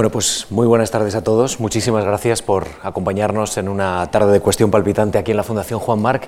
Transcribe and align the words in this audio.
Bueno, 0.00 0.12
pues 0.12 0.46
muy 0.48 0.66
buenas 0.66 0.90
tardes 0.90 1.14
a 1.14 1.22
todos. 1.22 1.60
Muchísimas 1.60 2.06
gracias 2.06 2.40
por 2.40 2.66
acompañarnos 2.82 3.58
en 3.58 3.68
una 3.68 4.10
tarde 4.10 4.32
de 4.32 4.40
cuestión 4.40 4.70
palpitante 4.70 5.18
aquí 5.18 5.32
en 5.32 5.36
la 5.36 5.42
Fundación 5.42 5.78
Juan 5.78 6.00
Marc, 6.00 6.26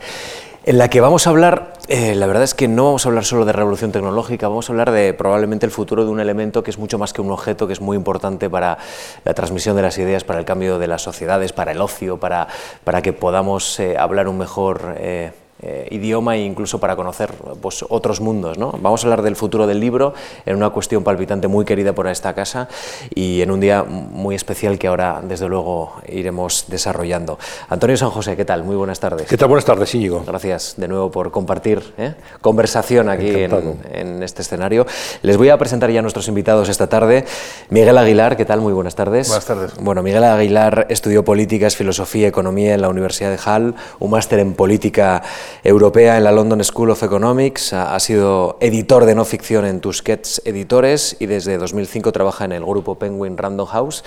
en 0.66 0.76
la 0.76 0.90
que 0.90 1.00
vamos 1.00 1.26
a 1.26 1.30
hablar, 1.30 1.72
eh, 1.88 2.14
la 2.14 2.26
verdad 2.26 2.42
es 2.42 2.52
que 2.52 2.68
no 2.68 2.84
vamos 2.84 3.06
a 3.06 3.08
hablar 3.08 3.24
solo 3.24 3.46
de 3.46 3.52
revolución 3.54 3.90
tecnológica, 3.90 4.46
vamos 4.46 4.68
a 4.68 4.74
hablar 4.74 4.90
de 4.90 5.14
probablemente 5.14 5.64
el 5.64 5.72
futuro 5.72 6.04
de 6.04 6.10
un 6.10 6.20
elemento 6.20 6.62
que 6.62 6.70
es 6.70 6.76
mucho 6.76 6.98
más 6.98 7.14
que 7.14 7.22
un 7.22 7.30
objeto, 7.30 7.66
que 7.66 7.72
es 7.72 7.80
muy 7.80 7.96
importante 7.96 8.50
para 8.50 8.76
la 9.24 9.32
transmisión 9.32 9.74
de 9.74 9.80
las 9.80 9.96
ideas, 9.96 10.22
para 10.22 10.38
el 10.38 10.44
cambio 10.44 10.78
de 10.78 10.88
las 10.88 11.00
sociedades, 11.00 11.54
para 11.54 11.72
el 11.72 11.80
ocio, 11.80 12.20
para, 12.20 12.48
para 12.84 13.00
que 13.00 13.14
podamos 13.14 13.80
eh, 13.80 13.96
hablar 13.96 14.28
un 14.28 14.36
mejor... 14.36 14.96
Eh, 14.98 15.32
eh, 15.62 15.86
idioma 15.92 16.36
e 16.36 16.44
incluso 16.44 16.80
para 16.80 16.96
conocer 16.96 17.32
pues, 17.60 17.84
otros 17.88 18.20
mundos. 18.20 18.58
¿no? 18.58 18.72
Vamos 18.80 19.04
a 19.04 19.06
hablar 19.06 19.22
del 19.22 19.36
futuro 19.36 19.66
del 19.66 19.78
libro 19.78 20.12
en 20.44 20.56
una 20.56 20.70
cuestión 20.70 21.04
palpitante 21.04 21.46
muy 21.46 21.64
querida 21.64 21.92
por 21.94 22.08
esta 22.08 22.34
casa 22.34 22.68
y 23.14 23.42
en 23.42 23.50
un 23.50 23.60
día 23.60 23.84
muy 23.84 24.34
especial 24.34 24.78
que 24.78 24.88
ahora 24.88 25.20
desde 25.22 25.48
luego 25.48 25.94
iremos 26.08 26.66
desarrollando. 26.68 27.38
Antonio 27.68 27.96
San 27.96 28.10
José, 28.10 28.36
¿qué 28.36 28.44
tal? 28.44 28.64
Muy 28.64 28.76
buenas 28.76 28.98
tardes. 29.00 29.28
¿Qué 29.28 29.36
tal? 29.36 29.48
Buenas 29.48 29.64
tardes, 29.64 29.94
Íñigo. 29.94 30.24
Gracias 30.26 30.74
de 30.76 30.88
nuevo 30.88 31.10
por 31.10 31.30
compartir 31.30 31.94
¿eh? 31.96 32.14
conversación 32.40 33.08
aquí 33.08 33.28
en, 33.28 33.78
en, 33.92 34.22
este 34.22 34.42
escenario. 34.42 34.86
Les 35.22 35.36
voy 35.36 35.50
a 35.50 35.58
presentar 35.58 35.90
ya 35.90 36.00
a 36.00 36.02
nuestros 36.02 36.26
invitados 36.28 36.68
esta 36.68 36.88
tarde. 36.88 37.24
Miguel 37.70 37.96
Aguilar, 37.98 38.36
¿qué 38.36 38.44
tal? 38.44 38.60
Muy 38.60 38.72
buenas 38.72 38.94
tardes. 38.94 39.28
Buenas 39.28 39.46
tardes. 39.46 39.74
Bueno, 39.80 40.02
Miguel 40.02 40.24
Aguilar 40.24 40.86
estudió 40.90 41.24
políticas, 41.24 41.76
filosofía 41.76 42.22
y 42.22 42.24
economía 42.26 42.74
en 42.74 42.82
la 42.82 42.88
Universidad 42.88 43.30
de 43.30 43.38
Hull, 43.38 43.74
un 44.00 44.10
máster 44.10 44.40
en 44.40 44.54
política 44.54 45.22
europea 45.64 46.16
en 46.16 46.24
la 46.24 46.32
London 46.32 46.62
School 46.64 46.90
of 46.90 47.02
Economics, 47.02 47.72
ha, 47.72 47.98
sido 48.00 48.56
editor 48.60 49.04
de 49.04 49.14
no 49.14 49.24
ficción 49.24 49.64
en 49.64 49.80
Tusquets 49.80 50.42
Editores 50.44 51.16
y 51.20 51.26
desde 51.26 51.58
2005 51.58 52.12
trabaja 52.12 52.44
en 52.44 52.52
el 52.52 52.64
grupo 52.64 52.96
Penguin 52.96 53.36
Random 53.36 53.66
House. 53.66 54.04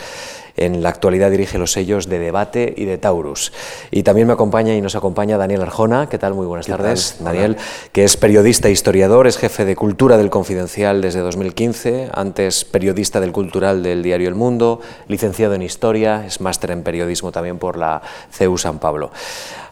En 0.58 0.82
la 0.82 0.90
actualidad 0.90 1.32
dirige 1.32 1.58
los 1.58 1.72
sellos 1.72 2.08
de 2.08 2.20
Debate 2.20 2.74
y 2.78 2.86
de 2.86 2.98
Taurus. 2.98 3.52
Y 3.92 4.04
también 4.04 4.28
me 4.28 4.34
acompaña 4.34 4.74
y 4.74 4.82
nos 4.82 4.96
acompaña 4.96 5.38
Daniel 5.38 5.62
Arjona. 5.62 6.08
¿Qué 6.10 6.18
tal? 6.18 6.34
Muy 6.34 6.46
buenas 6.46 6.68
tardes. 6.68 7.18
Daniel, 7.20 7.58
que 7.92 8.04
es 8.04 8.18
periodista 8.18 8.70
e 8.70 8.72
historiador, 8.72 9.28
es 9.28 9.38
jefe 9.38 9.66
de 9.66 9.76
Cultura 9.76 10.18
del 10.18 10.30
Confidencial 10.30 11.02
desde 11.02 11.20
2015, 11.20 12.10
antes 12.14 12.66
periodista 12.66 13.20
del 13.20 13.32
Cultural 13.32 13.84
del 13.84 14.04
diario 14.04 14.30
El 14.30 14.36
Mundo, 14.36 14.80
licenciado 15.08 15.56
en 15.56 15.62
Historia, 15.62 16.26
es 16.26 16.40
máster 16.42 16.72
en 16.72 16.84
periodismo 16.84 17.32
también 17.32 17.58
por 17.58 17.78
la 17.78 18.02
CEU 18.32 18.58
San 18.58 18.80
Pablo. 18.80 19.12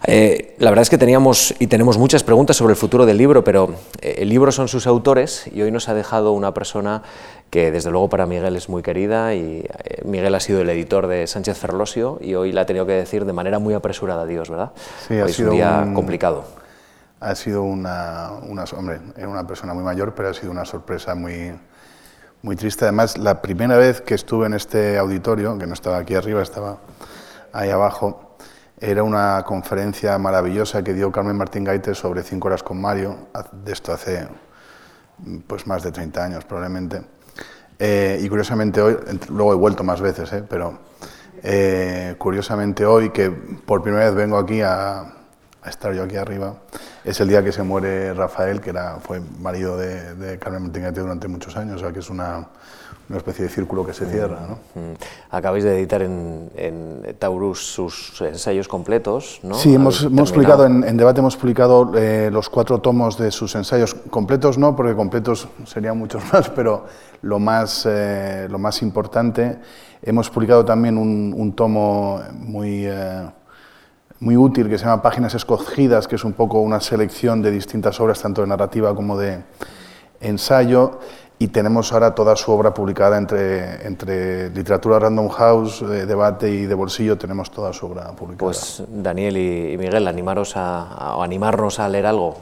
Eh, 0.05 0.55
la 0.59 0.69
verdad 0.69 0.81
es 0.83 0.89
que 0.89 0.97
teníamos 0.97 1.53
y 1.59 1.67
tenemos 1.67 1.97
muchas 1.97 2.23
preguntas 2.23 2.57
sobre 2.57 2.71
el 2.71 2.77
futuro 2.77 3.05
del 3.05 3.17
libro, 3.17 3.43
pero 3.43 3.75
eh, 4.01 4.15
el 4.19 4.29
libro 4.29 4.51
son 4.51 4.67
sus 4.67 4.85
autores 4.85 5.45
y 5.53 5.61
hoy 5.61 5.71
nos 5.71 5.87
ha 5.87 5.93
dejado 5.93 6.33
una 6.33 6.53
persona 6.53 7.03
que 7.49 7.71
desde 7.71 7.91
luego 7.91 8.09
para 8.09 8.25
Miguel 8.25 8.55
es 8.55 8.69
muy 8.69 8.81
querida 8.81 9.33
y 9.35 9.65
eh, 9.67 10.01
Miguel 10.05 10.33
ha 10.35 10.39
sido 10.39 10.61
el 10.61 10.69
editor 10.69 11.07
de 11.07 11.27
Sánchez 11.27 11.57
Ferlosio 11.57 12.17
y 12.21 12.35
hoy 12.35 12.51
la 12.51 12.61
ha 12.61 12.65
tenido 12.65 12.85
que 12.85 12.93
decir 12.93 13.25
de 13.25 13.33
manera 13.33 13.59
muy 13.59 13.73
apresurada 13.73 14.23
adiós, 14.23 14.49
¿verdad? 14.49 14.71
Sí, 15.07 15.19
ha 15.19 15.27
sido 15.27 15.51
un 15.51 15.55
día 15.55 15.91
complicado. 15.93 16.45
Ha 17.19 17.35
sido 17.35 17.63
una, 17.63 18.31
una, 18.49 18.65
hombre, 18.75 18.99
era 19.15 19.29
una 19.29 19.47
persona 19.47 19.73
muy 19.73 19.83
mayor, 19.83 20.13
pero 20.13 20.29
ha 20.29 20.33
sido 20.33 20.51
una 20.51 20.65
sorpresa 20.65 21.15
muy, 21.15 21.53
muy 22.41 22.55
triste. 22.55 22.85
Además, 22.85 23.17
la 23.17 23.41
primera 23.41 23.77
vez 23.77 24.01
que 24.01 24.15
estuve 24.15 24.45
en 24.45 24.53
este 24.53 24.97
auditorio, 24.97 25.57
que 25.57 25.65
no 25.65 25.73
estaba 25.73 25.97
aquí 25.97 26.15
arriba, 26.15 26.41
estaba 26.41 26.79
ahí 27.53 27.69
abajo, 27.69 28.35
era 28.79 29.03
una 29.03 29.43
conferencia 29.45 30.17
maravillosa 30.17 30.83
que 30.83 30.93
dio 30.93 31.11
Carmen 31.11 31.37
Martín 31.37 31.63
Gaite 31.63 31.95
sobre 31.95 32.21
cinco 32.21 32.49
horas 32.49 32.63
con 32.63 32.81
Mario, 32.81 33.15
de 33.51 33.71
esto 33.71 33.93
hace 33.93 34.27
pues 35.47 35.65
más 35.67 35.83
de 35.83 35.91
30 35.91 36.23
años 36.23 36.43
probablemente. 36.43 37.01
Eh, 37.79 38.19
y 38.21 38.29
curiosamente 38.29 38.81
hoy, 38.81 38.97
luego 39.29 39.53
he 39.53 39.55
vuelto 39.55 39.83
más 39.83 40.01
veces, 40.01 40.31
eh, 40.33 40.43
pero 40.47 40.79
eh, 41.41 42.15
curiosamente 42.17 42.85
hoy, 42.85 43.09
que 43.09 43.29
por 43.29 43.81
primera 43.81 44.05
vez 44.05 44.15
vengo 44.15 44.37
aquí 44.37 44.61
a, 44.61 45.13
estar 45.65 45.93
yo 45.93 46.03
aquí 46.03 46.17
arriba, 46.17 46.55
es 47.03 47.19
el 47.19 47.27
día 47.27 47.43
que 47.43 47.51
se 47.51 47.63
muere 47.63 48.13
Rafael, 48.13 48.61
que 48.61 48.69
era, 48.69 48.97
fue 48.99 49.21
marido 49.39 49.77
de, 49.77 50.15
de 50.15 50.39
Carmen 50.39 50.63
Martínez 50.63 50.93
durante 50.93 51.27
muchos 51.27 51.55
años, 51.57 51.77
o 51.77 51.79
sea 51.79 51.91
que 51.91 51.99
es 51.99 52.09
una, 52.09 52.47
una 53.09 53.17
especie 53.17 53.45
de 53.45 53.49
círculo 53.49 53.85
que 53.85 53.93
se 53.93 54.05
cierra. 54.05 54.39
¿no? 54.47 54.81
Mm. 54.81 54.93
Acabáis 55.31 55.63
de 55.63 55.77
editar 55.77 56.01
en, 56.01 56.49
en, 56.55 57.15
Taurus 57.19 57.59
sus 57.59 58.21
ensayos 58.21 58.67
completos, 58.67 59.39
¿no? 59.43 59.55
Sí, 59.55 59.73
hemos, 59.73 60.03
hemos 60.03 60.31
publicado, 60.31 60.65
en, 60.65 60.83
en, 60.83 60.97
debate 60.97 61.19
hemos 61.19 61.35
publicado 61.35 61.91
eh, 61.95 62.29
los 62.31 62.49
cuatro 62.49 62.79
tomos 62.79 63.17
de 63.17 63.31
sus 63.31 63.53
ensayos 63.55 63.93
completos, 63.93 64.57
no, 64.57 64.75
porque 64.75 64.95
completos 64.95 65.47
serían 65.65 65.97
muchos 65.97 66.23
más, 66.33 66.49
pero 66.49 66.85
lo 67.21 67.39
más, 67.39 67.85
eh, 67.85 68.47
lo 68.49 68.59
más 68.59 68.81
importante. 68.81 69.59
Hemos 70.01 70.29
publicado 70.29 70.63
también 70.65 70.97
un, 70.97 71.33
un 71.35 71.53
tomo 71.53 72.21
muy... 72.33 72.85
Eh, 72.85 73.27
muy 74.23 74.37
útil 74.37 74.69
que 74.69 74.77
se 74.77 74.85
llama 74.85 75.01
Páginas 75.01 75.35
Escogidas, 75.35 76.07
que 76.07 76.15
es 76.15 76.23
un 76.23 76.31
poco 76.31 76.61
una 76.61 76.79
selección 76.79 77.41
de 77.41 77.51
distintas 77.51 77.99
obras, 77.99 78.21
tanto 78.21 78.41
de 78.41 78.47
narrativa 78.47 78.95
como 78.95 79.17
de 79.17 79.43
ensayo 80.21 80.99
y 81.39 81.49
tenemos 81.49 81.91
ahora 81.91 82.15
toda 82.15 82.37
su 82.37 82.49
obra 82.53 82.73
publicada 82.73 83.17
entre, 83.17 83.85
entre 83.85 84.49
literatura 84.51 84.97
Random 84.97 85.27
House, 85.27 85.85
de 85.85 86.05
debate 86.05 86.49
y 86.49 86.65
de 86.65 86.73
bolsillo, 86.73 87.17
tenemos 87.17 87.51
toda 87.51 87.73
su 87.73 87.85
obra 87.85 88.11
publicada. 88.13 88.37
Pues 88.37 88.81
Daniel 88.87 89.35
y, 89.35 89.77
Miguel, 89.77 90.07
animaros 90.07 90.55
a, 90.55 91.21
animarnos 91.21 91.79
a 91.79 91.89
leer 91.89 92.05
algo, 92.05 92.37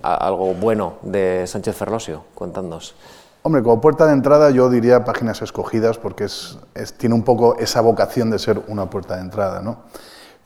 algo 0.00 0.54
bueno 0.54 0.94
de 1.02 1.44
Sánchez 1.46 1.76
Ferlosio, 1.76 2.24
contándonos. 2.34 2.94
Hombre, 3.42 3.62
como 3.62 3.78
puerta 3.82 4.06
de 4.06 4.14
entrada 4.14 4.50
yo 4.50 4.70
diría 4.70 5.04
páginas 5.04 5.42
escogidas 5.42 5.98
porque 5.98 6.24
es, 6.24 6.58
tiene 6.96 7.14
un 7.14 7.24
poco 7.24 7.58
esa 7.58 7.82
vocación 7.82 8.30
de 8.30 8.38
ser 8.38 8.62
una 8.68 8.88
puerta 8.88 9.16
de 9.16 9.20
entrada, 9.20 9.60
¿no? 9.60 9.80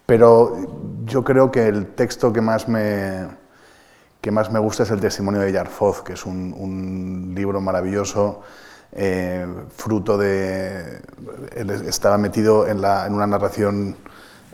Pero 0.06 0.56
yo 1.06 1.24
creo 1.24 1.50
que 1.50 1.66
el 1.66 1.86
texto 1.94 2.32
que 2.32 2.40
más 2.40 2.68
me, 2.68 3.26
que 4.20 4.30
más 4.30 4.50
me 4.50 4.58
gusta 4.58 4.82
es 4.82 4.90
el 4.90 5.00
testimonio 5.00 5.40
de 5.40 5.52
Yarfoz, 5.52 6.02
que 6.02 6.14
es 6.14 6.26
un, 6.26 7.32
libro 7.34 7.60
maravilloso, 7.60 8.42
eh, 8.92 9.46
fruto 9.76 10.16
de... 10.16 11.00
estaba 11.86 12.18
metido 12.18 12.66
en, 12.66 12.78
una 12.78 13.26
narración 13.26 13.96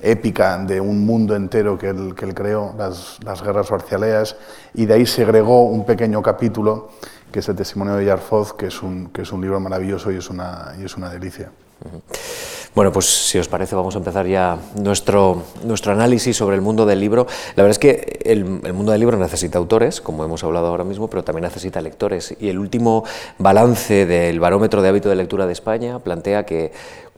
épica 0.03 0.57
de 0.59 0.81
un 0.81 1.05
mundo 1.05 1.37
entero 1.37 1.77
que 1.77 1.89
él, 1.89 2.15
que 2.15 2.25
él 2.25 2.35
creó, 2.35 2.75
las, 2.79 3.43
guerras 3.43 3.69
barcialeas, 3.71 4.37
y 4.75 4.87
de 4.87 4.95
ahí 4.95 5.07
segregó 5.07 5.65
un 5.65 5.85
pequeño 5.85 6.23
capítulo, 6.23 6.91
que 7.31 7.41
es 7.41 7.49
el 7.49 7.57
testimonio 7.57 7.97
de 7.97 8.07
Yarfoz, 8.07 8.55
que 8.55 8.67
es 8.67 8.83
un, 8.83 9.09
que 9.09 9.23
es 9.23 9.33
un 9.33 9.41
libro 9.41 9.61
maravilloso 9.61 10.11
y 10.11 10.17
es 10.17 10.31
una, 10.31 10.75
y 10.81 10.85
es 10.85 10.97
una 10.97 11.11
delicia. 11.11 11.51
Bueno, 12.73 12.93
pues 12.93 13.07
si 13.07 13.37
os 13.37 13.49
parece 13.49 13.75
vamos 13.75 13.97
a 13.97 13.99
empezar 13.99 14.27
ya 14.29 14.57
nuestro, 14.77 15.43
nuestro 15.65 15.93
análisis 15.93 16.37
sobre 16.37 16.55
el 16.55 16.63
mundo 16.63 16.87
del 16.87 17.01
libro. 17.01 17.27
La 17.57 17.65
verdad 17.65 17.71
es 17.73 17.79
que 17.81 18.21
el, 18.25 18.45
mundo 18.45 18.93
del 18.93 19.01
libro 19.01 19.17
necesita 19.19 19.59
autores, 19.59 20.01
como 20.01 20.25
hemos 20.25 20.45
hablado 20.45 20.69
ahora 20.69 20.85
mismo, 20.85 21.11
pero 21.11 21.25
también 21.25 21.43
necesita 21.43 21.81
lectores. 21.81 22.37
Y 22.39 22.49
el 22.49 22.61
último 22.61 23.05
balance 23.39 24.07
del 24.07 24.39
barómetro 24.39 24.83
de 24.83 24.89
hábito 24.89 25.09
de 25.09 25.17
lectura 25.17 25.47
de 25.47 25.53
España 25.53 25.99
plantea 25.99 26.47
que 26.47 26.71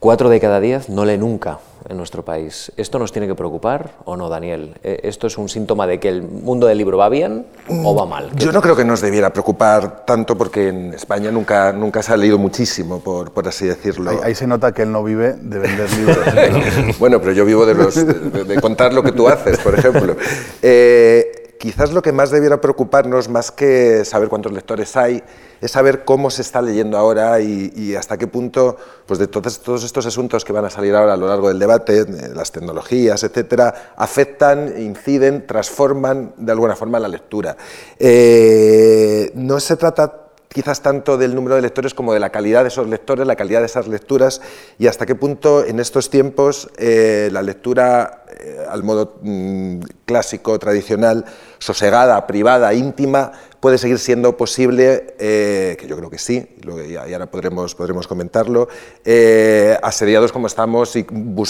cuatro 0.03 0.27
de 0.27 0.41
cada 0.41 0.59
diez 0.59 0.89
no 0.89 1.05
lee 1.05 1.17
nunca 1.17 1.59
en 1.87 1.95
nuestro 1.95 2.25
país. 2.25 2.73
¿Esto 2.75 2.99
nos 2.99 3.13
tiene 3.13 3.25
que 3.25 3.35
preocupar 3.35 3.91
o 4.03 4.17
no, 4.17 4.27
Daniel? 4.27 4.75
¿E-, 4.83 4.99
¿Esto 5.03 5.27
es 5.27 5.37
un 5.37 5.47
síntoma 5.47 5.87
de 5.87 6.01
que 6.01 6.09
el 6.09 6.23
mundo 6.23 6.67
del 6.67 6.77
libro 6.77 6.97
va 6.97 7.07
bien 7.07 7.45
o 7.69 7.95
va 7.95 8.05
mal? 8.05 8.29
Yo 8.35 8.51
no 8.51 8.61
creo 8.61 8.75
que 8.75 8.83
nos 8.83 8.99
debiera 8.99 9.31
preocupar 9.31 10.03
tanto 10.05 10.37
porque 10.37 10.67
en 10.67 10.93
España 10.93 11.31
nunca, 11.31 11.71
nunca 11.71 12.03
se 12.03 12.11
ha 12.11 12.17
leído 12.17 12.37
muchísimo, 12.37 12.99
por, 12.99 13.31
por 13.31 13.47
así 13.47 13.65
decirlo. 13.65 14.11
Ahí, 14.21 14.35
se 14.35 14.45
nota 14.45 14.73
que 14.73 14.81
él 14.81 14.91
no 14.91 15.05
vive 15.05 15.35
de 15.39 15.59
vender 15.59 15.89
libros. 15.97 16.99
bueno, 16.99 17.21
pero 17.21 17.31
yo 17.31 17.45
vivo 17.45 17.65
de, 17.65 17.73
los, 17.73 17.95
de, 17.95 18.59
contar 18.59 18.93
lo 18.93 19.03
que 19.03 19.13
tú 19.13 19.29
haces, 19.29 19.57
por 19.59 19.73
ejemplo. 19.73 20.17
Eh, 20.61 21.42
quizás 21.63 21.93
lo 21.93 22.01
que 22.01 22.11
más 22.11 22.29
debiera 22.29 22.59
preocuparnos, 22.59 23.29
más 23.29 23.49
que 23.49 24.03
saber 24.03 24.27
cuántos 24.27 24.51
lectores 24.51 24.97
hay, 24.97 25.23
es 25.61 25.71
saber 25.71 26.03
cómo 26.03 26.29
se 26.29 26.41
está 26.41 26.61
leyendo 26.61 26.97
ahora 26.97 27.39
y, 27.39 27.95
hasta 27.95 28.17
qué 28.17 28.27
punto, 28.27 28.75
pues 29.05 29.17
de 29.17 29.27
todos, 29.27 29.81
estos 29.85 30.05
asuntos 30.05 30.43
que 30.43 30.51
van 30.51 30.65
a 30.65 30.69
salir 30.69 30.93
ahora 30.93 31.13
a 31.13 31.15
lo 31.15 31.25
largo 31.25 31.47
del 31.47 31.59
debate, 31.59 32.05
las 32.35 32.51
tecnologías, 32.51 33.23
etcétera, 33.23 33.93
afectan, 33.95 34.73
inciden, 34.77 35.47
transforman 35.47 36.33
de 36.35 36.51
alguna 36.51 36.75
forma 36.75 36.99
la 36.99 37.07
lectura. 37.07 37.55
Eh, 37.97 39.31
no 39.35 39.61
se 39.61 39.77
trata 39.77 40.23
quizás 40.49 40.81
tanto 40.81 41.17
del 41.17 41.33
número 41.33 41.55
de 41.55 41.61
lectores 41.61 41.93
como 41.93 42.13
de 42.13 42.19
la 42.19 42.29
calidad 42.29 42.63
de 42.63 42.67
esos 42.67 42.87
lectores, 42.87 43.25
la 43.25 43.37
calidad 43.37 43.61
de 43.61 43.67
esas 43.67 43.87
lecturas 43.87 44.41
y 44.77 44.87
hasta 44.87 45.05
qué 45.05 45.15
punto 45.15 45.65
en 45.65 45.79
estos 45.79 46.09
tiempos 46.09 46.69
eh, 46.77 47.29
la 47.31 47.41
lectura 47.41 48.22
eh, 48.39 48.65
al 48.69 48.83
modo 48.83 49.15
mm, 49.21 49.79
clásico, 50.05 50.57
tradicional, 50.59 51.25
sosegada, 51.59 52.25
privada, 52.27 52.73
íntima, 52.73 53.31
puede 53.59 53.77
seguir 53.77 53.99
siendo 53.99 54.35
posible, 54.35 55.15
eh, 55.19 55.77
que 55.79 55.87
yo 55.87 55.95
creo 55.95 56.09
que 56.09 56.17
sí, 56.17 56.45
y 56.87 56.95
ahora 56.95 57.27
podremos, 57.27 57.75
podremos 57.75 58.07
comentarlo, 58.07 58.67
eh, 59.05 59.77
asediados 59.81 60.31
como 60.31 60.47
estamos 60.47 60.95
y 60.95 61.05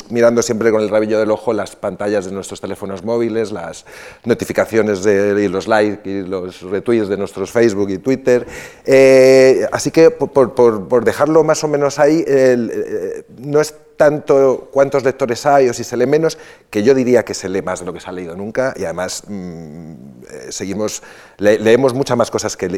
mirando 0.09 0.41
siempre 0.43 0.71
con 0.71 0.81
el 0.81 0.89
rabillo 0.89 1.19
del 1.19 1.31
ojo 1.31 1.53
las 1.53 1.75
pantallas 1.75 2.25
de 2.25 2.31
nuestros 2.31 2.61
teléfonos 2.61 3.03
móviles, 3.03 3.51
las 3.51 3.85
notificaciones 4.25 5.03
de, 5.03 5.43
y 5.43 5.47
los 5.47 5.67
likes 5.67 6.07
y 6.07 6.21
los 6.21 6.61
retweets 6.61 7.07
de 7.07 7.17
nuestros 7.17 7.51
Facebook 7.51 7.89
y 7.89 7.97
Twitter. 7.97 8.45
Así 9.71 9.89
que 9.89 10.11
por, 10.11 10.53
por, 10.53 11.03
dejarlo 11.03 11.43
más 11.43 11.63
o 11.63 11.67
menos 11.67 11.97
ahí, 11.97 12.23
no 13.37 13.59
es 13.59 13.73
tanto 13.97 14.69
cuántos 14.71 15.03
lectores 15.03 15.45
hay 15.45 15.69
o 15.69 15.73
si 15.73 15.83
se 15.83 15.97
lee 15.97 16.05
menos, 16.05 16.37
que 16.69 16.83
yo 16.83 16.93
diría 16.93 17.23
que 17.23 17.33
se 17.33 17.49
lee 17.49 17.61
más 17.61 17.79
de 17.79 17.85
lo 17.85 17.93
que 17.93 17.99
se 17.99 18.09
ha 18.09 18.11
leído 18.11 18.35
nunca 18.35 18.73
y 18.75 18.83
además 18.83 19.23
mm, 19.27 19.93
eh, 20.29 20.51
seguimos, 20.51 21.03
leemos 21.37 21.93
muchas 21.93 22.17
más 22.17 22.31
cosas 22.31 22.57
que, 22.57 22.69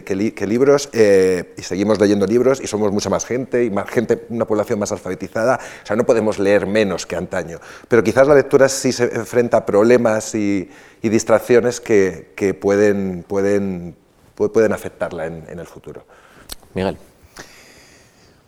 libros 0.45 0.89
eh, 0.93 1.53
y 1.57 1.61
seguimos 1.61 1.99
leyendo 1.99 2.25
libros 2.25 2.61
y 2.61 2.67
somos 2.67 2.91
mucha 2.91 3.09
más 3.09 3.25
gente 3.25 3.63
y 3.63 3.69
más 3.69 3.89
gente, 3.89 4.25
una 4.29 4.45
población 4.45 4.79
más 4.79 4.91
alfabetizada, 4.91 5.59
o 5.83 5.85
sea, 5.85 5.95
no 5.95 6.05
podemos 6.05 6.39
leer 6.39 6.67
menos 6.67 7.05
que 7.05 7.15
antaño, 7.15 7.59
pero 7.87 8.03
quizás 8.03 8.27
la 8.27 8.35
lectura 8.35 8.69
sí 8.69 8.91
se 8.91 9.05
enfrenta 9.05 9.57
a 9.57 9.65
problemas 9.65 10.35
y, 10.35 10.69
distracciones 11.01 11.79
que, 11.79 12.57
pueden, 12.59 13.23
pueden, 13.27 13.95
pueden 14.33 14.73
afectarla 14.73 15.27
en, 15.27 15.45
en 15.47 15.59
el 15.59 15.67
futuro. 15.67 16.03
Miguel. 16.73 16.97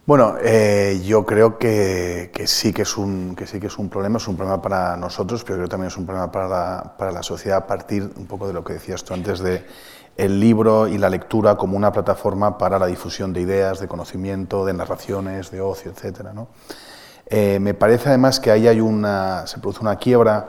Bueno, 0.08 0.38
eh, 0.42 1.02
yo 1.04 1.26
creo 1.26 1.58
que, 1.58 2.32
sí 2.46 2.72
que, 2.72 2.84
es 2.84 2.96
un, 2.96 3.36
que 3.36 3.46
sí 3.46 3.60
que 3.60 3.68
es 3.68 3.78
un 3.78 3.90
problema, 3.90 4.20
es 4.20 4.28
un 4.30 4.38
problema 4.38 4.62
para 4.62 4.96
nosotros, 4.96 5.44
pero 5.44 5.58
creo 5.58 5.68
que 5.68 5.72
también 5.72 5.90
es 5.90 5.98
un 5.98 6.06
problema 6.06 6.32
para 6.32 6.48
la, 6.48 6.94
para 6.98 7.12
la 7.12 7.22
sociedad 7.22 7.58
a 7.58 7.68
partir 7.68 8.10
un 8.16 8.26
poco 8.26 8.48
de 8.48 8.54
lo 8.54 8.64
que 8.64 8.72
decías 8.72 9.04
tú 9.04 9.14
antes 9.14 9.40
de 9.40 9.66
el 10.16 10.40
libro 10.40 10.88
y 10.88 10.98
la 10.98 11.10
lectura 11.10 11.58
como 11.58 11.76
una 11.76 11.92
plataforma 11.92 12.58
para 12.58 12.80
la 12.80 12.86
difusión 12.86 13.34
de 13.34 13.42
ideas, 13.42 13.82
de 13.82 13.90
conocimiento, 13.90 14.64
de 14.64 14.76
narraciones, 14.76 15.52
de 15.52 15.60
ocio, 15.60 15.92
etc. 15.92 16.30
¿no? 16.34 16.48
Eh, 17.26 17.60
me 17.60 17.74
parece 17.74 18.08
además 18.08 18.40
que 18.40 18.50
ahí 18.50 18.66
hay 18.66 18.80
una, 18.80 19.46
se 19.46 19.60
produce 19.60 19.82
una 19.82 19.98
quiebra 19.98 20.48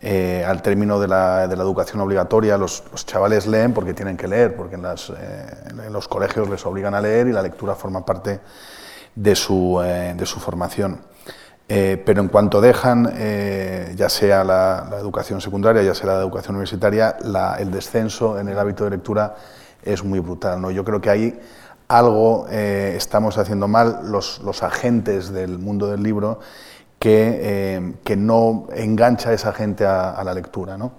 eh, 0.00 0.46
al 0.48 0.62
término 0.62 0.98
de 0.98 1.08
la, 1.08 1.46
de 1.46 1.56
la, 1.56 1.62
educación 1.62 2.00
obligatoria. 2.00 2.56
Los, 2.56 2.82
chavales 3.04 3.46
leen 3.46 3.74
porque 3.74 3.92
tienen 3.92 4.16
que 4.16 4.28
leer, 4.28 4.56
porque 4.56 4.76
en, 4.76 4.82
las, 4.82 5.10
en 5.10 5.92
los 5.92 6.08
colegios 6.08 6.48
les 6.48 6.64
obligan 6.64 6.94
a 6.94 7.02
leer 7.02 7.26
y 7.26 7.32
la 7.32 7.42
lectura 7.42 7.74
forma 7.74 8.02
parte 8.02 8.40
de 9.14 9.34
su, 9.36 9.80
eh, 9.84 10.14
de 10.16 10.26
su 10.26 10.40
formación. 10.40 11.00
Eh, 11.66 12.02
pero 12.04 12.20
en 12.20 12.28
cuanto 12.28 12.60
dejan, 12.60 13.10
eh, 13.16 13.94
ya 13.96 14.08
sea 14.08 14.44
la, 14.44 14.90
educación 15.00 15.40
secundaria, 15.40 15.82
ya 15.82 15.94
sea 15.94 16.06
la 16.06 16.20
educación 16.20 16.56
universitaria, 16.56 17.16
el 17.58 17.70
descenso 17.70 18.38
en 18.38 18.48
el 18.48 18.58
hábito 18.58 18.84
de 18.84 18.90
lectura 18.90 19.34
es 19.82 20.04
muy 20.04 20.20
brutal. 20.20 20.60
¿no? 20.60 20.70
Yo 20.70 20.84
creo 20.84 21.00
que 21.00 21.10
ahí 21.10 21.40
algo 21.88 22.46
estamos 22.48 23.38
haciendo 23.38 23.68
mal 23.68 24.00
los, 24.10 24.40
los, 24.40 24.62
agentes 24.62 25.30
del 25.30 25.58
mundo 25.58 25.90
del 25.90 26.02
libro 26.02 26.40
que, 26.98 27.94
que 28.02 28.16
no 28.16 28.66
engancha 28.74 29.30
a 29.30 29.32
esa 29.34 29.52
gente 29.52 29.86
a, 29.86 30.22
la 30.24 30.34
lectura. 30.34 30.76
¿no? 30.76 30.92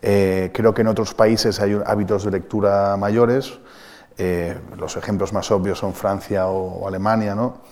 creo 0.00 0.72
que 0.72 0.80
en 0.80 0.88
otros 0.88 1.14
países 1.14 1.60
hay 1.60 1.80
hábitos 1.84 2.24
de 2.24 2.30
lectura 2.30 2.96
mayores, 2.96 3.58
eh, 4.22 4.54
los 4.76 4.98
ejemplos 4.98 5.32
más 5.32 5.50
obvios 5.50 5.78
son 5.78 5.94
Francia 5.94 6.46
o, 6.48 6.86
Alemania, 6.86 7.34
¿no? 7.34 7.62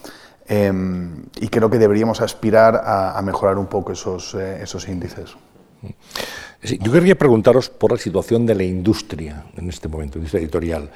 Em, 0.46 1.26
y 1.38 1.48
creo 1.48 1.68
que 1.68 1.76
deberíamos 1.76 2.22
aspirar 2.22 2.80
a, 2.82 3.20
mejorar 3.22 3.58
un 3.58 3.66
poco 3.66 3.92
esos, 3.92 4.34
eh, 4.34 4.62
esos 4.62 4.88
índices. 4.88 5.36
yo 6.62 6.90
quería 6.90 7.18
preguntaros 7.18 7.68
por 7.68 7.92
la 7.92 7.98
situación 7.98 8.46
de 8.46 8.54
la 8.54 8.62
industria 8.62 9.44
en 9.58 9.68
este 9.68 9.88
momento, 9.88 10.16
industria 10.16 10.40
editorial. 10.40 10.90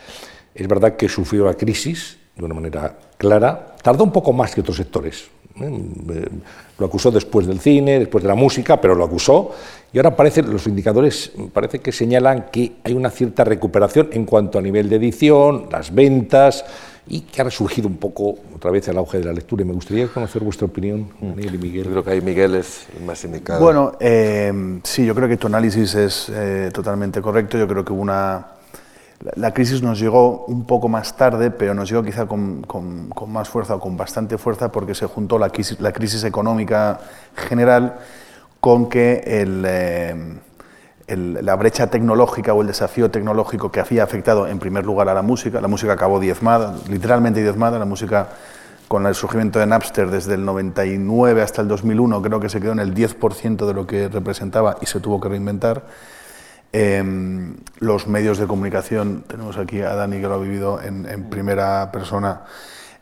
Es 0.55 0.67
verdad 0.67 0.97
que 0.97 1.07
sufrió 1.07 1.45
la 1.45 1.55
crisis 1.55 2.17
de 2.35 2.45
una 2.47 2.55
manera 2.55 2.99
clara, 3.19 3.77
tardó 3.83 4.05
un 4.05 4.13
poco 4.13 4.33
más 4.33 4.55
que 4.55 4.63
otros 4.63 4.79
sectores. 4.79 5.29
¿Eh? 5.65 6.29
Lo 6.79 6.87
acusó 6.87 7.11
después 7.11 7.47
del 7.47 7.61
cine, 7.61 7.99
después 7.99 8.23
de 8.23 8.29
la 8.29 8.35
música, 8.35 8.81
pero 8.81 8.95
lo 8.95 9.05
acusó 9.05 9.53
y 9.93 9.99
ahora 9.99 10.17
parece, 10.17 10.43
los 10.43 10.67
indicadores 10.67 11.33
parece 11.53 11.81
que 11.81 11.93
señalan 11.93 12.47
que 12.51 12.73
hay 12.83 12.95
una 12.95 13.11
cierta 13.11 13.45
recuperación 13.45 14.09
en 14.13 14.25
cuanto 14.25 14.59
a 14.59 14.63
nivel 14.63 14.89
de 14.89 14.97
edición, 14.97 15.67
las 15.71 15.95
ventas, 15.95 16.65
y 17.07 17.21
que 17.21 17.43
ha 17.43 17.45
resurgido 17.45 17.89
un 17.89 17.97
poco 17.97 18.37
otra 18.55 18.71
vez 18.71 18.89
el 18.89 18.97
auge 18.97 19.19
de 19.19 19.25
la 19.25 19.33
lectura. 19.35 19.63
Y 19.63 19.67
me 19.67 19.75
gustaría 19.75 20.09
conocer 20.09 20.43
vuestra 20.43 20.67
opinión, 20.67 21.11
Daniel 21.21 21.57
y 21.57 21.59
Miguel. 21.59 21.85
Yo 21.85 21.91
creo 21.91 22.05
que 22.05 22.11
ahí 22.11 22.21
Miguel 22.23 22.55
es 22.55 22.87
el 22.97 23.05
más 23.05 23.23
indicado. 23.25 23.61
Bueno, 23.61 23.93
eh, 24.01 24.81
sí, 24.83 25.05
yo 25.05 25.15
creo 25.15 25.29
que 25.29 25.37
tu 25.37 25.49
análisis 25.49 25.95
es 25.95 26.31
eh, 26.33 26.71
totalmente 26.73 27.21
correcto. 27.21 27.59
Yo 27.59 27.69
creo 27.69 27.85
que 27.85 27.93
una... 27.93 28.47
La 29.37 29.55
crisis 29.55 29.83
nos 29.83 30.01
llegó 30.01 30.45
un 30.47 30.65
poco 30.65 30.89
más 30.89 31.17
tarde, 31.17 31.51
pero 31.51 31.75
nos 31.75 31.89
llegó 31.89 32.03
quizá 32.03 32.27
con, 32.27 32.67
más 33.29 33.49
fuerza 33.49 33.77
o 33.77 33.81
con 33.81 33.97
bastante 33.97 34.37
fuerza 34.37 34.73
porque 34.73 34.95
se 34.95 35.07
juntó 35.07 35.39
la 35.39 35.51
crisis, 35.51 35.81
la 35.81 35.93
crisis 35.93 36.25
económica 36.25 36.99
general 37.37 37.99
con 38.61 38.89
que 38.89 39.23
eh, 39.25 40.39
la 41.17 41.57
brecha 41.57 41.89
tecnológica 41.89 42.53
o 42.53 42.63
el 42.63 42.67
desafío 42.67 43.11
tecnológico 43.11 43.71
que 43.71 43.81
había 43.81 44.03
afectado 44.03 44.49
en 44.49 44.59
primer 44.59 44.85
lugar 44.85 45.09
a 45.09 45.15
la 45.15 45.23
música, 45.23 45.61
la 45.61 45.69
música 45.69 45.93
acabó 45.93 46.19
diezmada, 46.19 46.75
literalmente 46.89 47.43
diezmada, 47.43 47.79
la 47.79 47.85
música 47.85 48.29
con 48.89 49.07
el 49.07 49.15
surgimiento 49.15 49.59
de 49.59 49.67
Napster 49.67 50.11
desde 50.11 50.35
el 50.35 50.45
99 50.45 51.43
hasta 51.43 51.63
el 51.63 51.69
2001 51.69 52.21
creo 52.23 52.41
que 52.41 52.49
se 52.49 52.61
quedó 52.61 52.73
en 52.73 52.81
el 52.81 52.93
10% 52.95 53.67
de 53.67 53.73
lo 53.73 53.87
que 53.87 54.09
representaba 54.09 54.77
y 54.81 54.87
se 54.87 55.01
tuvo 55.01 55.21
que 55.21 55.29
reinventar. 55.29 55.85
Em, 56.73 57.57
los 57.81 58.07
medios 58.07 58.39
de 58.39 58.47
comunicación, 58.47 59.25
tenemos 59.27 59.59
aquí 59.59 59.83
a 59.83 59.95
Dani 59.95 60.21
que 60.21 60.27
lo 60.27 60.35
ha 60.35 60.39
vivido 60.39 60.81
en, 60.81 61.07
en 61.07 61.29
primera 61.29 61.93
persona, 61.93 62.43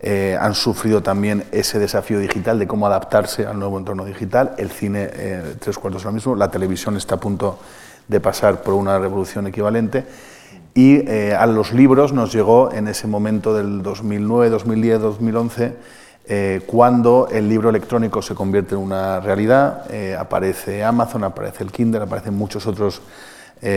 eh, 0.02 0.36
han 0.40 0.54
sufrido 0.54 1.02
también 1.02 1.44
ese 1.52 1.78
desafío 1.78 2.18
digital 2.18 2.58
de 2.58 2.66
cómo 2.66 2.86
adaptarse 2.86 3.46
al 3.46 3.58
nuevo 3.58 3.78
entorno 3.78 4.06
digital. 4.06 4.54
El 4.56 4.70
cine, 4.70 5.10
eh, 5.12 5.54
tres 5.60 5.78
cuartos 5.78 6.04
lo 6.04 6.12
mismo, 6.12 6.34
la 6.34 6.50
televisión 6.50 6.96
está 6.96 7.16
a 7.16 7.20
punto 7.20 7.58
de 8.08 8.18
pasar 8.18 8.62
por 8.62 8.74
una 8.74 8.98
revolución 8.98 9.46
equivalente. 9.46 10.06
Y 10.72 11.06
eh, 11.06 11.34
a 11.34 11.46
los 11.46 11.72
libros 11.74 12.14
nos 12.14 12.32
llegó 12.32 12.72
en 12.72 12.88
ese 12.88 13.06
momento 13.06 13.52
del 13.54 13.82
2009, 13.82 14.48
2010, 14.50 15.00
2011, 15.00 15.76
cuando 16.66 17.26
el 17.32 17.48
libro 17.48 17.70
electrónico 17.70 18.22
se 18.22 18.36
convierte 18.36 18.76
en 18.76 18.80
una 18.80 19.18
realidad, 19.18 19.84
aparece 20.16 20.84
Amazon, 20.84 21.24
aparece 21.24 21.64
el 21.64 21.72
Kindle, 21.72 22.02
aparecen 22.02 22.34
muchos 22.34 22.68
otros 22.68 23.02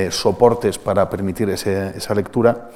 soportes 0.10 0.78
para 0.78 1.10
permitir 1.10 1.50
esa 1.50 2.16
lectura. 2.16 2.70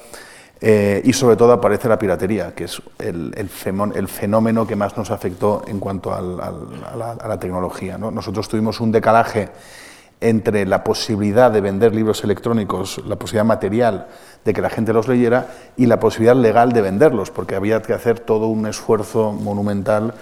Eh, 0.59 1.01
y 1.03 1.13
sobre 1.13 1.35
todo 1.35 1.51
aparece 1.51 1.87
la 1.87 1.99
piratería, 1.99 2.55
que 2.55 2.63
es 2.63 2.81
el, 2.97 3.31
el, 3.37 4.07
fenómeno 4.07 4.65
que 4.65 4.75
más 4.75 4.97
nos 4.97 5.11
afectó 5.11 5.63
en 5.67 5.79
cuanto 5.79 6.11
a, 6.11 6.21
la, 6.21 7.39
tecnología. 7.39 7.97
Nosotros 7.97 8.49
tuvimos 8.49 8.79
un 8.79 8.91
decalaje 8.91 9.49
entre 10.19 10.65
la 10.65 10.83
posibilidad 10.83 11.51
de 11.51 11.61
vender 11.61 11.93
libros 11.93 12.23
electrónicos, 12.23 13.03
la 13.05 13.17
posibilidad 13.17 13.45
material 13.45 14.07
de 14.43 14.53
que 14.53 14.61
la 14.63 14.71
gente 14.71 14.93
los 14.93 15.07
leyera 15.07 15.47
y 15.77 15.85
la 15.85 15.99
posibilidad 15.99 16.35
legal 16.35 16.71
de 16.71 16.81
venderlos, 16.81 17.29
porque 17.29 17.55
había 17.55 17.83
que 17.83 17.93
hacer 17.93 18.19
todo 18.19 18.47
un 18.47 18.65
esfuerzo 18.65 19.33
monumental 19.33 20.15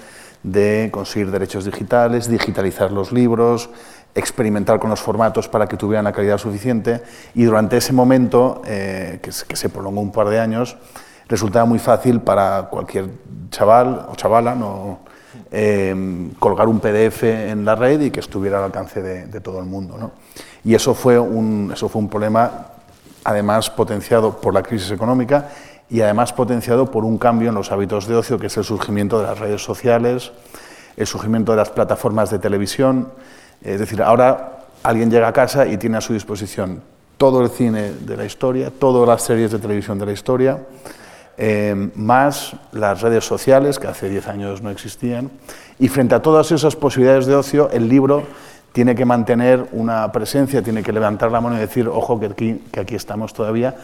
de 0.44 0.90
conseguir 0.92 1.32
derechos 1.32 1.64
digitales, 1.64 2.30
digitalizar 2.30 2.92
los 2.92 3.14
libros, 3.14 3.70
experimentar 4.16 4.80
con 4.80 4.90
los 4.90 5.02
formatos 5.02 5.50
para 5.50 5.68
que 5.68 5.76
tuvieran 5.76 6.06
la 6.06 6.14
calidad 6.14 6.38
suficiente 6.38 7.04
y 7.36 7.44
durante 7.44 7.78
ese 7.78 7.92
momento, 7.92 8.62
eh, 8.66 9.20
que, 9.22 9.32
se 9.32 9.70
prolongó 9.70 10.02
un 10.02 10.12
par 10.12 10.30
de 10.30 10.40
años, 10.40 10.78
resultaba 11.28 11.66
muy 11.66 11.80
fácil 11.80 12.22
para 12.22 12.64
cualquier 12.72 13.10
chaval 13.52 14.08
o 14.10 14.16
chavala 14.16 14.56
¿no? 14.56 15.00
Em, 15.52 16.32
colgar 16.40 16.68
un 16.68 16.80
PDF 16.80 17.24
en 17.24 17.66
la 17.66 17.76
red 17.76 18.00
y 18.02 18.12
que 18.12 18.20
estuviera 18.20 18.58
al 18.58 18.66
alcance 18.66 19.02
de, 19.02 19.42
todo 19.42 19.60
el 19.60 19.66
mundo. 19.66 19.98
¿no? 19.98 20.12
Y 20.64 20.76
eso 20.76 20.94
fue, 20.94 21.20
un, 21.20 21.72
eso 21.74 21.90
fue 21.90 22.02
un 22.02 22.10
problema 22.10 22.68
además 23.24 23.70
potenciado 23.70 24.40
por 24.40 24.54
la 24.54 24.64
crisis 24.64 24.92
económica 24.92 25.50
y 25.90 26.02
además 26.02 26.34
potenciado 26.34 26.90
por 26.90 27.04
un 27.04 27.18
cambio 27.18 27.50
en 27.50 27.56
los 27.56 27.72
hábitos 27.72 28.08
de 28.08 28.16
ocio, 28.16 28.40
que 28.40 28.48
es 28.48 28.58
el 28.58 28.64
surgimiento 28.64 29.20
de 29.20 29.28
las 29.28 29.40
redes 29.40 29.64
sociales, 29.64 30.32
el 30.98 31.08
surgimiento 31.08 31.52
de 31.52 31.58
las 31.58 31.70
plataformas 31.70 32.30
de 32.30 32.40
televisión, 32.40 33.12
es 33.66 33.80
decir, 33.80 34.02
ahora 34.02 34.60
alguien 34.84 35.10
llega 35.10 35.28
a 35.28 35.34
casa 35.34 35.66
y 35.66 35.78
tiene 35.78 35.98
a 35.98 36.02
su 36.02 36.14
disposición 36.14 36.82
todo 37.18 37.42
el 37.42 37.50
cine 37.50 37.92
de 37.92 38.18
la 38.18 38.26
historia, 38.26 38.72
todas 38.78 39.08
las 39.08 39.24
series 39.24 39.52
de 39.52 39.60
televisión 39.60 39.98
de 39.98 40.06
la 40.06 40.12
historia, 40.12 40.60
eh, 41.38 41.90
más 41.96 42.56
las 42.72 43.02
redes 43.02 43.26
sociales, 43.26 43.80
que 43.80 43.88
hace 43.88 44.10
10 44.10 44.28
años 44.28 44.62
no 44.62 44.70
existían, 44.70 45.32
y 45.80 45.88
frente 45.88 46.16
a 46.16 46.22
todas 46.22 46.52
esas 46.52 46.76
posibilidades 46.76 47.26
de 47.26 47.36
ocio, 47.36 47.70
el 47.72 47.90
libro 47.90 48.24
tiene 48.72 48.96
que 48.96 49.06
mantener 49.06 49.66
una 49.72 50.12
presencia, 50.12 50.62
tiene 50.62 50.84
que 50.84 50.92
levantar 50.92 51.32
la 51.32 51.42
mano 51.42 51.56
y 51.56 51.60
decir, 51.60 51.88
ojo, 51.88 52.20
que 52.20 52.28
aquí, 52.28 52.64
que 52.72 52.82
aquí 52.82 52.96
estamos 52.96 53.34
todavía, 53.34 53.76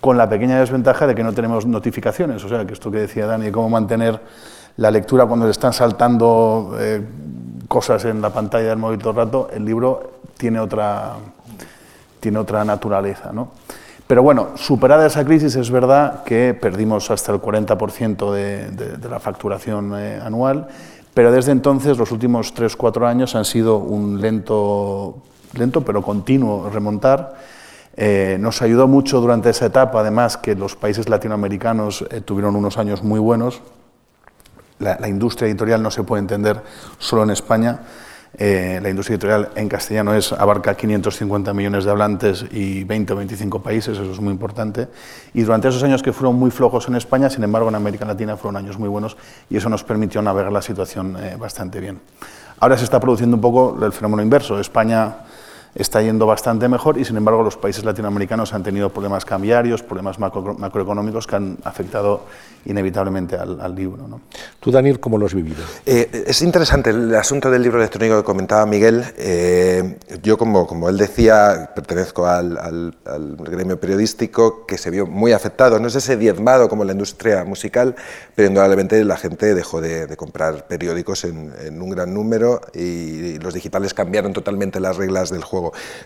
con 0.00 0.16
la 0.16 0.28
pequeña 0.28 0.58
desventaja 0.58 1.06
de 1.06 1.14
que 1.14 1.22
no 1.22 1.32
tenemos 1.32 1.66
notificaciones, 1.66 2.42
o 2.44 2.48
sea, 2.48 2.64
que 2.66 2.72
esto 2.72 2.90
que 2.90 2.98
decía 2.98 3.26
Dani, 3.26 3.50
cómo 3.50 3.68
mantener 3.68 4.20
la 4.76 4.90
lectura 4.90 5.26
cuando 5.26 5.44
le 5.46 5.52
están 5.52 5.72
saltando 5.72 6.76
eh, 6.78 7.02
cosas 7.68 8.04
en 8.06 8.20
la 8.20 8.30
pantalla 8.30 8.70
del 8.70 8.78
móvil 8.78 8.98
todo 8.98 9.10
el 9.10 9.16
rato, 9.16 9.50
el 9.52 9.64
libro 9.64 10.12
tiene 10.36 10.58
otra, 10.58 11.14
tiene 12.18 12.38
otra 12.38 12.64
naturaleza. 12.64 13.30
¿no? 13.32 13.50
Pero 14.06 14.22
bueno, 14.22 14.48
superada 14.56 15.06
esa 15.06 15.24
crisis 15.24 15.54
es 15.54 15.70
verdad 15.70 16.24
que 16.24 16.54
perdimos 16.54 17.10
hasta 17.10 17.30
el 17.32 17.40
40% 17.40 18.32
de, 18.32 18.70
de, 18.70 19.08
la 19.08 19.20
facturación 19.20 19.92
eh, 19.96 20.18
anual, 20.24 20.66
pero 21.12 21.30
desde 21.30 21.52
entonces 21.52 21.98
los 21.98 22.10
últimos 22.10 22.54
3-4 22.54 23.06
años 23.06 23.34
han 23.34 23.44
sido 23.44 23.76
un 23.76 24.20
lento, 24.20 25.16
lento 25.54 25.82
pero 25.84 26.00
continuo 26.02 26.70
remontar. 26.70 27.34
Eh, 28.00 28.36
nos 28.38 28.62
ayudó 28.62 28.86
mucho 28.86 29.20
durante 29.20 29.50
esa 29.50 29.66
etapa, 29.66 30.00
además, 30.00 30.36
que 30.36 30.54
los 30.54 30.76
países 30.76 31.08
latinoamericanos 31.08 32.04
eh, 32.10 32.20
tuvieron 32.20 32.54
unos 32.54 32.78
años 32.78 33.02
muy 33.02 33.18
buenos. 33.18 33.60
La, 34.78 35.08
industria 35.08 35.48
editorial 35.48 35.82
no 35.82 35.90
se 35.90 36.02
puede 36.02 36.20
entender 36.20 36.62
solo 36.98 37.22
en 37.22 37.30
España. 37.30 37.80
Eh, 38.36 38.78
la 38.82 38.90
industria 38.90 39.14
editorial 39.14 39.48
en 39.56 39.68
castellano 39.68 40.14
es, 40.14 40.32
abarca 40.32 40.74
550 40.74 41.52
millones 41.54 41.84
de 41.84 41.90
hablantes 41.90 42.44
y 42.52 42.84
20 42.84 43.14
o 43.14 43.16
25 43.16 43.62
países, 43.62 43.98
eso 43.98 44.12
es 44.12 44.20
muy 44.20 44.32
importante. 44.32 44.88
Y 45.34 45.42
durante 45.42 45.68
esos 45.68 45.82
años 45.82 46.02
que 46.02 46.12
fueron 46.12 46.36
muy 46.36 46.50
flojos 46.50 46.86
en 46.88 46.96
España, 46.96 47.30
sin 47.30 47.42
embargo 47.42 47.68
en 47.68 47.74
América 47.74 48.04
Latina 48.04 48.36
fueron 48.36 48.56
años 48.56 48.78
muy 48.78 48.88
buenos 48.88 49.16
y 49.50 49.56
eso 49.56 49.68
nos 49.68 49.82
permitió 49.82 50.22
navegar 50.22 50.52
la 50.52 50.62
situación 50.62 51.16
eh, 51.18 51.36
bastante 51.38 51.80
bien. 51.80 52.00
Ahora 52.60 52.76
se 52.76 52.84
está 52.84 53.00
produciendo 53.00 53.36
un 53.36 53.40
poco 53.40 53.78
el 53.84 53.92
fenómeno 53.92 54.22
inverso. 54.22 54.60
España 54.60 55.18
está 55.74 56.02
yendo 56.02 56.26
bastante 56.26 56.68
mejor 56.68 56.98
y 56.98 57.04
sin 57.04 57.16
embargo 57.16 57.42
los 57.42 57.56
países 57.56 57.84
latinoamericanos 57.84 58.52
han 58.54 58.62
tenido 58.62 58.90
problemas 58.90 59.24
cambiarios, 59.24 59.82
problemas 59.82 60.18
macroeconómicos 60.18 61.26
que 61.26 61.36
han 61.36 61.58
afectado 61.64 62.22
inevitablemente 62.64 63.36
al, 63.36 63.74
libro. 63.74 64.06
¿no? 64.08 64.20
¿Tú, 64.60 64.70
Daniel, 64.70 65.00
cómo 65.00 65.18
lo 65.18 65.26
has 65.26 65.34
vivido? 65.34 65.62
Eh, 65.86 66.24
es 66.26 66.42
interesante 66.42 66.90
el 66.90 67.14
asunto 67.14 67.50
del 67.50 67.62
libro 67.62 67.78
electrónico 67.78 68.18
que 68.18 68.24
comentaba 68.24 68.66
Miguel. 68.66 69.04
Eh, 69.16 69.98
yo, 70.22 70.36
como, 70.36 70.66
como 70.66 70.88
él 70.88 70.98
decía, 70.98 71.70
pertenezco 71.74 72.26
al, 72.26 72.58
al, 72.58 73.36
gremio 73.38 73.80
periodístico 73.80 74.66
que 74.66 74.76
se 74.76 74.90
vio 74.90 75.06
muy 75.06 75.32
afectado. 75.32 75.78
No 75.78 75.88
sé 75.88 76.00
si 76.00 76.16
diezmado 76.16 76.68
como 76.68 76.84
la 76.84 76.92
industria 76.92 77.44
musical, 77.44 77.94
pero 78.34 78.48
indudablemente 78.48 79.02
la 79.04 79.16
gente 79.16 79.54
dejó 79.54 79.80
de, 79.80 80.16
comprar 80.16 80.66
periódicos 80.66 81.24
en, 81.24 81.52
en 81.60 81.80
un 81.80 81.90
gran 81.90 82.12
número 82.12 82.60
y 82.74 83.38
los 83.38 83.54
digitales 83.54 83.94
cambiaron 83.94 84.32
totalmente 84.32 84.80
las 84.80 84.96
reglas 84.96 85.30
del 85.30 85.44
juego. 85.44 85.57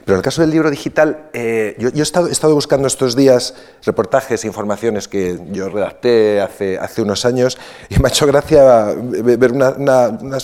Pero 0.05 0.15
en 0.15 0.17
el 0.17 0.23
caso 0.23 0.41
del 0.41 0.51
libro 0.51 0.71
digital, 0.71 1.31
eh, 1.33 1.77
yo, 1.79 1.89
he, 1.89 2.03
estado, 2.03 2.29
estado, 2.29 2.55
buscando 2.55 2.87
estos 2.87 3.17
días 3.17 3.55
reportajes, 3.85 4.45
e 4.45 4.47
informaciones 4.47 5.09
que 5.09 5.39
yo 5.51 5.69
redacté 5.69 6.41
hace, 6.41 6.79
hace 6.79 7.03
unos 7.03 7.25
años 7.25 7.59
y 7.89 7.99
me 7.99 8.09
ha 8.09 8.11
hecho 8.11 8.27
gracia 8.27 8.95
ver 8.97 9.53
una, 9.53 9.75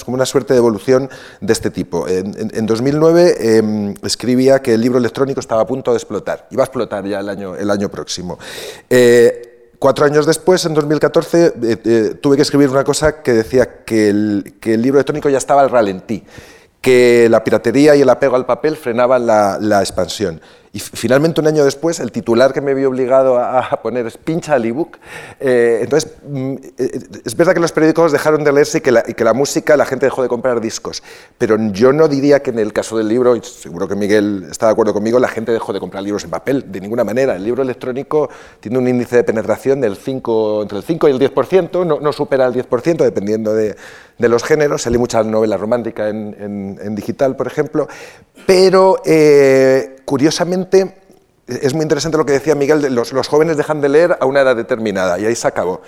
como 0.05 0.15
una 0.15 0.27
suerte 0.27 0.55
de 0.55 0.59
evolución 0.59 1.09
de 1.41 1.53
este 1.53 1.71
tipo. 1.71 2.07
En, 2.09 2.67
2009 2.67 3.57
em, 3.59 3.95
escribía 4.03 4.61
que 4.61 4.75
el 4.75 4.81
libro 4.81 4.99
electrónico 4.99 5.41
estaba 5.41 5.63
a 5.63 5.67
punto 5.67 5.93
de 5.93 5.97
explotar, 5.97 6.47
iba 6.51 6.63
a 6.63 6.67
explotar 6.67 7.05
ya 7.07 7.21
el 7.21 7.29
año, 7.29 7.57
el 7.57 7.71
año 7.71 7.89
próximo. 7.89 8.39
Eh, 8.91 9.49
Cuatro 9.79 10.05
años 10.05 10.27
después, 10.27 10.65
en 10.67 10.75
2014, 10.75 11.55
eh, 11.63 12.15
tuve 12.21 12.35
que 12.35 12.43
escribir 12.43 12.69
una 12.69 12.83
cosa 12.83 13.23
que 13.23 13.33
decía 13.33 13.85
que 13.85 14.09
el, 14.09 14.55
que 14.61 14.75
el 14.75 14.83
libro 14.83 14.99
electrónico 14.99 15.29
ya 15.29 15.39
estaba 15.39 15.61
al 15.61 15.71
ralentí 15.71 16.25
que 16.81 17.29
la 17.31 17.43
piratería 17.43 17.97
y 17.97 18.03
el 18.03 18.09
apego 18.09 18.37
al 18.37 18.47
papel 18.47 18.77
frenaban 18.77 19.27
la, 19.27 19.81
expansión. 19.81 20.41
Y 20.73 20.81
finalmente, 20.81 21.41
un 21.41 21.47
año 21.47 21.65
después, 21.65 21.99
el 22.01 22.13
titular 22.13 22.53
que 22.53 22.61
me 22.61 22.75
vi 22.75 22.85
obligado 22.85 23.39
a, 23.39 23.81
poner 23.83 24.07
es 24.07 24.19
pincha 24.19 24.57
el 24.57 24.67
ebook. 24.67 24.99
Eh, 25.41 25.81
entonces, 25.83 26.13
mm, 26.27 26.55
eh, 26.77 27.01
es 27.25 27.37
verdad 27.37 27.55
que 27.55 27.61
los 27.61 27.73
periódicos 27.73 28.13
dejaron 28.13 28.45
de 28.45 28.53
leerse 28.53 28.79
y 28.79 28.81
que, 28.81 28.93
la, 28.93 29.05
y 29.07 29.15
que, 29.15 29.25
la, 29.25 29.33
música, 29.33 29.77
la 29.77 29.87
gente 29.87 30.07
dejó 30.07 30.23
de 30.23 30.29
comprar 30.29 30.61
discos. 30.61 31.03
Pero 31.39 31.57
yo 31.73 31.93
no 31.93 32.09
diría 32.09 32.41
que 32.41 32.51
en 32.51 32.59
el 32.59 32.73
caso 32.73 32.99
del 32.99 33.09
libro, 33.09 33.37
y 33.37 33.43
seguro 33.43 33.89
que 33.89 33.95
Miguel 33.95 34.47
está 34.51 34.67
de 34.67 34.73
acuerdo 34.73 34.93
conmigo, 34.93 35.19
la 35.19 35.29
gente 35.29 35.53
dejó 35.53 35.73
de 35.73 35.81
comprar 35.81 36.03
libros 36.03 36.25
en 36.25 36.31
papel, 36.31 36.71
de 36.71 36.81
ninguna 36.81 37.05
manera. 37.05 37.37
El 37.37 37.45
libro 37.45 37.63
electrónico 37.63 38.29
tiene 38.61 38.79
un 38.79 38.89
índice 38.89 39.17
de 39.17 39.25
penetración 39.25 39.81
del 39.81 39.97
5, 39.97 40.63
entre 40.63 40.79
el 40.79 40.85
5 40.85 41.09
y 41.09 41.13
el 41.13 41.19
10%, 41.19 41.87
no, 41.87 42.01
no 42.01 42.13
supera 42.13 42.47
el 42.47 42.55
10%, 42.55 42.97
dependiendo 42.99 43.55
de, 43.55 43.77
de 44.19 44.29
los 44.29 44.45
géneros. 44.45 44.83
Salí 44.83 44.99
mucha 44.99 45.23
novela 45.23 45.57
romántica 45.57 46.09
en, 46.09 46.79
en, 46.81 46.95
digital, 46.95 47.37
por 47.37 47.47
ejemplo. 47.47 47.89
Pero, 48.47 49.01
eh, 49.05 49.97
curiosamente, 50.09 50.95
es 51.47 51.75
muy 51.75 51.83
interesante 51.83 52.17
lo 52.17 52.25
que 52.25 52.33
decía 52.33 52.55
Miguel, 52.55 52.95
los, 52.95 53.29
jóvenes 53.29 53.59
dejan 53.59 53.83
de 53.83 53.91
leer 53.91 54.17
a 54.19 54.25
una 54.25 54.41
edad 54.41 54.57
determinada 54.57 55.19
y 55.19 55.27
ahí 55.27 55.35
se 55.35 55.47
acabó. 55.47 55.83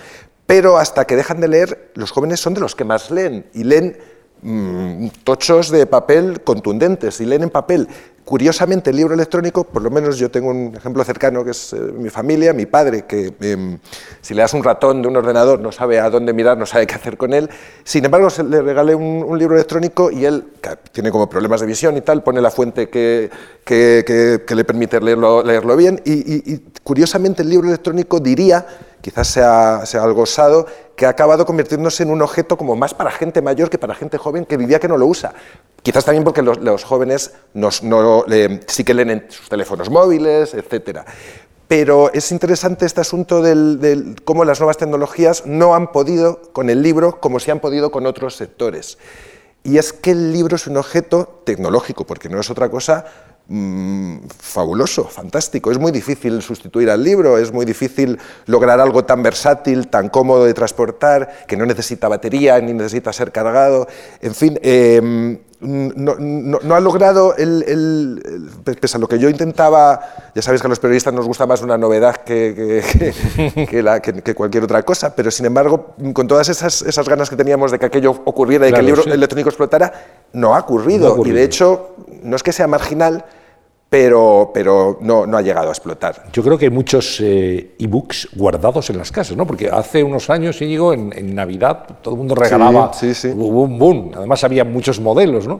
Pero 0.45 0.77
hasta 0.77 1.05
que 1.05 1.15
dejan 1.15 1.41
de 1.41 1.47
leer, 1.47 1.91
los 1.95 2.11
jóvenes 2.11 2.39
son 2.39 2.53
de 2.53 2.61
los 2.61 2.75
que 2.75 2.83
más 2.83 3.09
leen 3.09 3.47
y 3.51 3.63
leen 3.63 3.97
mm, 4.41 5.07
tochos 5.23 5.69
de 5.69 5.85
papel 5.85 6.41
contundentes 6.41 7.19
y 7.21 7.25
leen 7.25 7.43
en 7.43 7.49
papel. 7.49 7.87
Curiosamente, 8.23 8.91
el 8.91 8.97
libro 8.97 9.13
electrónico, 9.15 9.63
por 9.63 9.81
lo 9.81 9.89
menos 9.89 10.17
yo 10.17 10.29
tengo 10.29 10.51
un 10.51 10.73
ejemplo 10.75 11.03
cercano 11.03 11.43
que 11.43 11.51
es 11.51 11.73
eh, 11.73 11.77
mi 11.77 12.09
familia, 12.09 12.53
mi 12.53 12.65
padre, 12.65 13.05
que 13.05 13.33
em, 13.41 13.79
si 14.21 14.33
le 14.33 14.41
das 14.41 14.53
un 14.53 14.63
ratón 14.63 15.01
de 15.01 15.07
un 15.07 15.17
ordenador 15.17 15.59
no 15.59 15.71
sabe 15.71 15.99
a 15.99 16.09
dónde 16.09 16.31
mirar, 16.31 16.57
no 16.57 16.65
sabe 16.65 16.85
qué 16.85 16.95
hacer 16.95 17.17
con 17.17 17.33
él. 17.33 17.49
Sin 17.83 18.05
embargo, 18.05 18.27
le 18.47 18.61
regalé 18.61 18.93
un, 18.95 19.37
libro 19.37 19.55
electrónico 19.55 20.11
y 20.11 20.25
él, 20.25 20.45
que 20.61 20.69
tiene 20.91 21.09
como 21.11 21.27
problemas 21.27 21.61
de 21.61 21.67
visión 21.67 21.97
y 21.97 22.01
tal, 22.01 22.21
pone 22.21 22.39
la 22.41 22.51
fuente 22.51 22.89
que, 22.89 23.29
que, 23.65 24.55
le 24.55 24.63
permite 24.65 25.01
leerlo, 25.01 25.43
leerlo 25.43 25.75
bien. 25.75 25.99
y 26.05 26.57
curiosamente, 26.83 27.41
el 27.41 27.49
libro 27.49 27.67
electrónico 27.67 28.19
diría 28.19 28.65
quizás 29.01 29.27
sea, 29.27 29.85
sea, 29.85 30.03
algo 30.03 30.23
osado, 30.23 30.65
que 30.95 31.05
ha 31.05 31.09
acabado 31.09 31.45
convirtiéndose 31.45 32.03
en 32.03 32.11
un 32.11 32.21
objeto 32.21 32.57
como 32.57 32.75
más 32.75 32.93
para 32.93 33.11
gente 33.11 33.41
mayor 33.41 33.69
que 33.69 33.77
para 33.77 33.95
gente 33.95 34.17
joven 34.17 34.45
que 34.45 34.57
vivía 34.57 34.79
que 34.79 34.87
no 34.87 34.97
lo 34.97 35.07
usa. 35.07 35.33
Quizás 35.81 36.05
también 36.05 36.23
porque 36.23 36.41
los, 36.41 36.83
jóvenes 36.83 37.33
sí 38.67 38.83
que 38.83 38.93
leen 38.93 39.09
en 39.09 39.25
sus 39.29 39.49
teléfonos 39.49 39.89
móviles, 39.89 40.53
etc. 40.53 40.99
Pero 41.67 42.11
es 42.13 42.31
interesante 42.31 42.85
este 42.85 43.01
asunto 43.01 43.41
de 43.41 44.15
cómo 44.23 44.45
las 44.45 44.59
nuevas 44.59 44.77
tecnologías 44.77 45.45
no 45.45 45.73
han 45.73 45.91
podido 45.91 46.41
con 46.53 46.69
el 46.69 46.83
libro 46.83 47.19
como 47.19 47.39
si 47.39 47.49
han 47.49 47.59
podido 47.59 47.91
con 47.91 48.05
otros 48.05 48.35
sectores. 48.35 48.97
Y 49.63 49.77
es 49.77 49.93
que 49.93 50.11
el 50.11 50.33
libro 50.33 50.55
es 50.55 50.65
un 50.67 50.77
objeto 50.77 51.41
tecnológico, 51.45 52.05
porque 52.05 52.29
no 52.29 52.39
es 52.39 52.49
otra 52.49 52.69
cosa, 52.69 53.05
Mm, 53.47 54.27
fabuloso, 54.39 55.03
fantástico. 55.03 55.71
Es 55.71 55.77
muy 55.77 55.91
difícil 55.91 56.41
sustituir 56.41 56.89
al 56.89 57.03
libro, 57.03 57.37
es 57.37 57.51
muy 57.51 57.65
difícil 57.65 58.17
lograr 58.45 58.79
algo 58.79 59.03
tan 59.03 59.21
versátil, 59.21 59.87
tan 59.87 60.07
cómodo 60.09 60.45
de 60.45 60.53
transportar, 60.53 61.45
que 61.47 61.57
no 61.57 61.65
necesita 61.65 62.07
batería 62.07 62.59
ni 62.61 62.73
necesita 62.73 63.11
ser 63.11 63.31
cargado. 63.31 63.87
En 64.21 64.35
fin, 64.35 64.57
em, 64.61 65.37
no, 65.61 66.75
ha 66.75 66.79
logrado, 66.79 67.35
el, 67.35 68.21
pese 68.79 68.97
a 68.97 68.99
lo 68.99 69.07
que 69.07 69.19
yo 69.19 69.29
intentaba, 69.29 70.31
ya 70.33 70.41
sabéis 70.41 70.61
que 70.61 70.67
a 70.67 70.69
los 70.69 70.79
periodistas 70.79 71.13
nos 71.13 71.25
gusta 71.25 71.45
más 71.45 71.61
una 71.61 71.77
novedad 71.77 72.17
que, 72.17 72.83
que, 73.69 74.35
cualquier 74.35 74.63
otra 74.63 74.81
cosa, 74.83 75.15
pero 75.15 75.29
sin 75.29 75.45
embargo, 75.45 75.93
con 76.13 76.27
todas 76.27 76.49
esas, 76.49 76.81
esas, 76.81 77.07
ganas 77.07 77.29
que 77.29 77.35
teníamos 77.35 77.71
de 77.71 77.77
que 77.77 77.85
aquello 77.85 78.11
ocurriera 78.25 78.67
y 78.67 78.73
que 78.73 78.79
el 78.79 78.85
libro 78.87 79.03
electrónico 79.03 79.49
explotara, 79.49 79.93
no 80.33 80.55
ha 80.55 80.59
ocurrido. 80.59 81.05
no 81.05 81.07
ha 81.07 81.13
ocurrido. 81.13 81.37
Y 81.37 81.39
de 81.39 81.45
hecho, 81.45 81.95
no 82.23 82.35
es 82.35 82.41
que 82.41 82.53
sea 82.53 82.67
marginal, 82.67 83.25
pero, 83.91 84.51
pero 84.53 84.99
no, 85.01 85.27
no, 85.27 85.35
ha 85.35 85.41
llegado 85.41 85.67
a 85.67 85.71
explotar. 85.71 86.23
Yo 86.31 86.41
creo 86.41 86.57
que 86.57 86.63
hay 86.63 86.71
muchos 86.71 87.19
eh, 87.19 87.71
e-books 87.77 88.29
guardados 88.33 88.89
en 88.89 88.97
las 88.97 89.11
casas, 89.11 89.35
¿no? 89.35 89.45
Porque 89.45 89.67
hace 89.67 90.01
unos 90.01 90.29
años, 90.29 90.61
Íñigo, 90.61 90.93
en, 90.93 91.11
en 91.13 91.35
Navidad 91.35 91.99
todo 92.01 92.13
el 92.13 92.19
mundo 92.19 92.33
regalaba 92.33 92.93
sí, 92.93 93.13
sí, 93.13 93.31
boom, 93.31 93.77
boom. 93.77 94.11
Además 94.15 94.45
había 94.45 94.63
muchos 94.63 95.01
modelos, 95.01 95.45
¿no? 95.45 95.59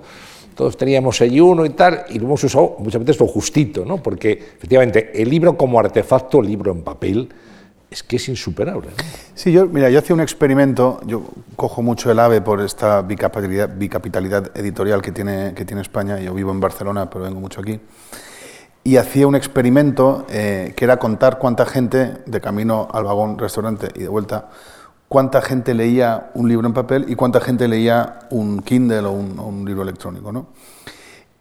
Todos 0.55 0.77
teníamos 0.77 1.19
el 1.19 1.41
uno 1.41 1.65
y 1.65 1.71
tal, 1.71 2.05
y 2.07 2.19
lo 2.19 2.27
hemos 2.27 2.41
usado 2.45 2.77
muchas 2.79 3.01
veces 3.01 3.19
lo 3.19 3.27
justito, 3.27 3.83
¿no? 3.83 4.01
Porque 4.01 4.31
efectivamente 4.31 5.11
el 5.13 5.29
libro 5.29 5.57
como 5.57 5.77
artefacto, 5.77 6.39
el 6.39 6.47
libro 6.47 6.71
en 6.71 6.83
papel, 6.83 7.27
es 7.91 8.03
que 8.03 8.15
es 8.15 8.29
insuperable. 8.29 8.89
Sí, 9.36 9.51
yo, 9.51 9.67
mira, 9.67 9.89
yo 9.89 10.00
hacía 10.00 10.15
un 10.15 10.21
experimento, 10.21 11.01
yo 11.05 11.25
cojo 11.57 11.81
mucho 11.81 12.10
el 12.10 12.19
AVE 12.19 12.39
por 12.41 12.62
esta 12.62 13.01
bicapitalidad, 13.01 13.69
bicapitalidad 13.75 14.57
editorial 14.57 15.01
que 15.01 15.12
tiene, 15.12 15.53
que 15.53 15.65
tiene 15.65 15.81
España, 15.81 16.17
yo 16.17 16.33
vivo 16.33 16.51
en 16.51 16.62
Barcelona, 16.62 17.10
pero 17.10 17.25
vengo 17.25 17.41
mucho 17.41 17.60
aquí, 17.60 17.81
y 18.86 18.95
hacía 18.95 19.27
un 19.27 19.36
experimento 19.36 20.25
eh, 20.29 20.74
que 20.77 20.86
era 20.86 20.98
contar 20.98 21.38
cuánta 21.38 21.65
gente, 21.65 22.13
de 22.25 22.41
camino 22.41 22.88
al 22.93 23.03
vagón 23.03 23.38
restaurante 23.38 23.89
y 23.93 24.00
de 24.00 24.07
vuelta, 24.07 24.50
cuánta 25.10 25.41
gente 25.41 25.74
leía 25.74 26.31
un 26.33 26.48
libro 26.48 26.67
en 26.67 26.74
papel 26.74 27.05
y 27.10 27.15
cuánta 27.15 27.41
gente 27.41 27.67
leía 27.67 28.19
un 28.29 28.62
Kindle 28.62 29.01
o 29.01 29.12
un, 29.12 29.38
o 29.38 29.48
un 29.48 29.65
libro 29.65 29.83
electrónico. 29.83 30.31
¿no? 30.31 30.48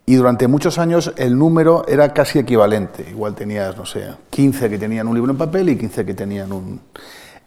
Y 0.07 0.17
durante 0.17 0.49
muchos 0.49 0.79
años 0.79 1.13
el 1.17 1.39
número 1.39 1.85
era 1.87 2.13
casi 2.13 2.39
equivalente. 2.39 3.07
Igual 3.09 3.35
tenías, 3.35 3.77
no 3.77 3.87
sé, 3.87 4.09
15 4.31 4.69
que 4.69 4.79
tenían 4.79 5.07
un 5.07 5.15
libro 5.15 5.31
en 5.31 5.39
papel 5.39 5.69
y 5.69 5.77
15 5.77 6.05
que 6.05 6.15
tenían 6.15 6.53
un... 6.53 6.81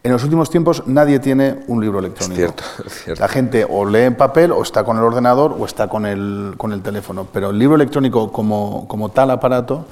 En 0.02 0.12
los 0.12 0.24
últimos 0.24 0.50
tiempos 0.50 0.84
nadie 0.86 1.20
tiene 1.20 1.64
un 1.68 1.82
libro 1.82 2.00
electrónico. 2.00 2.36
cierto, 2.36 2.64
cierto. 2.90 3.22
La 3.22 3.28
gente 3.28 3.66
o 3.70 3.86
lee 3.86 4.02
en 4.02 4.16
papel 4.16 4.52
o 4.52 4.62
está 4.62 4.84
con 4.84 4.98
el 4.98 5.04
ordenador 5.04 5.56
o 5.58 5.66
está 5.66 5.88
con 5.88 6.06
el, 6.06 6.56
con 6.58 6.74
el 6.74 6.82
teléfono. 6.82 7.28
Pero 7.32 7.50
el 7.50 7.60
libro 7.60 7.76
electrónico 7.76 8.32
como, 8.32 8.88
como 8.88 9.10
tal 9.10 9.32
aparato, 9.32 9.86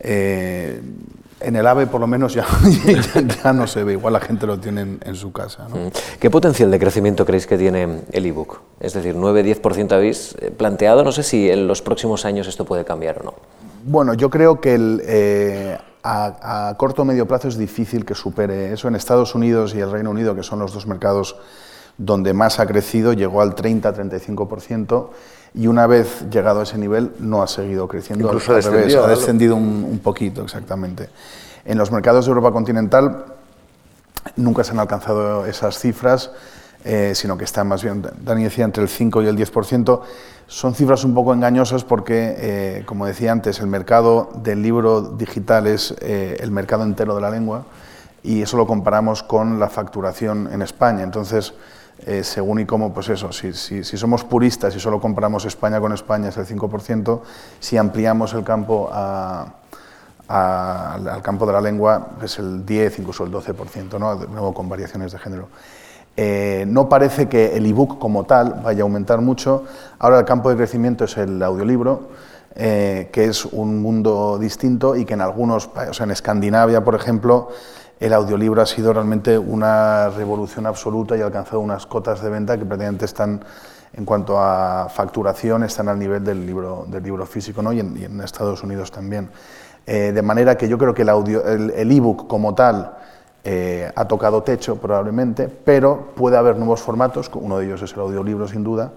eh, 0.00 0.80
en 1.40 1.56
el 1.56 1.66
AVE 1.66 1.86
por 1.86 2.00
lo 2.00 2.06
menos 2.06 2.34
ya, 2.34 2.46
ya, 3.42 3.52
no 3.52 3.66
se 3.66 3.84
ve. 3.84 3.92
Igual 3.92 4.12
la 4.12 4.20
gente 4.20 4.46
lo 4.46 4.58
tiene 4.58 4.82
en, 4.82 5.00
en 5.04 5.14
su 5.14 5.32
casa. 5.32 5.68
¿no? 5.68 5.90
¿Qué 6.18 6.30
potencial 6.30 6.70
de 6.70 6.78
crecimiento 6.78 7.24
creéis 7.24 7.46
que 7.46 7.58
tiene 7.58 8.02
el 8.12 8.26
ebook? 8.26 8.60
Es 8.80 8.94
decir, 8.94 9.14
9-10% 9.14 9.92
habéis 9.92 10.34
eh, 10.40 10.50
planteado. 10.50 11.04
No 11.04 11.12
sé 11.12 11.22
si 11.22 11.50
en 11.50 11.66
los 11.66 11.82
próximos 11.82 12.24
años 12.24 12.46
esto 12.46 12.64
puede 12.64 12.84
cambiar 12.84 13.20
o 13.20 13.24
no. 13.24 13.34
Bueno, 13.84 14.14
yo 14.14 14.28
creo 14.28 14.60
que 14.60 14.74
el, 14.74 15.02
eh, 15.04 15.78
a, 16.02 16.74
corto 16.76 17.02
o 17.02 17.04
medio 17.04 17.26
plazo 17.26 17.48
es 17.48 17.56
difícil 17.56 18.04
que 18.04 18.14
supere 18.14 18.72
eso. 18.72 18.88
En 18.88 18.94
Estados 18.94 19.34
Unidos 19.34 19.74
y 19.74 19.80
el 19.80 19.90
Reino 19.90 20.10
Unido, 20.10 20.34
que 20.34 20.42
son 20.42 20.58
los 20.58 20.72
dos 20.72 20.86
mercados 20.86 21.36
donde 21.96 22.32
más 22.32 22.60
ha 22.60 22.66
crecido, 22.66 23.12
llegó 23.12 23.42
al 23.42 23.54
30-35% 23.54 25.08
y 25.54 25.66
una 25.66 25.86
vez 25.86 26.24
llegado 26.30 26.60
a 26.60 26.62
ese 26.62 26.78
nivel 26.78 27.12
no 27.18 27.42
ha 27.42 27.46
seguido 27.46 27.88
creciendo. 27.88 28.26
Incluso 28.26 28.54
al 28.54 28.62
revés, 28.62 28.94
ha 28.94 29.06
descendido 29.06 29.56
un, 29.56 29.84
un, 29.84 29.98
poquito, 29.98 30.42
exactamente. 30.42 31.08
En 31.64 31.78
los 31.78 31.90
mercados 31.90 32.24
de 32.24 32.30
Europa 32.30 32.52
continental 32.52 33.24
nunca 34.36 34.64
se 34.64 34.72
han 34.72 34.80
alcanzado 34.80 35.46
esas 35.46 35.78
cifras. 35.78 36.30
Eh, 36.82 37.12
sino 37.14 37.36
que 37.36 37.44
están 37.44 37.68
más 37.68 37.82
bien, 37.82 38.02
Dani 38.24 38.44
decía, 38.44 38.64
entre 38.64 38.82
el 38.82 38.88
5 38.88 39.22
y 39.22 39.26
el 39.26 39.36
10%. 39.36 40.00
Son 40.46 40.74
cifras 40.74 41.04
un 41.04 41.14
poco 41.14 41.34
engañosas 41.34 41.84
porque, 41.84 42.34
eh, 42.38 42.82
como 42.86 43.04
decía 43.04 43.32
antes, 43.32 43.60
el 43.60 43.66
mercado 43.66 44.30
del 44.42 44.62
libro 44.62 45.02
digital 45.02 45.66
es 45.66 45.94
eh, 46.00 46.38
el 46.40 46.50
mercado 46.50 46.84
entero 46.84 47.14
de 47.14 47.20
la 47.20 47.30
lengua 47.30 47.66
y 48.22 48.42
eso 48.42 48.56
lo 48.56 48.66
comparamos 48.66 49.22
con 49.22 49.60
la 49.60 49.68
facturación 49.68 50.48
en 50.52 50.62
España. 50.62 51.02
Entonces, 51.02 51.52
según 52.22 52.60
y 52.60 52.66
cómo, 52.66 52.92
pues 52.92 53.08
eso, 53.08 53.32
si, 53.32 53.52
si, 53.52 53.84
somos 53.84 54.24
puristas 54.24 54.74
y 54.74 54.80
solo 54.80 55.00
comparamos 55.00 55.44
España 55.44 55.80
con 55.80 55.92
España 55.92 56.28
es 56.30 56.36
el 56.36 56.46
5%, 56.46 57.20
si 57.60 57.76
ampliamos 57.76 58.32
el 58.34 58.44
campo 58.44 58.90
al 60.30 61.22
campo 61.22 61.44
de 61.44 61.52
la 61.52 61.60
lengua 61.60 62.10
es 62.22 62.38
el 62.38 62.64
10, 62.64 63.00
incluso 63.00 63.24
el 63.24 63.32
12%, 63.32 63.98
¿no? 63.98 64.16
de 64.16 64.28
nuevo 64.28 64.54
con 64.54 64.68
variaciones 64.68 65.10
de 65.12 65.18
género. 65.18 65.48
Eh, 66.16 66.64
no 66.68 66.88
parece 66.88 67.28
que 67.28 67.56
el 67.56 67.66
ebook 67.66 67.98
como 67.98 68.24
tal 68.24 68.60
vaya 68.62 68.80
a 68.80 68.82
aumentar 68.82 69.20
mucho. 69.20 69.64
Ahora 69.98 70.18
el 70.20 70.24
campo 70.24 70.50
de 70.50 70.56
crecimiento 70.56 71.04
es 71.04 71.16
el 71.16 71.42
audiolibro, 71.42 72.10
eh, 72.54 73.08
que 73.12 73.24
es 73.24 73.44
un 73.44 73.80
mundo 73.80 74.38
distinto 74.38 74.94
y 74.94 75.04
que 75.04 75.14
en 75.14 75.20
algunos, 75.20 75.68
o 75.74 75.94
sea, 75.94 76.04
en 76.04 76.10
Escandinavia, 76.10 76.84
por 76.84 76.94
ejemplo, 76.94 77.48
el 78.00 78.14
audiolibro 78.14 78.62
ha 78.62 78.66
sido 78.66 78.94
realmente 78.94 79.38
una 79.38 80.08
revolución 80.08 80.66
absoluta 80.66 81.16
y 81.16 81.20
ha 81.20 81.26
alcanzado 81.26 81.60
unas 81.60 81.86
cotas 81.86 82.22
de 82.22 82.30
venta 82.30 82.58
que 82.58 82.64
prácticamente 82.64 83.04
están, 83.04 83.44
en 83.92 84.04
cuanto 84.06 84.40
a 84.40 84.88
facturación, 84.88 85.64
están 85.64 85.88
al 85.88 85.98
nivel 85.98 86.24
del 86.24 86.46
libro, 86.46 86.86
del 86.88 87.02
libro 87.02 87.26
físico 87.26 87.60
¿no? 87.60 87.74
y, 87.74 87.80
en, 87.80 88.20
Estados 88.22 88.62
Unidos 88.62 88.90
también. 88.90 89.28
Eh, 89.86 90.12
de 90.14 90.22
manera 90.22 90.56
que 90.56 90.66
yo 90.66 90.78
creo 90.78 90.94
que 90.94 91.02
el 91.02 91.10
ebook 91.10 91.46
el, 91.46 91.92
ebook 91.92 92.26
como 92.26 92.54
tal 92.54 92.96
eh, 93.44 93.92
ha 93.94 94.08
tocado 94.08 94.42
techo 94.42 94.76
probablemente, 94.76 95.48
pero 95.48 96.12
puede 96.16 96.38
haber 96.38 96.56
nuevos 96.56 96.80
formatos, 96.80 97.30
uno 97.34 97.58
de 97.58 97.66
ellos 97.66 97.82
es 97.82 97.92
el 97.92 98.00
audiolibro 98.00 98.48
sin 98.48 98.64
duda, 98.64 98.92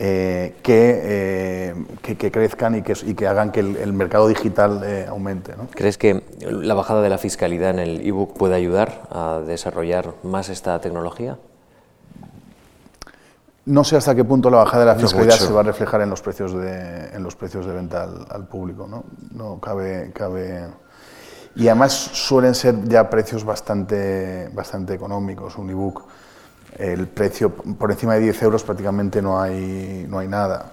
eh, 0.00 0.54
eh, 0.64 1.74
que, 2.02 2.16
que, 2.16 2.30
crezcan 2.30 2.76
y 2.76 2.82
que, 2.82 2.94
y 3.04 3.14
que, 3.14 3.26
hagan 3.26 3.50
que 3.50 3.60
el, 3.60 3.92
mercado 3.92 4.28
digital 4.28 5.06
aumente. 5.08 5.54
¿Crees 5.74 5.98
que 5.98 6.22
la 6.40 6.74
bajada 6.74 7.02
de 7.02 7.08
la 7.08 7.18
fiscalidad 7.18 7.70
en 7.70 7.78
el 7.80 8.06
ebook 8.06 8.36
puede 8.36 8.54
ayudar 8.54 9.02
a 9.10 9.40
desarrollar 9.46 10.14
más 10.22 10.48
esta 10.48 10.80
tecnología? 10.80 11.38
No 13.66 13.84
sé 13.84 13.96
hasta 13.96 14.14
qué 14.14 14.24
punto 14.24 14.48
la 14.50 14.58
bajada 14.58 14.84
de 14.84 14.92
la 14.92 14.98
fiscalidad 14.98 15.34
se 15.34 15.52
va 15.52 15.60
a 15.60 15.64
reflejar 15.64 16.00
en 16.00 16.10
los 16.10 16.22
precios 16.22 16.54
de, 16.54 17.08
en 17.12 17.22
los 17.22 17.36
precios 17.36 17.66
de 17.66 17.72
venta 17.72 18.04
al, 18.04 18.26
al 18.30 18.46
público. 18.46 18.86
No, 18.86 19.04
no 19.32 19.60
cabe, 19.60 20.10
cabe 20.14 20.68
y 21.58 21.66
además 21.66 21.92
suelen 21.92 22.54
ser 22.54 22.84
ya 22.84 23.10
precios 23.10 23.44
bastante, 23.44 24.48
bastante 24.52 24.94
económicos. 24.94 25.56
Un 25.56 25.70
ebook, 25.70 26.04
el 26.76 27.06
precio 27.08 27.50
por 27.50 27.90
encima 27.90 28.14
de 28.14 28.20
10 28.20 28.42
euros 28.42 28.62
prácticamente 28.62 29.22
no 29.22 29.40
hay, 29.40 30.06
no 30.08 30.18
hay 30.18 30.28
nada. 30.28 30.72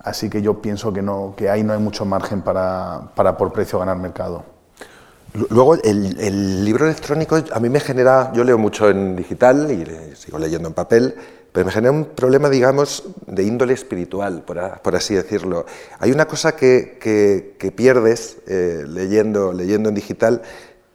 Así 0.00 0.30
que 0.30 0.40
yo 0.40 0.62
pienso 0.62 0.92
que, 0.92 1.02
no, 1.02 1.34
que 1.36 1.50
ahí 1.50 1.64
no 1.64 1.72
hay 1.72 1.80
mucho 1.80 2.04
margen 2.04 2.42
para, 2.42 3.10
para 3.14 3.36
por 3.36 3.52
precio 3.52 3.78
ganar 3.78 3.96
mercado. 3.96 4.44
Luego, 5.50 5.74
el, 5.74 6.18
el, 6.20 6.64
libro 6.64 6.86
electrónico 6.86 7.36
a 7.52 7.60
mí 7.60 7.68
me 7.68 7.80
genera, 7.80 8.32
yo 8.32 8.42
leo 8.44 8.56
mucho 8.56 8.88
en 8.88 9.16
digital 9.16 9.70
y 9.70 10.16
sigo 10.16 10.38
leyendo 10.38 10.68
en 10.68 10.74
papel, 10.74 11.14
pero 11.56 11.64
me 11.64 11.72
genera 11.72 11.90
un 11.90 12.04
problema, 12.04 12.50
digamos, 12.50 13.02
de 13.26 13.42
índole 13.42 13.72
espiritual, 13.72 14.42
por, 14.42 14.94
así 14.94 15.14
decirlo. 15.14 15.64
Hay 15.98 16.12
una 16.12 16.26
cosa 16.26 16.54
que, 16.54 16.98
que, 17.00 17.72
pierdes 17.72 18.36
eh, 18.46 18.84
leyendo, 18.86 19.54
leyendo 19.54 19.88
en 19.88 19.94
digital, 19.94 20.42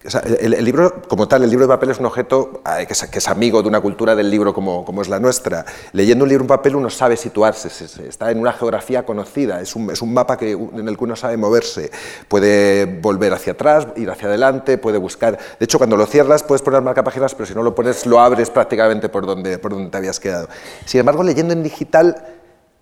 el, 0.04 0.66
libro, 0.66 1.04
como 1.08 1.28
tal, 1.28 1.44
el 1.44 1.50
libro 1.50 1.66
de 1.66 1.70
papel 1.70 1.92
es 1.92 2.00
un 2.00 2.08
objeto 2.08 2.62
eh, 2.80 2.88
que 2.88 3.18
es, 3.20 3.28
amigo 3.28 3.62
de 3.62 3.68
una 3.68 3.82
cultura 3.82 4.16
del 4.16 4.32
libro 4.32 4.54
como, 4.54 4.84
como, 4.84 5.02
es 5.02 5.10
la 5.10 5.20
nuestra. 5.20 5.64
Leyendo 5.94 6.24
un 6.24 6.30
libro 6.30 6.44
en 6.44 6.48
papel 6.48 6.76
uno 6.76 6.90
sabe 6.90 7.16
situarse, 7.18 7.70
está 8.08 8.32
en 8.32 8.40
una 8.40 8.52
geografía 8.52 9.06
conocida, 9.06 9.62
es 9.62 9.76
un, 9.76 9.92
es 9.92 10.02
un 10.02 10.14
mapa 10.14 10.38
que, 10.38 10.54
en 10.54 10.88
el 10.88 10.98
que 10.98 11.04
uno 11.04 11.16
sabe 11.16 11.38
moverse. 11.38 11.92
Puede 12.28 12.86
volver 12.86 13.34
hacia 13.34 13.54
atrás, 13.54 13.88
ir 13.96 14.10
hacia 14.10 14.28
adelante, 14.28 14.80
puede 14.80 14.98
buscar. 14.98 15.38
De 15.60 15.66
hecho, 15.66 15.78
cuando 15.78 15.98
lo 15.98 16.08
cierras 16.08 16.42
puedes 16.44 16.64
poner 16.64 16.82
marcapáginas, 16.82 17.36
pero 17.36 17.46
si 17.46 17.54
no 17.54 17.62
lo 17.62 17.76
pones, 17.76 18.06
lo 18.08 18.20
abres 18.20 18.50
prácticamente 18.50 19.08
por 19.10 19.26
donde, 19.26 19.60
por 19.60 19.72
donde 19.72 19.92
te 19.92 19.98
habías 19.98 20.20
quedado. 20.20 20.48
Sin 20.86 21.00
embargo, 21.00 21.22
leyendo 21.22 21.54
en 21.54 21.62
digital 21.62 22.41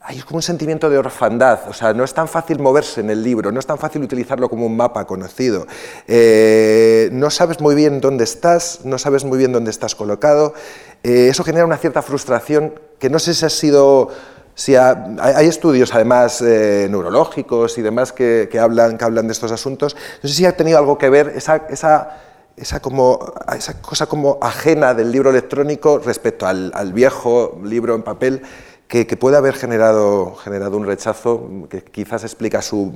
hay 0.09 0.21
como 0.21 0.37
un 0.37 0.41
sentimiento 0.41 0.89
de 0.89 0.97
orfandad, 0.97 1.69
o 1.69 1.73
sea, 1.73 1.93
no 1.93 2.03
es 2.03 2.15
tan 2.15 2.27
fácil 2.27 2.57
moverse 2.57 2.99
en 2.99 3.11
el 3.11 3.21
libro, 3.21 3.51
no 3.51 3.59
es 3.59 3.67
tan 3.67 3.77
fácil 3.77 4.01
utilizarlo 4.01 4.49
como 4.49 4.65
un 4.65 4.75
mapa 4.75 5.05
conocido. 5.05 5.67
Eh, 6.07 7.09
no 7.11 7.29
sabes 7.29 7.61
muy 7.61 7.75
bien 7.75 8.01
dónde 8.01 8.23
estás, 8.23 8.79
no 8.85 8.97
sabes 8.97 9.23
muy 9.23 9.37
bien 9.37 9.51
dónde 9.51 9.69
estás 9.69 9.93
colocado. 9.93 10.55
Eh, 11.03 11.27
eso 11.29 11.43
genera 11.43 11.63
una 11.63 11.77
cierta 11.77 12.01
frustración 12.01 12.73
que 12.97 13.11
no 13.11 13.19
sé 13.19 13.35
si 13.35 13.45
ha 13.45 13.49
sido... 13.49 14.09
Si 14.55 14.75
hay 14.75 15.47
estudios 15.47 15.93
además 15.93 16.41
eh, 16.41 16.87
neurológicos 16.89 17.77
y 17.77 17.81
demás 17.81 18.11
que, 18.11 18.49
hablan, 18.59 18.97
que 18.97 19.05
hablan 19.05 19.27
de 19.27 19.31
estos 19.31 19.53
asuntos. 19.53 19.95
No 20.21 20.27
sé 20.27 20.35
si 20.35 20.45
ha 20.45 20.57
tenido 20.57 20.79
algo 20.79 20.97
que 20.97 21.09
ver 21.09 21.31
esa, 21.33 21.67
esa, 21.69 22.17
esa, 22.57 22.81
como, 22.81 23.31
esa 23.55 23.79
cosa 23.81 24.07
como 24.07 24.37
ajena 24.41 24.93
del 24.93 25.13
libro 25.13 25.29
electrónico 25.29 25.99
respecto 25.99 26.45
al, 26.45 26.73
al 26.75 26.91
viejo 26.91 27.57
libro 27.63 27.95
en 27.95 28.01
papel 28.03 28.41
que, 28.89 29.05
puede 29.17 29.37
haber 29.37 29.53
generado, 29.53 30.33
generado 30.33 30.75
un 30.75 30.85
rechazo 30.85 31.67
que 31.69 31.83
quizás 31.83 32.23
explica 32.23 32.59
su, 32.63 32.91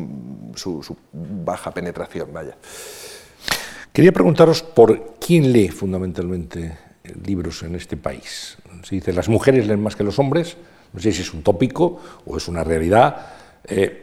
baja 1.14 1.72
penetración. 1.72 2.34
Vaya. 2.34 2.58
Quería 3.94 4.12
preguntaros 4.12 4.64
por 4.64 5.14
quién 5.20 5.54
lee 5.54 5.70
fundamentalmente 5.70 6.80
libros 7.24 7.62
en 7.62 7.76
este 7.76 7.96
país. 7.96 8.58
Se 8.82 8.96
dice, 8.96 9.14
las 9.14 9.30
mujeres 9.30 9.68
leen 9.68 9.84
más 9.84 9.96
que 9.96 10.04
los 10.04 10.18
hombres, 10.18 10.58
no 10.94 11.00
sé 11.00 11.12
si 11.12 11.22
es 11.22 11.32
un 11.32 11.44
tópico 11.44 12.00
o 12.26 12.38
es 12.38 12.48
una 12.48 12.64
realidad. 12.64 13.28
Eh, 13.66 14.00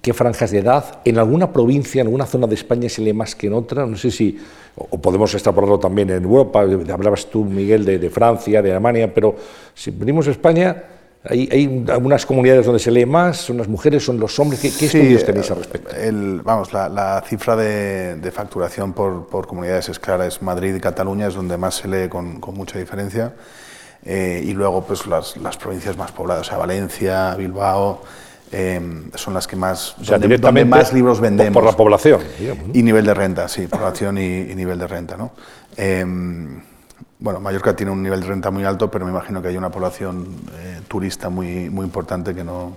¿Qué 0.00 0.14
franjas 0.14 0.50
de 0.50 0.60
edad? 0.60 1.00
¿En 1.04 1.18
alguna 1.18 1.52
provincia, 1.52 2.00
en 2.00 2.06
alguna 2.06 2.24
zona 2.24 2.46
de 2.46 2.54
España 2.54 2.88
se 2.88 3.02
lee 3.02 3.12
más 3.12 3.34
que 3.34 3.48
en 3.48 3.52
otra? 3.52 3.84
No 3.84 3.98
sé 3.98 4.10
si, 4.10 4.38
o 4.76 4.98
podemos 4.98 5.32
extrapolarlo 5.34 5.78
también 5.78 6.08
en 6.08 6.24
Europa, 6.24 6.62
hablabas 6.62 7.26
tú, 7.26 7.44
Miguel, 7.44 7.84
de 7.84 8.10
Francia, 8.10 8.62
de 8.62 8.70
Alemania, 8.70 9.12
pero 9.12 9.36
si 9.74 9.90
venimos 9.90 10.26
a 10.26 10.30
España, 10.30 10.93
hay, 11.26 11.48
hay, 11.50 11.84
algunas 11.88 12.26
comunidades 12.26 12.66
donde 12.66 12.78
se 12.78 12.90
lee 12.90 13.06
más, 13.06 13.38
son 13.38 13.56
las 13.56 13.68
mujeres, 13.68 14.04
son 14.04 14.20
los 14.20 14.38
hombres. 14.38 14.60
¿Qué, 14.60 14.68
estudios 14.68 15.24
tenéis 15.24 15.50
al 15.50 15.58
respecto? 15.58 15.96
El, 15.96 16.42
vamos, 16.42 16.72
la, 16.72 17.22
cifra 17.26 17.56
de, 17.56 18.30
facturación 18.30 18.92
por, 18.92 19.26
por, 19.26 19.46
comunidades 19.46 19.88
es 19.88 19.98
clara, 19.98 20.26
es 20.26 20.42
Madrid 20.42 20.74
y 20.74 20.80
Cataluña, 20.80 21.28
es 21.28 21.34
donde 21.34 21.56
más 21.56 21.76
se 21.76 21.88
lee 21.88 22.08
con, 22.08 22.40
con 22.40 22.54
mucha 22.54 22.78
diferencia. 22.78 23.32
Eh, 24.04 24.42
y 24.44 24.52
luego 24.52 24.84
pues 24.84 25.06
las, 25.06 25.38
las, 25.38 25.56
provincias 25.56 25.96
más 25.96 26.12
pobladas, 26.12 26.46
o 26.46 26.50
sea, 26.50 26.58
Valencia, 26.58 27.34
Bilbao, 27.36 28.02
eh, 28.52 28.78
son 29.14 29.32
las 29.32 29.46
que 29.46 29.56
más, 29.56 29.96
o 29.98 30.04
sea, 30.04 30.18
donde, 30.18 30.64
más 30.66 30.92
libros 30.92 31.20
vendemos. 31.20 31.54
Por 31.54 31.64
la 31.64 31.72
población. 31.72 32.20
Y 32.74 32.82
nivel 32.82 33.06
de 33.06 33.14
renta, 33.14 33.48
sí, 33.48 33.66
población 33.66 34.18
y, 34.18 34.40
y 34.40 34.54
nivel 34.54 34.78
de 34.78 34.86
renta. 34.86 35.16
¿no? 35.16 35.32
Eh, 35.78 36.04
bueno, 37.24 37.40
Mallorca 37.40 37.74
tiene 37.74 37.90
un 37.90 38.02
nivel 38.02 38.20
de 38.20 38.26
renta 38.26 38.50
muy 38.50 38.64
alto, 38.64 38.90
pero 38.90 39.06
me 39.06 39.10
imagino 39.10 39.40
que 39.40 39.48
hay 39.48 39.56
una 39.56 39.70
población 39.70 40.26
eh, 40.58 40.82
turista 40.86 41.30
muy, 41.30 41.70
muy 41.70 41.86
importante 41.86 42.34
que 42.34 42.44
no, 42.44 42.76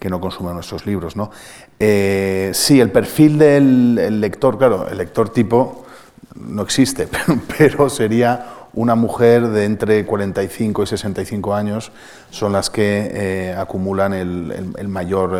que 0.00 0.10
no 0.10 0.20
consume 0.20 0.52
nuestros 0.52 0.84
libros. 0.84 1.14
¿no? 1.14 1.30
Eh, 1.78 2.50
sí, 2.54 2.80
el 2.80 2.90
perfil 2.90 3.38
del 3.38 4.20
lector, 4.20 4.58
claro, 4.58 4.88
el 4.88 4.98
lector 4.98 5.28
tipo 5.28 5.86
no 6.34 6.62
existe, 6.62 7.08
pero, 7.56 7.88
sería 7.88 8.46
una 8.74 8.96
mujer 8.96 9.46
de 9.46 9.64
entre 9.64 10.04
45 10.04 10.82
y 10.82 10.86
65 10.88 11.54
años, 11.54 11.92
son 12.30 12.52
las 12.52 12.70
que 12.70 13.10
eh, 13.12 13.54
acumulan 13.56 14.12
el, 14.12 14.88
mayor 14.88 15.38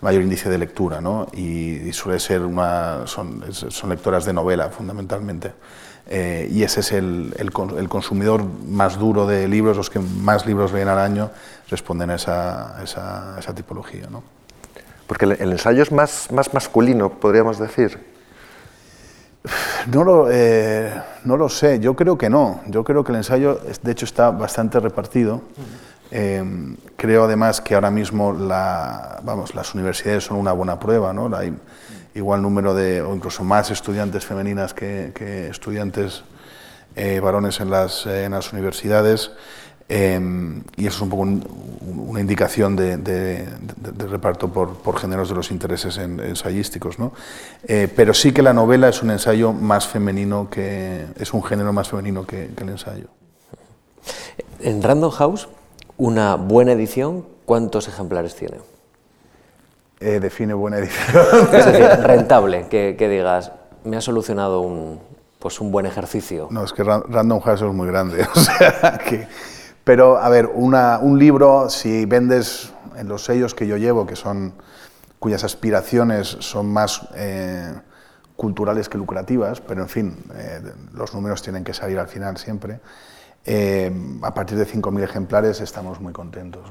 mayor 0.00 0.22
índice 0.22 0.48
de 0.48 0.56
lectura, 0.56 1.02
¿no? 1.02 1.26
y, 1.34 1.92
suele 1.92 2.18
ser 2.20 2.40
una, 2.40 3.06
son, 3.06 3.44
son 3.52 3.90
lectoras 3.90 4.24
de 4.24 4.32
novela 4.32 4.70
fundamentalmente. 4.70 5.52
Eh, 6.06 6.48
y 6.50 6.62
ese 6.62 6.80
es 6.80 6.92
el, 6.92 7.34
el, 7.38 7.50
consumidor 7.88 8.44
más 8.68 8.98
duro 8.98 9.26
de 9.26 9.48
libros, 9.48 9.76
los 9.76 9.88
que 9.88 10.00
más 10.00 10.44
libros 10.44 10.72
leen 10.72 10.88
al 10.88 10.98
año, 10.98 11.30
responden 11.70 12.10
a 12.10 12.16
esa, 12.16 12.82
esa, 12.82 13.36
esa 13.38 13.54
tipología. 13.54 14.06
¿no? 14.10 14.22
Porque 15.06 15.24
el, 15.24 15.52
ensayo 15.52 15.82
es 15.82 15.92
más, 15.92 16.30
más 16.30 16.52
masculino, 16.52 17.10
podríamos 17.10 17.58
decir. 17.58 18.12
No 19.92 20.02
lo, 20.02 20.28
eh, 20.30 20.90
no 21.24 21.36
lo 21.36 21.50
sé, 21.50 21.78
yo 21.78 21.94
creo 21.94 22.16
que 22.16 22.30
no. 22.30 22.62
Yo 22.66 22.82
creo 22.84 23.04
que 23.04 23.12
el 23.12 23.16
ensayo, 23.16 23.60
de 23.82 23.92
hecho, 23.92 24.06
está 24.06 24.30
bastante 24.30 24.80
repartido. 24.80 25.42
Em, 26.10 26.76
creo 26.96 27.24
además 27.24 27.60
que 27.60 27.74
ahora 27.74 27.90
mismo 27.90 28.32
la, 28.32 29.20
vamos, 29.22 29.54
las 29.54 29.74
universidades 29.74 30.24
son 30.24 30.38
una 30.38 30.52
buena 30.52 30.78
prueba, 30.78 31.12
¿no? 31.12 31.28
Igual 32.14 32.42
número 32.42 32.74
de, 32.74 33.02
o 33.02 33.14
incluso 33.14 33.44
más 33.44 33.70
estudiantes 33.70 34.24
femeninas 34.24 34.74
que, 34.74 35.48
estudiantes 35.50 36.22
eh, 36.96 37.20
varones 37.20 37.60
en 37.60 37.70
las, 37.70 38.06
en 38.06 38.32
las 38.32 38.52
universidades. 38.52 39.32
Em, 39.86 40.62
y 40.76 40.86
eso 40.86 40.96
es 40.96 41.02
un 41.02 41.10
poco 41.10 41.22
una 41.22 42.20
indicación 42.20 42.74
de, 42.74 43.46
reparto 44.08 44.48
por, 44.48 44.76
por, 44.78 44.98
géneros 44.98 45.28
de 45.28 45.34
los 45.34 45.50
intereses 45.50 45.98
ensayísticos. 45.98 46.98
¿no? 46.98 47.12
Eh, 47.64 47.92
pero 47.94 48.14
sí 48.14 48.32
que 48.32 48.42
la 48.42 48.54
novela 48.54 48.88
es 48.88 49.02
un 49.02 49.10
ensayo 49.10 49.52
más 49.52 49.86
femenino, 49.86 50.48
que 50.48 51.06
es 51.18 51.34
un 51.34 51.42
género 51.42 51.72
más 51.72 51.88
femenino 51.88 52.26
que, 52.26 52.50
el 52.56 52.68
ensayo. 52.68 53.08
En 54.60 54.82
Random 54.82 55.10
House, 55.10 55.48
una 55.98 56.36
buena 56.36 56.72
edición, 56.72 57.26
¿cuántos 57.44 57.86
ejemplares 57.86 58.34
tiene? 58.36 58.58
Eh, 60.00 60.20
define 60.20 60.54
buena 60.54 60.78
edición. 60.78 61.24
Es 61.52 61.66
decir, 61.66 61.84
rentable, 62.02 62.66
que, 62.68 62.96
que 62.98 63.08
digas, 63.08 63.52
me 63.84 63.96
ha 63.96 64.00
solucionado 64.00 64.60
un, 64.60 65.00
pues 65.38 65.60
un 65.60 65.70
buen 65.70 65.86
ejercicio. 65.86 66.48
No, 66.50 66.64
es 66.64 66.72
que 66.72 66.82
Random 66.82 67.40
House 67.40 67.62
es 67.62 67.72
muy 67.72 67.86
grande, 67.86 68.26
o 68.34 68.38
sea 68.38 68.98
que 68.98 69.26
pero, 69.84 70.16
a 70.16 70.30
ver, 70.30 70.46
un 70.46 71.18
libro, 71.18 71.68
si 71.68 72.06
vendes 72.06 72.72
en 72.96 73.06
los 73.06 73.26
sellos 73.26 73.54
que 73.54 73.66
yo 73.66 73.76
llevo, 73.76 74.06
que 74.06 74.16
son 74.16 74.54
cuyas 75.18 75.44
aspiraciones 75.44 76.38
son 76.40 76.72
más 76.72 77.06
eh, 77.14 77.74
culturales 78.34 78.88
que 78.88 78.96
lucrativas, 78.96 79.60
pero 79.60 79.82
en 79.82 79.88
fin, 79.90 80.16
eh, 80.34 80.62
los 80.94 81.12
números 81.12 81.42
tienen 81.42 81.64
que 81.64 81.74
salir 81.74 81.98
al 81.98 82.08
final 82.08 82.38
siempre. 82.38 82.80
Eh, 83.44 83.92
a 84.22 84.32
partir 84.32 84.56
de 84.56 84.66
5.000 84.66 85.02
ejemplares 85.02 85.60
estamos 85.60 86.00
muy 86.00 86.14
contentos. 86.14 86.62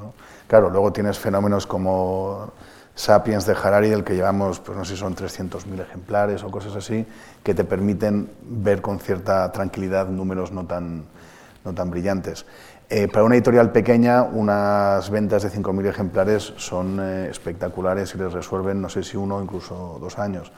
Claro, 0.47 0.71
luego 0.71 0.91
tienes 0.91 1.19
fenómenos 1.19 1.67
como 1.67 2.51
Sapiens 2.95 3.45
de 3.45 3.53
Harari, 3.53 3.89
del 3.89 4.03
que 4.03 4.15
llevamos, 4.15 4.60
pues 4.60 4.77
no 4.77 4.86
sé 4.86 4.93
si 4.93 4.99
son 4.99 5.15
300.000 5.15 5.82
ejemplares 5.82 6.43
o 6.43 6.51
cosas 6.51 6.75
así, 6.75 7.06
que 7.43 7.56
te 7.56 7.63
permiten 7.63 8.29
ver 8.43 8.82
con 8.82 8.99
cierta 8.99 9.51
tranquilidad 9.51 10.08
números 10.08 10.51
no 10.51 10.65
tan, 10.65 11.06
no 11.65 11.73
tan 11.73 11.89
brillantes. 11.89 12.45
Eh, 12.89 13.08
para 13.08 13.25
una 13.25 13.36
editorial 13.36 13.71
pequeña, 13.71 14.21
unas 14.21 15.10
ventas 15.10 15.41
de 15.41 15.49
5.000 15.49 15.88
ejemplares 15.88 16.53
son 16.58 16.99
eh, 17.01 17.27
espectaculares 17.32 18.13
y 18.13 18.19
les 18.19 18.32
resuelven, 18.32 18.82
no 18.82 18.89
sé 18.89 19.01
si 19.01 19.17
uno 19.17 19.41
incluso 19.41 19.97
dos 19.99 20.19
años. 20.19 20.51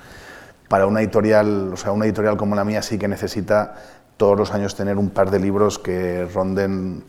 Para 0.67 0.87
una 0.87 0.99
editorial, 0.99 1.71
o 1.73 1.77
sea, 1.77 1.93
una 1.93 2.05
editorial 2.05 2.35
como 2.35 2.55
la 2.55 2.65
mía 2.65 2.81
sí 2.81 2.97
que 2.97 3.07
necesita 3.07 3.75
todos 4.17 4.37
los 4.37 4.51
años 4.51 4.75
tener 4.75 4.97
un 4.97 5.11
par 5.11 5.31
de 5.31 5.39
libros 5.39 5.79
que 5.79 6.25
ronden 6.33 7.03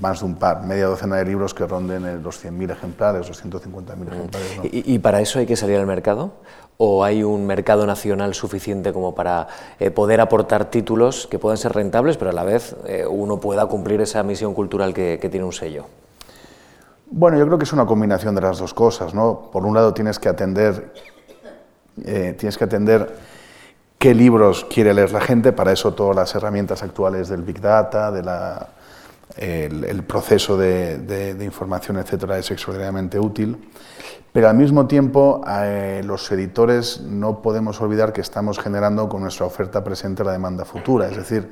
más 0.00 0.20
de 0.20 0.26
un 0.26 0.36
par, 0.36 0.62
media 0.62 0.86
docena 0.86 1.16
de 1.16 1.24
libros 1.24 1.54
que 1.54 1.66
ronden 1.66 2.22
los 2.22 2.44
100.000 2.44 2.70
ejemplares, 2.70 3.28
los 3.28 3.44
150.000 3.44 4.08
ejemplares. 4.08 4.60
¿Y, 4.64 4.94
¿Y, 4.94 4.98
para 5.00 5.20
eso 5.20 5.38
hay 5.38 5.46
que 5.46 5.56
salir 5.56 5.76
al 5.76 5.86
mercado? 5.86 6.32
o 6.84 7.04
hay 7.04 7.22
un 7.22 7.46
mercado 7.46 7.86
nacional 7.86 8.34
suficiente 8.34 8.92
como 8.92 9.14
para 9.14 9.46
eh, 9.78 9.92
poder 9.92 10.20
aportar 10.20 10.64
títulos 10.64 11.28
que 11.30 11.38
puedan 11.38 11.56
ser 11.56 11.72
rentables, 11.72 12.16
pero 12.16 12.32
a 12.32 12.34
la 12.34 12.42
vez 12.42 12.74
eh, 12.86 13.06
uno 13.08 13.38
pueda 13.38 13.66
cumplir 13.66 14.00
esa 14.00 14.24
misión 14.24 14.52
cultural 14.52 14.92
que, 14.92 15.16
tiene 15.30 15.44
un 15.44 15.52
sello? 15.52 15.84
Bueno, 17.08 17.38
yo 17.38 17.46
creo 17.46 17.56
que 17.56 17.64
es 17.64 17.72
una 17.72 17.86
combinación 17.86 18.34
de 18.34 18.40
las 18.40 18.58
dos 18.58 18.74
cosas. 18.74 19.14
¿no? 19.14 19.48
Por 19.52 19.64
un 19.64 19.74
lado 19.74 19.94
tienes 19.94 20.18
que 20.18 20.28
atender, 20.28 20.92
eh, 22.04 22.34
tienes 22.36 22.58
que 22.58 22.64
atender 22.64 23.16
qué 23.96 24.12
libros 24.12 24.66
quiere 24.68 24.92
leer 24.92 25.12
la 25.12 25.20
gente, 25.20 25.52
para 25.52 25.70
eso 25.70 25.94
todas 25.94 26.16
las 26.16 26.34
herramientas 26.34 26.82
actuales 26.82 27.28
del 27.28 27.42
Big 27.42 27.60
Data, 27.60 28.10
de 28.10 28.24
la, 28.24 28.68
el, 29.36 30.02
proceso 30.04 30.56
de, 30.56 31.36
información, 31.40 31.96
etcétera, 31.98 32.38
es 32.38 32.50
extraordinariamente 32.50 33.18
útil. 33.18 33.56
Pero 34.32 34.48
al 34.48 34.56
mismo 34.56 34.86
tiempo, 34.86 35.44
eh, 35.46 36.00
los 36.04 36.30
editores 36.32 37.02
no 37.02 37.42
podemos 37.42 37.80
olvidar 37.80 38.12
que 38.12 38.22
estamos 38.22 38.58
generando 38.58 39.08
con 39.08 39.22
nuestra 39.22 39.44
oferta 39.44 39.84
presente 39.84 40.24
la 40.24 40.32
demanda 40.32 40.64
futura. 40.64 41.08
Es 41.08 41.16
decir, 41.16 41.50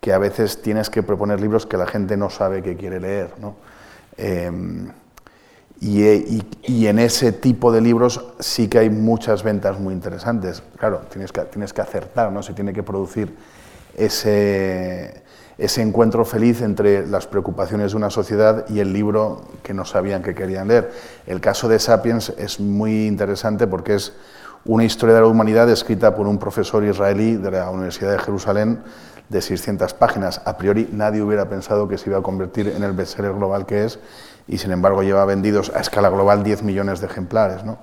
que 0.00 0.12
a 0.12 0.18
veces 0.18 0.60
tienes 0.60 0.90
que 0.90 1.02
proponer 1.02 1.40
libros 1.40 1.64
que 1.64 1.76
la 1.76 1.86
gente 1.86 2.16
no 2.16 2.28
sabe 2.28 2.62
que 2.62 2.76
quiere 2.76 3.00
leer. 3.00 3.34
¿no? 3.40 3.56
Em, 4.16 4.90
y, 5.80 6.42
y, 6.64 6.86
en 6.86 6.98
ese 6.98 7.32
tipo 7.32 7.72
de 7.72 7.80
libros 7.80 8.24
sí 8.38 8.68
que 8.68 8.78
hay 8.78 8.90
muchas 8.90 9.42
ventas 9.42 9.80
muy 9.80 9.94
interesantes. 9.94 10.62
Claro, 10.76 11.02
tienes 11.10 11.32
que, 11.32 11.40
tienes 11.42 11.72
que 11.72 11.80
acertar, 11.80 12.30
¿no? 12.30 12.42
se 12.42 12.52
tiene 12.52 12.72
que 12.72 12.82
producir 12.82 13.34
ese, 13.96 15.21
ese 15.62 15.80
encuentro 15.80 16.24
feliz 16.24 16.60
entre 16.60 17.06
las 17.06 17.28
preocupaciones 17.28 17.92
de 17.92 17.96
una 17.96 18.10
sociedad 18.10 18.68
y 18.68 18.80
el 18.80 18.92
libro 18.92 19.42
que 19.62 19.72
no 19.72 19.84
sabían 19.84 20.20
que 20.20 20.34
querían 20.34 20.66
leer. 20.66 20.90
El 21.24 21.40
caso 21.40 21.68
de 21.68 21.78
Sapiens 21.78 22.30
es 22.36 22.58
muy 22.58 23.06
interesante 23.06 23.68
porque 23.68 23.94
es 23.94 24.12
una 24.64 24.82
historia 24.82 25.14
de 25.14 25.20
la 25.20 25.28
humanidad 25.28 25.70
escrita 25.70 26.16
por 26.16 26.26
un 26.26 26.38
profesor 26.38 26.84
israelí 26.84 27.36
de 27.36 27.52
la 27.52 27.70
Universidad 27.70 28.10
de 28.10 28.18
Jerusalén 28.18 28.82
de 29.28 29.40
600 29.40 29.94
páginas. 29.94 30.42
A 30.44 30.56
priori 30.58 30.88
nadie 30.92 31.22
hubiera 31.22 31.48
pensado 31.48 31.86
que 31.86 31.96
se 31.96 32.10
iba 32.10 32.18
a 32.18 32.22
convertir 32.22 32.66
en 32.66 32.82
el 32.82 32.92
bestseller 32.92 33.32
global 33.32 33.64
que 33.64 33.84
es 33.84 34.00
y 34.48 34.58
sin 34.58 34.72
embargo 34.72 35.04
lleva 35.04 35.24
vendidos 35.24 35.70
a 35.76 35.78
escala 35.78 36.08
global 36.08 36.42
10 36.42 36.64
millones 36.64 37.00
de 37.00 37.06
ejemplares. 37.06 37.62
¿no? 37.62 37.78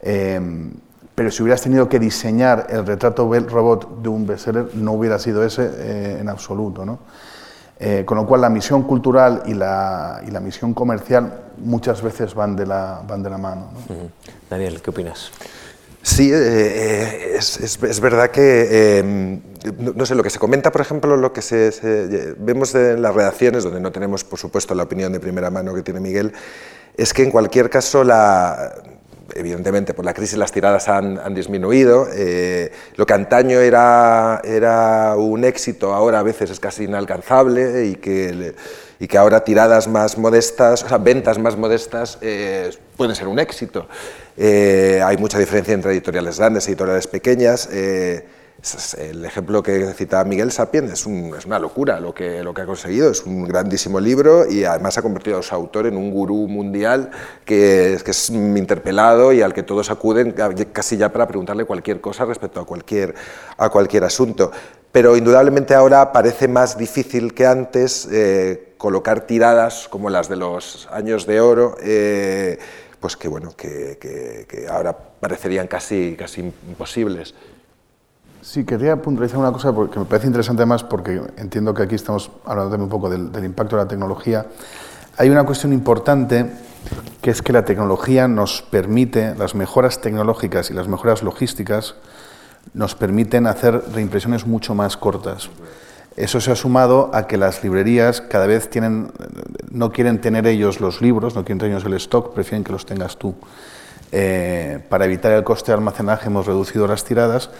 Eh, 0.00 0.40
pero 1.20 1.30
si 1.30 1.42
hubieras 1.42 1.60
tenido 1.60 1.86
que 1.86 1.98
diseñar 1.98 2.68
el 2.70 2.86
retrato 2.86 3.30
robot 3.30 4.00
de 4.00 4.08
un 4.08 4.26
bestseller, 4.26 4.74
no 4.74 4.92
hubiera 4.92 5.18
sido 5.18 5.44
ese 5.44 5.70
eh, 5.70 6.16
en 6.18 6.30
absoluto. 6.30 6.86
¿no? 6.86 7.00
Eh, 7.78 8.04
con 8.06 8.16
lo 8.16 8.26
cual, 8.26 8.40
la 8.40 8.48
misión 8.48 8.84
cultural 8.84 9.42
y 9.44 9.52
la, 9.52 10.22
y 10.26 10.30
la, 10.30 10.40
misión 10.40 10.72
comercial 10.72 11.50
muchas 11.58 12.00
veces 12.00 12.32
van 12.32 12.56
de 12.56 12.64
la, 12.64 13.02
van 13.06 13.22
de 13.22 13.28
la 13.28 13.36
mano. 13.36 13.68
Daniel, 14.48 14.80
¿qué 14.80 14.88
opinas? 14.88 15.30
Sí, 16.00 16.30
eh, 16.32 17.36
es, 17.36 17.60
es, 17.60 18.00
verdad 18.00 18.30
que, 18.30 19.38
no, 19.76 20.06
sé, 20.06 20.14
lo 20.14 20.22
que 20.22 20.30
se 20.30 20.38
comenta, 20.38 20.72
por 20.72 20.80
ejemplo, 20.80 21.18
lo 21.18 21.34
que 21.34 21.42
se, 21.42 22.34
vemos 22.38 22.74
en 22.74 23.02
las 23.02 23.14
redacciones, 23.14 23.62
donde 23.64 23.80
no 23.80 23.92
tenemos, 23.92 24.24
por 24.24 24.38
supuesto, 24.38 24.74
la 24.74 24.84
opinión 24.84 25.12
de 25.12 25.20
primera 25.20 25.50
mano 25.50 25.74
que 25.74 25.82
tiene 25.82 26.00
Miguel, 26.00 26.32
es 26.96 27.12
que 27.12 27.24
en 27.24 27.30
cualquier 27.30 27.68
caso 27.68 28.04
la, 28.04 28.72
evidentemente 29.34 29.94
por 29.94 30.04
la 30.04 30.14
crisis 30.14 30.38
las 30.38 30.52
tiradas 30.52 30.88
han, 30.88 31.34
disminuido. 31.34 32.08
Eh, 32.12 32.72
lo 32.96 33.06
que 33.06 33.14
antaño 33.14 33.60
era, 33.60 35.14
un 35.16 35.44
éxito, 35.44 35.92
ahora 35.92 36.20
a 36.20 36.22
veces 36.22 36.50
es 36.50 36.60
casi 36.60 36.84
inalcanzable 36.84 37.86
y 37.86 37.94
que, 37.96 38.54
ahora 39.18 39.44
tiradas 39.44 39.88
más 39.88 40.18
modestas, 40.18 40.84
o 40.84 40.88
sea, 40.88 40.98
ventas 40.98 41.38
más 41.38 41.56
modestas 41.56 42.18
eh, 42.20 42.70
pueden 42.96 43.14
ser 43.14 43.28
un 43.28 43.38
éxito. 43.38 43.86
Eh, 44.36 45.00
hay 45.04 45.16
mucha 45.16 45.38
diferencia 45.38 45.74
entre 45.74 45.92
editoriales 45.92 46.38
grandes 46.38 46.66
y 46.66 46.70
editoriales 46.70 47.06
pequeñas. 47.06 47.68
El 48.98 49.24
ejemplo 49.24 49.62
que 49.62 49.94
citaba 49.94 50.24
Miguel 50.24 50.52
Sapien 50.52 50.84
es, 50.84 51.06
es, 51.06 51.46
una 51.46 51.58
locura 51.58 51.98
lo 51.98 52.12
que, 52.12 52.40
ha 52.40 52.66
conseguido, 52.66 53.10
es 53.10 53.24
un 53.24 53.44
grandísimo 53.44 53.98
libro 54.00 54.46
y 54.46 54.64
además 54.64 54.98
ha 54.98 55.02
convertido 55.02 55.38
a 55.38 55.42
su 55.42 55.54
autor 55.54 55.86
en 55.86 55.96
un 55.96 56.10
gurú 56.10 56.46
mundial 56.46 57.10
que, 57.46 57.98
que 58.04 58.10
es 58.10 58.28
interpelado 58.28 59.32
y 59.32 59.40
al 59.40 59.54
que 59.54 59.62
todos 59.62 59.90
acuden 59.90 60.34
casi 60.72 60.98
ya 60.98 61.10
para 61.10 61.26
preguntarle 61.26 61.64
cualquier 61.64 62.02
cosa 62.02 62.26
respecto 62.26 62.60
a 62.60 62.66
cualquier, 62.66 64.04
asunto. 64.04 64.52
Pero 64.92 65.16
indudablemente 65.16 65.74
ahora 65.74 66.12
parece 66.12 66.46
más 66.46 66.76
difícil 66.76 67.32
que 67.32 67.46
antes 67.46 68.08
eh, 68.12 68.74
colocar 68.76 69.22
tiradas 69.22 69.88
como 69.88 70.10
las 70.10 70.28
de 70.28 70.36
los 70.36 70.86
años 70.92 71.26
de 71.26 71.40
oro. 71.40 71.76
Eh, 71.82 72.58
pues 72.98 73.16
que 73.16 73.28
bueno, 73.28 73.56
que 73.56 73.96
ahora 74.68 74.94
parecerían 75.20 75.66
casi, 75.66 76.16
casi 76.18 76.40
imposibles. 76.40 77.34
Sí, 78.42 78.64
quería 78.64 78.96
puntualizar 79.02 79.38
una 79.38 79.52
cosa 79.52 79.74
que 79.92 79.98
me 79.98 80.06
parece 80.06 80.26
interesante 80.26 80.62
además 80.62 80.82
porque 80.82 81.20
entiendo 81.36 81.74
que 81.74 81.82
aquí 81.82 81.94
estamos 81.94 82.30
hablando 82.46 82.70
también 82.70 82.84
un 82.84 82.88
poco 82.88 83.10
del, 83.10 83.44
impacto 83.44 83.76
de 83.76 83.82
la 83.82 83.88
tecnología. 83.88 84.46
Hay 85.18 85.28
una 85.28 85.44
cuestión 85.44 85.74
importante 85.74 86.46
que 87.20 87.30
es 87.30 87.42
que 87.42 87.52
la 87.52 87.66
tecnología 87.66 88.28
nos 88.28 88.62
permite, 88.62 89.34
las 89.34 89.54
mejoras 89.54 90.00
tecnológicas 90.00 90.70
y 90.70 90.74
las 90.74 90.88
mejoras 90.88 91.22
logísticas 91.22 91.96
nos 92.72 92.94
permiten 92.94 93.46
hacer 93.46 93.82
reimpresiones 93.92 94.46
mucho 94.46 94.74
más 94.74 94.96
cortas. 94.96 95.50
Eso 96.16 96.40
se 96.40 96.50
ha 96.50 96.56
sumado 96.56 97.10
a 97.12 97.26
que 97.26 97.36
las 97.36 97.62
librerías 97.62 98.22
cada 98.22 98.46
vez 98.46 98.70
tienen, 98.70 99.12
no 99.70 99.92
quieren 99.92 100.18
tener 100.22 100.46
ellos 100.46 100.80
los 100.80 101.02
libros, 101.02 101.34
no 101.34 101.44
quieren 101.44 101.58
tener 101.58 101.76
ellos 101.76 101.86
el 101.86 101.94
stock, 101.94 102.32
prefieren 102.32 102.64
que 102.64 102.72
los 102.72 102.86
tengas 102.86 103.18
tú. 103.18 103.34
Eh, 104.12 104.80
para 104.88 105.04
evitar 105.04 105.30
el 105.32 105.44
coste 105.44 105.70
de 105.70 105.78
almacenaje 105.78 106.26
hemos 106.26 106.46
reducido 106.46 106.86
las 106.88 107.04
tiradas, 107.04 107.50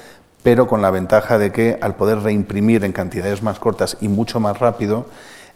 pero 0.43 0.67
con 0.67 0.83
la 0.83 0.91
ventaja 0.91 1.39
de 1.39 1.53
que 1.53 1.79
al 1.81 1.97
poder 1.97 2.21
reimprimir 2.21 2.85
en 2.85 2.93
cantidades 2.93 3.43
más 3.43 3.59
cortas 3.59 3.97
y 4.01 4.09
mucho 4.09 4.41
más 4.41 4.59
rápido, 4.59 5.07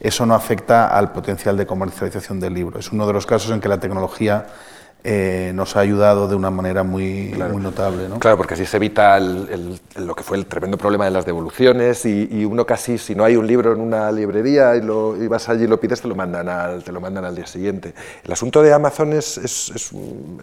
eso 0.01 0.27
no 0.27 0.35
afecta 0.35 0.87
al 0.88 1.12
potencial 1.12 1.57
de 1.57 1.66
comercialización 1.66 2.40
del 2.40 2.55
libro. 2.55 2.79
Es 2.79 2.92
uno 2.92 3.07
de 3.07 3.12
los 3.12 3.27
casos 3.27 3.51
en 3.53 3.61
que 3.61 3.68
la 3.68 3.81
tecnología 3.81 4.47
eh, 5.07 5.53
nos 5.55 5.77
ha 5.77 5.81
ayudado 5.81 6.29
de 6.29 6.35
una 6.35 6.51
manera 6.51 6.83
muy, 6.83 7.35
muy 7.51 7.62
notable. 7.62 8.09
¿no? 8.09 8.18
Claro, 8.18 8.38
porque 8.38 8.55
así 8.55 8.64
se 8.64 8.79
evita 8.79 9.20
lo 9.20 10.14
que 10.14 10.23
fue 10.23 10.38
el 10.38 10.47
tremendo 10.47 10.79
problema 10.79 11.05
de 11.05 11.11
las 11.11 11.27
devoluciones 11.27 12.07
y, 12.07 12.44
uno 12.47 12.64
casi, 12.64 12.97
si 12.97 13.14
no 13.14 13.23
hay 13.23 13.37
un 13.37 13.47
libro 13.47 13.75
en 13.75 13.83
una 13.83 14.11
librería 14.11 14.75
y, 14.77 14.81
lo, 14.81 15.14
y, 15.23 15.27
vas 15.29 15.47
allí 15.51 15.64
y 15.64 15.66
lo 15.66 15.79
pides, 15.79 16.01
te 16.01 16.09
lo, 16.09 16.14
mandan 16.14 16.49
al, 16.49 16.83
te 16.83 16.90
lo 16.90 17.03
mandan 17.03 17.27
al 17.27 17.35
día 17.35 17.47
siguiente. 17.47 17.92
El 18.25 18.33
asunto 18.33 18.62
de 18.62 18.73
Amazon 18.73 19.12
es, 19.12 19.37
es, 19.37 19.92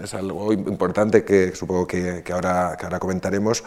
es, 0.03 0.13
algo 0.13 0.53
importante 0.53 1.23
que 1.23 1.55
supongo 1.55 1.87
que, 1.87 2.21
que, 2.23 2.31
ahora, 2.31 2.75
que 2.77 2.85
ahora 2.85 2.99
comentaremos 2.99 3.63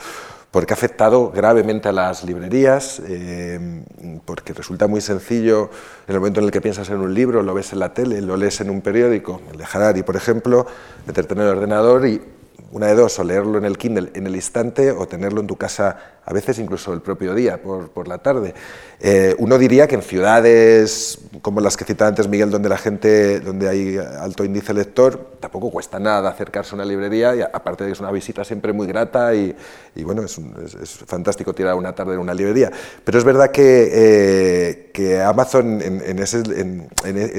porque 0.54 0.72
ha 0.72 0.76
afectado 0.76 1.32
gravemente 1.32 1.88
a 1.88 1.92
las 1.92 2.22
librerías, 2.22 3.02
eh, 3.08 3.82
porque 4.24 4.52
resulta 4.52 4.86
muy 4.86 5.00
sencillo 5.00 5.68
en 6.06 6.14
el 6.14 6.20
momento 6.20 6.38
en 6.38 6.46
el 6.46 6.52
que 6.52 6.60
piensas 6.60 6.88
en 6.90 6.98
un 6.98 7.12
libro, 7.12 7.42
lo 7.42 7.54
ves 7.54 7.72
en 7.72 7.80
la 7.80 7.92
tele, 7.92 8.20
lo 8.20 8.36
lees 8.36 8.60
en 8.60 8.70
un 8.70 8.80
periódico, 8.80 9.40
el 9.50 9.58
de 9.58 9.64
Harari, 9.64 10.04
por 10.04 10.14
ejemplo, 10.14 10.64
meterte 11.08 11.34
en 11.34 11.40
el 11.40 11.48
ordenador 11.48 12.06
y 12.06 12.22
una 12.70 12.86
de 12.86 12.94
dos, 12.94 13.18
o 13.18 13.24
leerlo 13.24 13.58
en 13.58 13.64
el 13.64 13.76
Kindle 13.76 14.12
en 14.14 14.28
el 14.28 14.36
instante 14.36 14.92
o 14.92 15.08
tenerlo 15.08 15.40
en 15.40 15.48
tu 15.48 15.56
casa 15.56 16.13
a 16.24 16.32
veces 16.32 16.58
incluso 16.58 16.92
el 16.92 17.00
propio 17.00 17.34
día, 17.34 17.60
por, 17.62 17.90
por 17.90 18.08
la 18.08 18.18
tarde. 18.18 18.54
Eh, 19.00 19.34
uno 19.38 19.58
diría 19.58 19.86
que 19.86 19.96
en 19.96 20.02
ciudades 20.02 21.18
como 21.42 21.60
las 21.60 21.76
que 21.76 21.84
citaba 21.84 22.08
antes 22.08 22.28
Miguel, 22.28 22.50
donde 22.50 22.68
la 22.68 22.78
gente, 22.78 23.40
donde 23.40 23.68
hay 23.68 23.98
alto 23.98 24.44
índice 24.44 24.72
lector, 24.72 25.36
tampoco 25.40 25.70
cuesta 25.70 25.98
nada 25.98 26.30
acercarse 26.30 26.72
a 26.72 26.76
una 26.76 26.84
librería, 26.84 27.34
y 27.36 27.42
aparte 27.42 27.84
de 27.84 27.88
que 27.88 27.92
es 27.92 28.00
una 28.00 28.10
visita 28.10 28.44
siempre 28.44 28.72
muy 28.72 28.86
grata 28.86 29.34
y, 29.34 29.54
y 29.94 30.02
bueno, 30.04 30.22
es, 30.22 30.38
es, 30.80 30.90
fantástico 31.06 31.54
tirar 31.54 31.74
una 31.74 31.94
tarde 31.94 32.14
en 32.14 32.20
una 32.20 32.32
librería. 32.32 32.70
Pero 33.04 33.18
es 33.18 33.24
verdad 33.24 33.50
que, 33.50 33.90
eh, 33.92 34.90
que 34.92 35.20
Amazon, 35.20 35.82
en, 35.82 36.00
en, 36.00 36.18
ese, 36.18 36.38
en, 36.38 36.88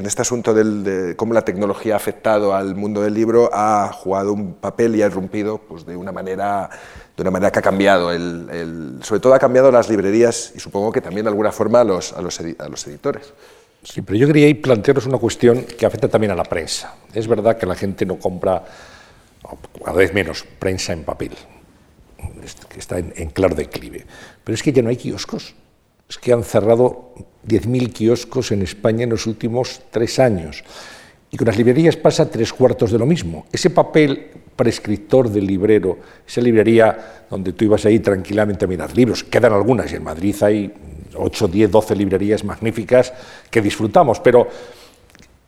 este 0.05 0.21
asunto 0.21 0.53
del, 0.53 0.83
de 0.83 1.15
cómo 1.15 1.33
la 1.33 1.43
tecnología 1.43 1.95
ha 1.95 1.97
afectado 1.97 2.53
al 2.53 2.75
mundo 2.75 3.01
del 3.01 3.13
libro, 3.13 3.49
ha 3.51 3.91
jugado 3.91 4.33
un 4.33 4.53
papel 4.53 4.95
y 4.95 5.01
ha 5.01 5.07
irrumpido 5.07 5.57
pues, 5.57 5.85
de 5.85 5.95
una 5.95 6.11
manera 6.11 6.69
de 7.15 7.21
una 7.21 7.31
manera 7.31 7.51
que 7.51 7.59
ha 7.59 7.61
cambiado, 7.61 8.11
el, 8.11 8.99
sobre 9.01 9.21
todo 9.21 9.33
ha 9.33 9.39
cambiado 9.39 9.71
las 9.71 9.89
librerías 9.89 10.51
y 10.55 10.59
supongo 10.59 10.91
que 10.91 11.01
también 11.01 11.23
de 11.25 11.29
alguna 11.29 11.51
forma 11.51 11.81
a 11.81 11.83
los, 11.83 12.11
a 12.13 12.21
los, 12.21 12.39
a 12.39 12.69
los 12.69 12.87
editores. 12.87 13.33
Sí, 13.83 14.01
pero 14.01 14.17
yo 14.17 14.27
quería 14.27 14.61
plantearos 14.61 15.05
una 15.05 15.17
cuestión 15.17 15.63
que 15.63 15.85
afecta 15.85 16.07
también 16.07 16.31
a 16.31 16.35
la 16.35 16.43
prensa. 16.43 16.95
Es 17.13 17.27
verdad 17.27 17.57
que 17.57 17.65
la 17.65 17.75
gente 17.75 18.05
no 18.05 18.17
compra, 18.17 18.65
cada 19.83 19.97
vez 19.97 20.13
menos, 20.13 20.43
prensa 20.59 20.91
en 20.91 21.03
papel, 21.03 21.31
que 22.67 22.79
está 22.79 22.97
en, 22.97 23.13
en 23.15 23.29
claro 23.29 23.55
declive. 23.55 24.05
Pero 24.43 24.55
es 24.55 24.63
que 24.63 24.73
ya 24.73 24.81
no 24.81 24.89
hay 24.89 24.97
kioscos. 24.97 25.55
Es 26.09 26.17
que 26.17 26.33
han 26.33 26.43
cerrado 26.43 27.13
10.000 27.47 27.93
kioscos 27.93 28.51
en 28.51 28.61
España 28.61 29.03
en 29.03 29.09
los 29.09 29.25
últimos 29.25 29.81
tres 29.91 30.19
años. 30.19 30.63
Y 31.31 31.37
con 31.37 31.47
las 31.47 31.57
librerías 31.57 31.95
pasa 31.95 32.29
tres 32.29 32.53
cuartos 32.53 32.91
de 32.91 32.99
lo 32.99 33.05
mismo. 33.05 33.45
Ese 33.51 33.69
papel 33.69 34.31
prescriptor 34.55 35.29
del 35.29 35.45
librero, 35.45 35.97
esa 36.27 36.41
librería 36.41 37.25
donde 37.29 37.53
tú 37.53 37.65
ibas 37.65 37.85
ahí 37.85 37.99
tranquilamente 37.99 38.65
a 38.65 38.67
mirar 38.67 38.95
libros, 38.95 39.23
quedan 39.23 39.53
algunas, 39.53 39.91
y 39.91 39.95
en 39.95 40.03
Madrid 40.03 40.35
hay 40.41 40.73
8, 41.15 41.47
10, 41.47 41.71
12 41.71 41.95
librerías 41.95 42.43
magníficas 42.43 43.13
que 43.49 43.61
disfrutamos, 43.61 44.19
pero 44.19 44.47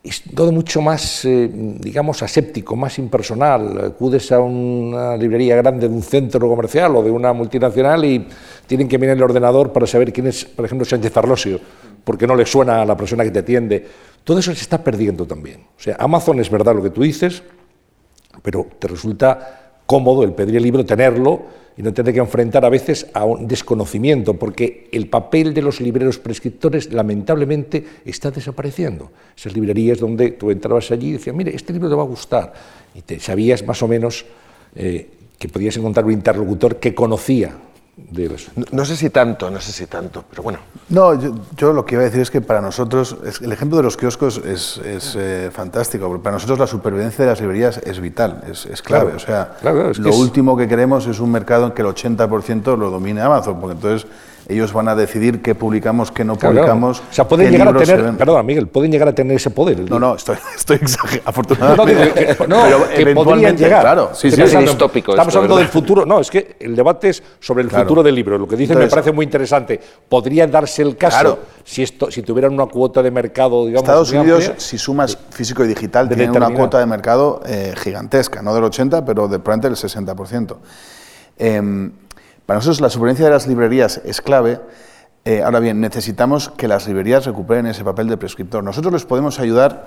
es 0.03 0.23
todo 0.33 0.51
mucho 0.51 0.81
más, 0.81 1.25
eh, 1.25 1.49
digamos, 1.51 2.23
aséptico, 2.23 2.75
más 2.75 2.97
impersonal. 2.97 3.87
Acudes 3.87 4.31
a 4.31 4.39
una 4.39 5.17
librería 5.17 5.55
grande 5.57 5.89
de 5.89 5.93
un 5.93 6.01
centro 6.01 6.47
comercial 6.47 6.95
o 6.95 7.03
de 7.03 7.11
una 7.11 7.33
multinacional 7.33 8.05
y 8.05 8.25
tienen 8.65 8.87
que 8.87 8.97
mirar 8.97 9.17
el 9.17 9.23
ordenador 9.23 9.73
para 9.73 9.85
saber 9.85 10.13
quién 10.13 10.27
es, 10.27 10.45
por 10.45 10.65
ejemplo, 10.65 10.85
Sánchez 10.85 11.15
Arlosio, 11.17 11.59
porque 12.03 12.25
no 12.25 12.35
le 12.35 12.45
suena 12.45 12.81
a 12.81 12.85
la 12.85 12.95
persona 12.95 13.23
que 13.23 13.31
te 13.31 13.39
atiende. 13.39 13.85
Todo 14.23 14.39
eso 14.39 14.53
se 14.53 14.61
está 14.61 14.81
perdiendo 14.81 15.25
también. 15.25 15.61
O 15.77 15.81
sea, 15.81 15.97
Amazon 15.99 16.39
es 16.39 16.49
verdad 16.49 16.75
lo 16.75 16.83
que 16.83 16.89
tú 16.89 17.01
dices, 17.01 17.43
pero 18.41 18.67
te 18.79 18.87
resulta 18.87 19.71
cómodo 19.85 20.23
el 20.23 20.33
pedir 20.33 20.57
el 20.57 20.63
libro, 20.63 20.85
tenerlo 20.85 21.41
y 21.77 21.83
no 21.83 21.93
tener 21.93 22.13
que 22.13 22.19
enfrentar 22.19 22.65
a 22.65 22.69
veces 22.69 23.07
a 23.13 23.23
un 23.23 23.47
desconocimiento, 23.47 24.33
porque 24.33 24.89
el 24.91 25.07
papel 25.07 25.53
de 25.53 25.61
los 25.61 25.79
libreros 25.79 26.17
prescriptores 26.17 26.91
lamentablemente 26.91 27.85
está 28.03 28.31
desapareciendo. 28.31 29.11
Esas 29.35 29.53
librerías 29.53 29.99
donde 29.99 30.31
tú 30.31 30.49
entrabas 30.49 30.89
allí 30.91 31.09
y 31.09 31.13
decías, 31.13 31.35
mire, 31.35 31.55
este 31.55 31.73
libro 31.73 31.87
te 31.87 31.95
va 31.95 32.03
a 32.03 32.07
gustar, 32.07 32.53
y 32.95 33.01
te 33.01 33.19
sabías 33.19 33.65
más 33.65 33.81
o 33.83 33.87
menos 33.87 34.25
eh, 34.75 35.07
que 35.37 35.47
podías 35.49 35.77
encontrar 35.77 36.05
un 36.05 36.13
interlocutor 36.13 36.77
que 36.77 36.95
conocía 36.95 37.55
no, 38.71 38.85
sé 38.85 38.95
si 38.95 39.09
tanto, 39.09 39.49
no 39.49 39.59
sé 39.59 39.71
si 39.71 39.87
tanto, 39.87 40.23
pero 40.29 40.43
bueno. 40.43 40.59
No, 40.89 41.19
yo, 41.55 41.73
lo 41.73 41.83
que 41.83 41.95
iba 41.95 42.03
a 42.03 42.05
decir 42.05 42.21
es 42.21 42.29
que 42.29 42.41
para 42.41 42.61
nosotros, 42.61 43.17
el 43.41 43.51
ejemplo 43.51 43.77
de 43.77 43.83
los 43.83 43.97
kioscos 43.97 44.37
es, 44.37 44.79
eh, 45.15 45.49
fantástico, 45.51 46.07
porque 46.07 46.23
para 46.23 46.35
nosotros 46.35 46.59
la 46.59 46.67
supervivencia 46.67 47.25
de 47.25 47.31
las 47.31 47.41
librerías 47.41 47.79
es 47.79 47.99
vital, 47.99 48.43
es, 48.49 48.81
clave. 48.83 49.13
o 49.13 49.19
sea, 49.19 49.57
lo 49.63 50.15
último 50.15 50.55
que 50.55 50.67
queremos 50.67 51.07
es 51.07 51.19
un 51.19 51.31
mercado 51.31 51.65
en 51.65 51.71
que 51.71 51.81
el 51.81 51.87
80% 51.87 52.77
lo 52.77 52.91
domine 52.91 53.19
Amazon, 53.21 53.59
porque 53.59 53.75
entonces 53.75 54.07
ellos 54.47 54.71
van 54.71 54.87
a 54.87 54.95
decidir 54.95 55.41
qué 55.41 55.55
publicamos, 55.55 56.11
qué 56.11 56.23
no 56.23 56.35
publicamos. 56.37 56.99
O 56.99 57.13
sea, 57.13 57.27
pueden 57.27 57.51
llegar 57.51 57.67
a 57.67 57.77
tener, 57.77 58.15
perdón, 58.17 58.45
Miguel, 58.45 58.67
pueden 58.67 58.91
llegar 58.91 59.09
a 59.09 59.13
tener 59.13 59.35
ese 59.35 59.49
poder. 59.49 59.89
No, 59.89 59.99
no, 59.99 60.15
estoy, 60.15 60.37
estoy 60.55 60.77
exagerando, 60.77 61.29
afortunadamente. 61.29 62.37
No, 62.47 62.63
que 62.95 63.13
podrían 63.13 63.57
llegar. 63.57 63.81
Claro, 63.81 64.11
sí, 64.13 64.31
sí, 64.31 64.41
es 64.41 64.57
distópico. 64.57 65.11
Estamos 65.11 65.35
hablando 65.35 65.57
del 65.57 65.67
futuro, 65.67 66.05
no, 66.05 66.19
es 66.21 66.31
que 66.31 66.55
el 66.59 66.75
debate 66.75 67.09
es 67.09 67.23
sobre 67.39 67.63
el 67.63 67.69
futuro 67.69 68.01
del 68.01 68.15
libro. 68.15 68.37
Lo 68.37 68.47
que 68.47 68.55
dice 68.55 68.75
me 68.75 68.87
parece 68.87 69.11
muy 69.11 69.25
interesante. 69.25 69.79
Podría 70.07 70.47
darse 70.47 70.81
el 70.81 70.95
caso 70.95 71.39
si 71.63 71.83
esto, 71.83 72.09
si 72.09 72.21
tuvieran 72.21 72.53
una 72.53 72.67
cuota 72.67 73.03
de 73.03 73.11
mercado, 73.11 73.65
digamos. 73.65 73.83
Estados 73.83 74.11
Unidos, 74.11 74.51
si 74.57 74.77
sumas 74.77 75.17
físico 75.31 75.65
y 75.65 75.67
digital, 75.67 76.07
tiene 76.07 76.31
una 76.31 76.49
cuota 76.51 76.79
de 76.79 76.85
mercado 76.85 77.41
eh, 77.45 77.73
gigantesca, 77.77 78.41
no 78.41 78.53
del 78.53 78.63
80, 78.63 79.03
pero 79.03 79.27
de 79.27 79.39
probablemente 79.39 79.67
del 79.67 79.77
60%. 79.77 80.55
Eh, 81.39 81.91
para 82.47 82.59
nosotros 82.59 82.79
la 82.79 82.89
supervivencia 82.89 83.25
de 83.25 83.31
las 83.31 83.45
librerías 83.45 84.01
es 84.05 84.21
clave. 84.21 84.61
Eh, 85.25 85.43
ahora 85.43 85.59
bien, 85.59 85.81
necesitamos 85.81 86.49
que 86.49 86.69
las 86.69 86.87
librerías 86.87 87.25
recuperen 87.25 87.67
ese 87.67 87.83
papel 87.83 88.07
de 88.07 88.15
prescriptor. 88.15 88.63
Nosotros 88.63 88.93
les 88.93 89.03
podemos 89.03 89.37
ayudar 89.39 89.85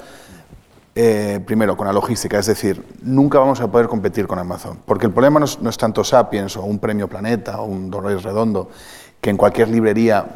eh, 0.95 1.41
primero 1.47 1.75
con 1.75 1.87
la 1.87 1.95
logística, 1.95 2.39
es 2.39 2.45
decir, 2.45 2.85
nunca 3.01 3.39
vamos 3.39 3.63
a 3.63 3.71
poder 3.71 3.89
competir 3.89 4.27
con 4.27 4.39
Amazon, 4.39 4.81
porque 4.85 5.07
el 5.07 5.13
problema 5.13 5.41
no 5.41 5.71
es, 5.71 5.79
tanto 5.79 6.05
Sapiens 6.05 6.59
o 6.59 6.65
un 6.65 6.79
premio 6.79 7.09
Planeta 7.09 7.63
o 7.63 7.65
un 7.65 7.91
Dolores 7.91 8.23
Redondo, 8.23 8.69
que 9.23 9.31
en 9.31 9.39
cualquier 9.39 9.69
librería 9.69 10.27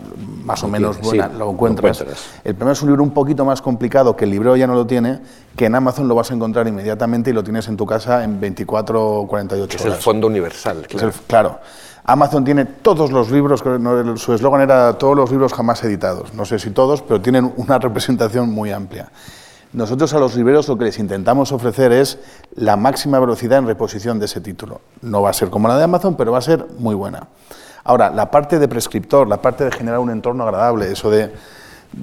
más 0.44 0.62
o 0.62 0.68
menos 0.68 0.98
buena 1.02 1.28
lo 1.28 1.50
encuentras. 1.50 2.02
el 2.42 2.54
problema 2.54 2.72
es 2.72 2.80
un 2.80 2.88
libro 2.88 3.02
un 3.02 3.10
poquito 3.10 3.44
más 3.44 3.60
complicado 3.60 4.16
que 4.16 4.24
el 4.24 4.30
libro 4.30 4.56
ya 4.56 4.66
no 4.66 4.74
lo 4.74 4.86
tiene, 4.86 5.20
que 5.54 5.66
en 5.66 5.74
Amazon 5.74 6.08
lo 6.08 6.14
vas 6.14 6.30
a 6.30 6.34
encontrar 6.34 6.66
inmediatamente 6.66 7.28
y 7.28 7.32
lo 7.34 7.44
tienes 7.44 7.68
en 7.68 7.76
tu 7.76 7.84
casa 7.84 8.24
en 8.24 8.40
24 8.40 9.04
o 9.04 9.26
48 9.26 9.76
horas. 9.76 9.86
Es 9.86 9.92
el 9.92 10.02
fondo 10.02 10.26
universal. 10.28 10.86
Claro. 10.88 11.12
claro. 11.26 11.58
Amazon 12.06 12.44
tiene 12.44 12.66
todos 12.66 13.10
los 13.10 13.30
libros, 13.30 13.64
su 14.16 14.34
eslogan 14.34 14.60
era 14.60 14.92
todos 14.98 15.16
los 15.16 15.30
libros 15.30 15.54
jamás 15.54 15.82
editados. 15.84 16.34
No 16.34 16.44
sé 16.44 16.58
si 16.58 16.70
todos, 16.70 17.00
pero 17.00 17.20
tienen 17.20 17.52
una 17.56 17.78
representación 17.80 18.50
muy 18.50 18.72
amplia. 18.72 19.10
Nosotros 19.72 20.12
a 20.14 20.20
los 20.20 20.36
libreros 20.36 20.68
lo 20.68 20.76
que 20.76 20.84
les 20.84 20.98
intentamos 20.98 21.50
ofrecer 21.50 21.92
es 21.92 22.18
la 22.54 22.76
máxima 22.76 23.18
velocidad 23.18 23.58
en 23.58 23.66
reposición 23.66 24.18
de 24.18 24.26
ese 24.26 24.40
título. 24.40 24.82
No 25.00 25.22
va 25.22 25.30
a 25.30 25.32
ser 25.32 25.50
como 25.50 25.66
la 25.66 25.76
de 25.78 25.84
Amazon, 25.84 26.14
pero 26.14 26.30
va 26.30 26.38
a 26.38 26.42
ser 26.42 26.66
muy 26.78 26.94
buena. 26.94 27.26
Ahora, 27.82 28.10
la 28.10 28.30
parte 28.30 28.58
de 28.58 28.68
prescriptor, 28.68 29.26
la 29.26 29.42
parte 29.42 29.64
de 29.64 29.72
generar 29.72 29.98
un 29.98 30.10
entorno 30.10 30.44
agradable, 30.44 30.92
eso 30.92 31.10
de 31.10 31.32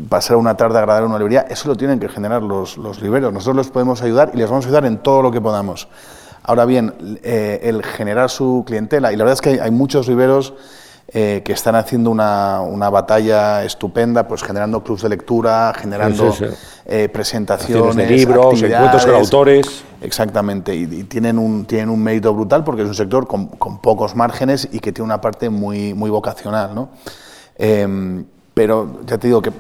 pasar 0.10 0.36
una 0.38 0.58
tarde 0.58 0.80
agradable 0.80 1.06
en 1.06 1.12
una 1.12 1.20
librería, 1.20 1.46
eso 1.50 1.70
lo 1.70 1.76
tienen 1.76 2.00
que 2.00 2.10
generar 2.10 2.42
los, 2.42 2.78
los 2.78 3.02
libreros. 3.02 3.32
Nosotros 3.32 3.66
les 3.66 3.72
podemos 3.72 4.02
ayudar 4.02 4.32
y 4.34 4.38
les 4.38 4.50
vamos 4.50 4.66
a 4.66 4.68
ayudar 4.68 4.86
en 4.86 4.98
todo 4.98 5.22
lo 5.22 5.32
que 5.32 5.40
podamos. 5.40 5.88
Ahora 6.44 6.66
bien, 6.66 7.20
eh, 7.24 7.60
el 7.64 7.84
generar 7.84 8.30
su 8.30 8.64
clientela, 8.66 9.12
y 9.12 9.16
la 9.16 9.24
verdad 9.24 9.34
es 9.34 9.42
que 9.42 9.62
hay, 9.62 9.72
muchos 9.72 10.08
riberos 10.08 10.54
eh, 11.14 11.42
que 11.46 11.54
están 11.54 11.76
haciendo 11.76 12.10
una, 12.10 12.62
una, 12.62 12.90
batalla 12.90 13.64
estupenda, 13.64 14.28
pues 14.28 14.42
generando 14.42 14.84
clubs 14.84 15.04
de 15.04 15.10
lectura, 15.10 15.74
generando 15.78 16.34
eh, 16.86 17.10
presentaciones, 17.10 17.96
de 17.96 18.06
libros, 18.08 18.62
encuentros 18.62 19.06
con 19.06 19.16
autores. 19.16 19.84
Exactamente, 20.02 20.76
y, 20.76 21.04
tienen, 21.04 21.38
un, 21.38 21.66
tienen 21.66 21.90
un 21.90 22.02
mérito 22.02 22.34
brutal 22.34 22.64
porque 22.64 22.82
es 22.82 22.88
un 22.88 22.96
sector 22.96 23.28
con, 23.28 23.48
con, 23.48 23.80
pocos 23.80 24.16
márgenes 24.16 24.68
y 24.72 24.80
que 24.80 24.92
tiene 24.92 25.06
una 25.06 25.22
parte 25.22 25.50
muy, 25.50 25.94
muy 25.94 26.10
vocacional. 26.10 26.74
¿no? 26.74 26.90
Em, 27.56 28.26
pero 28.56 29.02
ya 29.06 29.20
te 29.20 29.28
digo 29.28 29.42
que 29.42 29.52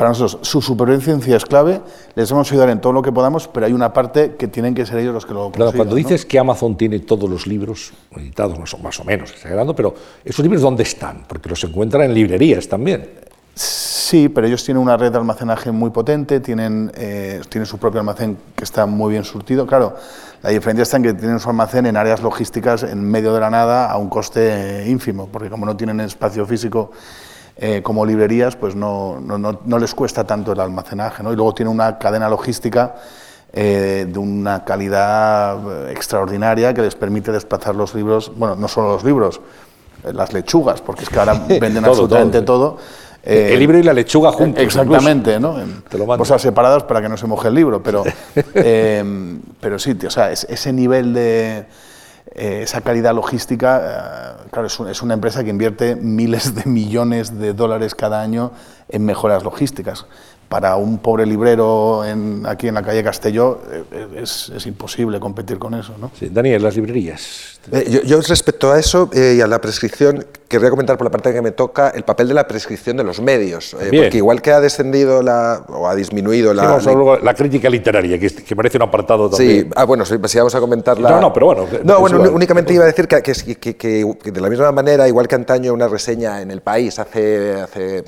para 0.00 0.12
nosotros 0.12 0.48
su 0.48 0.62
supervivencia 0.62 1.36
es 1.36 1.44
clave, 1.44 1.82
les 2.14 2.30
vamos 2.32 2.50
a 2.50 2.54
ayudar 2.54 2.70
en 2.70 2.80
todo 2.80 2.94
lo 2.94 3.02
que 3.02 3.12
podamos, 3.12 3.46
pero 3.48 3.66
hay 3.66 3.74
una 3.74 3.92
parte 3.92 4.34
que 4.34 4.48
tienen 4.48 4.74
que 4.74 4.86
ser 4.86 4.96
ellos 4.96 5.12
los 5.12 5.26
que 5.26 5.34
lo 5.34 5.52
Claro, 5.52 5.74
cuando 5.74 5.94
dices 5.94 6.24
que 6.24 6.38
Amazon 6.38 6.74
tiene 6.74 7.00
todos 7.00 7.28
los 7.28 7.46
libros 7.46 7.92
editados, 8.16 8.58
más 8.58 8.72
o, 8.72 8.78
más 8.78 8.98
o 8.98 9.04
menos, 9.04 9.30
exagerando, 9.30 9.76
pero 9.76 9.94
¿esos 10.24 10.42
libros 10.42 10.62
dónde 10.62 10.84
están? 10.84 11.24
Porque 11.28 11.50
los 11.50 11.62
encuentran 11.64 12.04
en 12.04 12.14
librerías 12.14 12.66
también. 12.66 13.10
Sí, 13.52 14.30
pero 14.30 14.46
ellos 14.46 14.64
tienen 14.64 14.82
una 14.82 14.96
red 14.96 15.12
de 15.12 15.18
almacenaje 15.18 15.70
muy 15.70 15.90
potente, 15.90 16.40
tienen, 16.40 16.90
eh, 16.94 17.42
tienen 17.50 17.66
su 17.66 17.76
propio 17.76 18.00
almacén 18.00 18.38
que 18.56 18.64
está 18.64 18.86
muy 18.86 19.10
bien 19.10 19.24
surtido. 19.24 19.66
Claro, 19.66 19.96
la 20.42 20.48
diferencia 20.48 20.84
está 20.84 20.96
en 20.96 21.02
que 21.02 21.12
tienen 21.12 21.38
su 21.40 21.50
almacén 21.50 21.84
en 21.84 21.98
áreas 21.98 22.22
logísticas 22.22 22.84
en 22.84 23.02
medio 23.02 23.34
de 23.34 23.40
la 23.40 23.50
nada 23.50 23.90
a 23.90 23.98
un 23.98 24.08
coste 24.08 24.86
ínfimo, 24.88 25.28
porque 25.30 25.50
como 25.50 25.66
no 25.66 25.76
tienen 25.76 26.00
espacio 26.00 26.46
físico 26.46 26.90
eh, 27.62 27.82
como 27.82 28.06
librerías, 28.06 28.56
pues 28.56 28.74
no, 28.74 29.20
no, 29.20 29.36
no, 29.38 29.78
les 29.78 29.94
cuesta 29.94 30.24
tanto 30.24 30.52
el 30.52 30.60
almacenaje. 30.60 31.22
¿no? 31.22 31.30
Y 31.30 31.36
luego 31.36 31.52
tiene 31.52 31.70
una 31.70 31.98
cadena 31.98 32.26
logística 32.26 32.94
eh, 33.52 34.06
de 34.08 34.18
una 34.18 34.64
calidad 34.64 35.90
extraordinaria 35.90 36.72
que 36.72 36.80
les 36.80 36.94
permite 36.94 37.30
desplazar 37.30 37.76
los 37.76 37.94
libros, 37.94 38.32
bueno, 38.34 38.56
no 38.56 38.66
solo 38.66 38.94
los 38.94 39.04
libros, 39.04 39.42
eh, 40.04 40.12
las 40.14 40.32
lechugas, 40.32 40.80
porque 40.80 41.02
es 41.02 41.10
que 41.10 41.18
ahora 41.18 41.34
venden 41.60 41.84
absolutamente 41.84 42.40
todo. 42.40 42.78
el 43.22 43.58
libro 43.58 43.76
y 43.76 43.82
la 43.82 43.92
lechuga 43.92 44.32
juntos. 44.32 44.64
Exactamente, 44.64 45.38
¿no? 45.38 45.60
En 45.60 45.82
cosas 46.16 46.40
separadas 46.40 46.84
para 46.84 47.02
que 47.02 47.10
no 47.10 47.18
se 47.18 47.26
moje 47.26 47.48
el 47.48 47.54
libro, 47.54 47.82
pero, 47.82 48.04
pero 49.60 49.78
sí, 49.78 49.98
o 50.06 50.10
sea, 50.10 50.32
ese 50.32 50.72
nivel 50.72 51.12
de 51.12 51.66
eh, 52.32 52.60
esa 52.62 52.80
calidad 52.80 53.14
logística, 53.14 54.36
eh, 54.42 54.48
claro, 54.50 54.66
es, 54.66 55.02
una 55.02 55.14
empresa 55.14 55.42
que 55.42 55.50
invierte 55.50 55.96
miles 55.96 56.54
de 56.54 56.64
millones 56.64 57.38
de 57.38 57.52
dólares 57.52 57.94
cada 57.94 58.20
año 58.20 58.52
en 58.88 59.04
mejoras 59.04 59.42
logísticas. 59.42 60.06
Para 60.50 60.74
un 60.74 60.98
pobre 60.98 61.24
librero 61.26 62.04
en, 62.04 62.42
aquí 62.44 62.66
en 62.66 62.74
la 62.74 62.82
calle 62.82 63.04
Castelló 63.04 63.60
eh, 63.70 64.20
es, 64.20 64.66
imposible 64.66 65.20
competir 65.20 65.60
con 65.60 65.74
eso. 65.74 65.94
¿no? 65.96 66.10
Sí, 66.18 66.28
Daniel, 66.28 66.60
las 66.60 66.74
librerías. 66.74 67.60
yo, 68.04 68.20
respecto 68.20 68.72
a 68.72 68.80
eso 68.80 69.08
y 69.14 69.40
a 69.40 69.46
la 69.46 69.60
prescripción, 69.60 70.26
querría 70.48 70.70
comentar 70.70 70.98
por 70.98 71.04
la 71.04 71.12
parte 71.12 71.32
que 71.32 71.40
me 71.40 71.52
toca 71.52 71.90
el 71.90 72.02
papel 72.02 72.26
de 72.26 72.34
la 72.34 72.48
prescripción 72.48 72.96
de 72.96 73.04
los 73.04 73.20
medios. 73.20 73.76
porque 73.78 74.16
igual 74.16 74.42
que 74.42 74.50
ha 74.50 74.58
descendido 74.58 75.22
la, 75.22 75.64
o 75.68 75.86
ha 75.86 75.94
disminuido 75.94 76.52
la... 76.52 76.80
la 77.22 77.34
crítica 77.34 77.70
literaria, 77.70 78.18
que, 78.18 78.28
que, 78.28 78.56
parece 78.56 78.76
un 78.76 78.82
apartado 78.82 79.30
también. 79.30 79.66
Sí, 79.66 79.70
ah, 79.76 79.84
bueno, 79.84 80.04
si, 80.04 80.16
vamos 80.16 80.54
a 80.56 80.58
comentarla... 80.58 81.10
No, 81.10 81.20
no, 81.20 81.32
pero 81.32 81.46
bueno... 81.46 81.68
No, 81.84 82.00
bueno, 82.00 82.20
únicamente 82.32 82.74
iba 82.74 82.82
a 82.82 82.88
decir 82.88 83.06
que, 83.06 83.22
que, 83.22 84.32
de 84.32 84.40
la 84.40 84.50
misma 84.50 84.72
manera, 84.72 85.06
igual 85.06 85.28
que 85.28 85.36
antaño 85.36 85.72
una 85.72 85.86
reseña 85.86 86.42
en 86.42 86.50
El 86.50 86.60
País 86.60 86.98
hace, 86.98 87.60
hace 87.60 88.02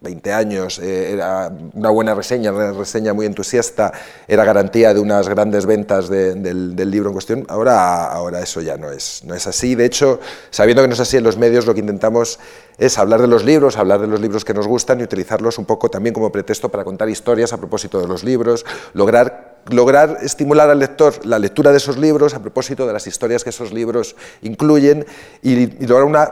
20 0.00 0.32
años, 0.32 0.78
eh, 0.78 1.12
era 1.12 1.50
una 1.74 1.90
buena 1.90 2.14
reseña, 2.14 2.52
una 2.52 2.72
reseña 2.72 3.12
muy 3.12 3.26
entusiasta, 3.26 3.92
era 4.28 4.44
garantía 4.44 4.92
de 4.92 5.00
unas 5.00 5.28
grandes 5.28 5.66
ventas 5.66 6.08
del, 6.08 6.90
libro 6.90 7.08
en 7.08 7.12
cuestión. 7.12 7.46
Ahora, 7.48 8.06
ahora 8.06 8.40
eso 8.40 8.60
ya 8.60 8.76
no 8.76 8.90
es, 8.90 9.22
no 9.24 9.34
es 9.34 9.46
así. 9.46 9.74
De 9.74 9.84
hecho, 9.84 10.20
sabiendo 10.50 10.82
que 10.82 10.88
no 10.88 10.94
es 10.94 11.00
así 11.00 11.16
en 11.16 11.24
los 11.24 11.36
medios, 11.36 11.66
lo 11.66 11.74
que 11.74 11.80
intentamos 11.80 12.38
es 12.78 12.98
hablar 12.98 13.20
de 13.20 13.28
los 13.28 13.44
libros, 13.44 13.76
hablar 13.76 14.00
de 14.00 14.06
los 14.06 14.20
libros 14.20 14.44
que 14.44 14.54
nos 14.54 14.66
gustan 14.66 15.00
y 15.00 15.04
utilizarlos 15.04 15.58
un 15.58 15.64
poco 15.64 15.88
también 15.88 16.14
como 16.14 16.30
pretexto 16.30 16.68
para 16.68 16.84
contar 16.84 17.08
historias 17.08 17.52
a 17.52 17.58
propósito 17.58 18.00
de 18.00 18.06
los 18.06 18.24
libros, 18.24 18.64
lograr 18.94 19.56
lograr 19.68 20.18
estimular 20.22 20.70
al 20.70 20.78
lector 20.78 21.26
la 21.26 21.38
lectura 21.38 21.72
de 21.72 21.78
esos 21.78 21.96
libros 21.96 22.34
a 22.34 22.40
propósito 22.40 22.86
de 22.86 22.92
las 22.92 23.06
historias 23.06 23.42
que 23.42 23.50
esos 23.50 23.72
libros 23.72 24.14
incluyen 24.42 25.04
y, 25.42 25.66
lograr 25.86 26.04
una, 26.04 26.30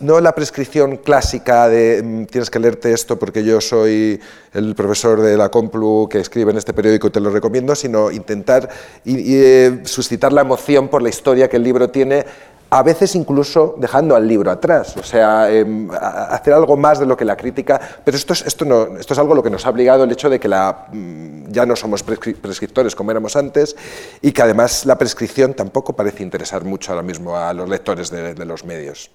no 0.00 0.20
la 0.20 0.34
prescripción 0.34 0.96
clásica 0.96 1.68
de 1.68 2.02
mm, 2.02 2.24
tienes 2.26 2.50
que 2.50 2.58
leerte 2.58 2.92
esto 2.92 3.18
porque 3.18 3.44
yo 3.44 3.60
soy 3.60 4.18
el 4.54 4.74
profesor 4.74 5.20
de 5.20 5.36
la 5.36 5.50
Complu 5.50 6.08
que 6.10 6.20
escribe 6.20 6.50
en 6.50 6.56
este 6.56 6.72
periódico 6.72 7.08
y 7.08 7.10
te 7.10 7.20
lo 7.20 7.30
recomiendo, 7.30 7.74
sino 7.74 8.10
intentar 8.10 8.68
y, 9.04 9.34
eh, 9.36 9.80
suscitar 9.84 10.32
la 10.32 10.40
emoción 10.40 10.88
por 10.88 11.02
la 11.02 11.08
historia 11.08 11.48
que 11.48 11.56
el 11.56 11.62
libro 11.62 11.90
tiene 11.90 12.24
a 12.72 12.82
veces 12.82 13.14
incluso 13.16 13.74
dejando 13.76 14.16
al 14.16 14.26
libro 14.26 14.50
atrás, 14.50 14.96
o 14.96 15.02
sea, 15.02 15.52
em, 15.52 15.90
hacer 15.90 16.54
algo 16.54 16.74
más 16.74 16.98
de 16.98 17.04
lo 17.04 17.18
que 17.18 17.24
la 17.26 17.36
crítica, 17.36 17.78
pero 18.02 18.16
esto 18.16 18.32
es, 18.32 18.46
esto, 18.46 18.64
no, 18.64 18.96
esto 18.96 19.12
es 19.12 19.18
algo 19.18 19.34
lo 19.34 19.42
que 19.42 19.50
nos 19.50 19.66
ha 19.66 19.68
obligado 19.68 20.04
el 20.04 20.10
hecho 20.10 20.30
de 20.30 20.40
que 20.40 20.48
la, 20.48 20.86
mm, 20.90 21.52
ya 21.52 21.66
no 21.66 21.76
somos 21.76 22.02
prescriptores 22.02 22.96
como 22.96 23.10
éramos 23.10 23.36
antes 23.36 23.76
y 24.22 24.32
que 24.32 24.40
además 24.40 24.86
la 24.86 24.96
prescripción 24.96 25.52
tampoco 25.52 25.94
parece 25.94 26.22
interesar 26.22 26.64
mucho 26.64 26.92
ahora 26.92 27.02
mismo 27.02 27.36
a 27.36 27.52
los 27.52 27.68
lectores 27.68 28.10
de, 28.10 28.32
de 28.32 28.44
los 28.46 28.64
medios. 28.64 29.10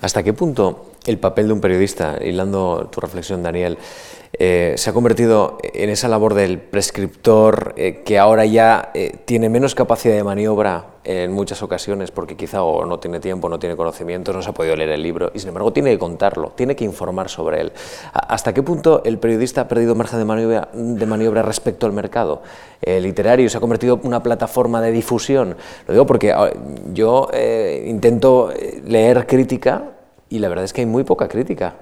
¿Hasta 0.00 0.22
qué 0.22 0.32
punto 0.32 0.89
el 1.06 1.18
papel 1.18 1.48
de 1.48 1.52
un 1.54 1.60
periodista, 1.60 2.18
hilando 2.22 2.88
tu 2.90 3.00
reflexión, 3.00 3.42
Daniel, 3.42 3.78
eh, 4.42 4.74
se 4.76 4.88
ha 4.88 4.92
convertido 4.92 5.58
en 5.62 5.90
esa 5.90 6.08
labor 6.08 6.34
del 6.34 6.60
prescriptor 6.60 7.74
eh, 7.76 8.02
que 8.04 8.18
ahora 8.18 8.46
ya 8.46 8.90
eh, 8.94 9.18
tiene 9.24 9.48
menos 9.48 9.74
capacidad 9.74 10.14
de 10.14 10.22
maniobra 10.22 10.86
en 11.02 11.32
muchas 11.32 11.62
ocasiones 11.64 12.12
porque 12.12 12.36
quizá 12.36 12.62
o 12.62 12.86
no 12.86 13.00
tiene 13.00 13.18
tiempo, 13.18 13.48
no 13.48 13.58
tiene 13.58 13.74
conocimientos, 13.74 14.34
no 14.34 14.40
se 14.40 14.50
ha 14.50 14.52
podido 14.52 14.76
leer 14.76 14.90
el 14.90 15.02
libro 15.02 15.32
y 15.34 15.40
sin 15.40 15.48
embargo 15.48 15.72
tiene 15.72 15.90
que 15.90 15.98
contarlo, 15.98 16.52
tiene 16.54 16.76
que 16.76 16.84
informar 16.84 17.28
sobre 17.28 17.60
él. 17.60 17.72
¿Hasta 18.12 18.54
qué 18.54 18.62
punto 18.62 19.02
el 19.04 19.18
periodista 19.18 19.62
ha 19.62 19.68
perdido 19.68 19.94
margen 19.96 20.20
de 20.20 20.24
maniobra, 20.24 20.68
de 20.72 21.06
maniobra 21.06 21.42
respecto 21.42 21.86
al 21.86 21.92
mercado 21.92 22.42
el 22.82 23.02
literario? 23.02 23.50
¿Se 23.50 23.58
ha 23.58 23.60
convertido 23.60 23.98
en 24.00 24.06
una 24.06 24.22
plataforma 24.22 24.80
de 24.80 24.92
difusión? 24.92 25.56
Lo 25.88 25.92
digo 25.92 26.06
porque 26.06 26.32
ah, 26.32 26.50
yo 26.92 27.28
intento 27.84 28.50
leer 28.84 29.26
crítica 29.26 29.99
y 30.32 30.38
la 30.38 30.48
verdad 30.48 30.64
es 30.64 30.72
que 30.72 30.82
hay 30.82 30.86
muy 30.86 31.02
poca 31.02 31.26
crítica. 31.26 31.74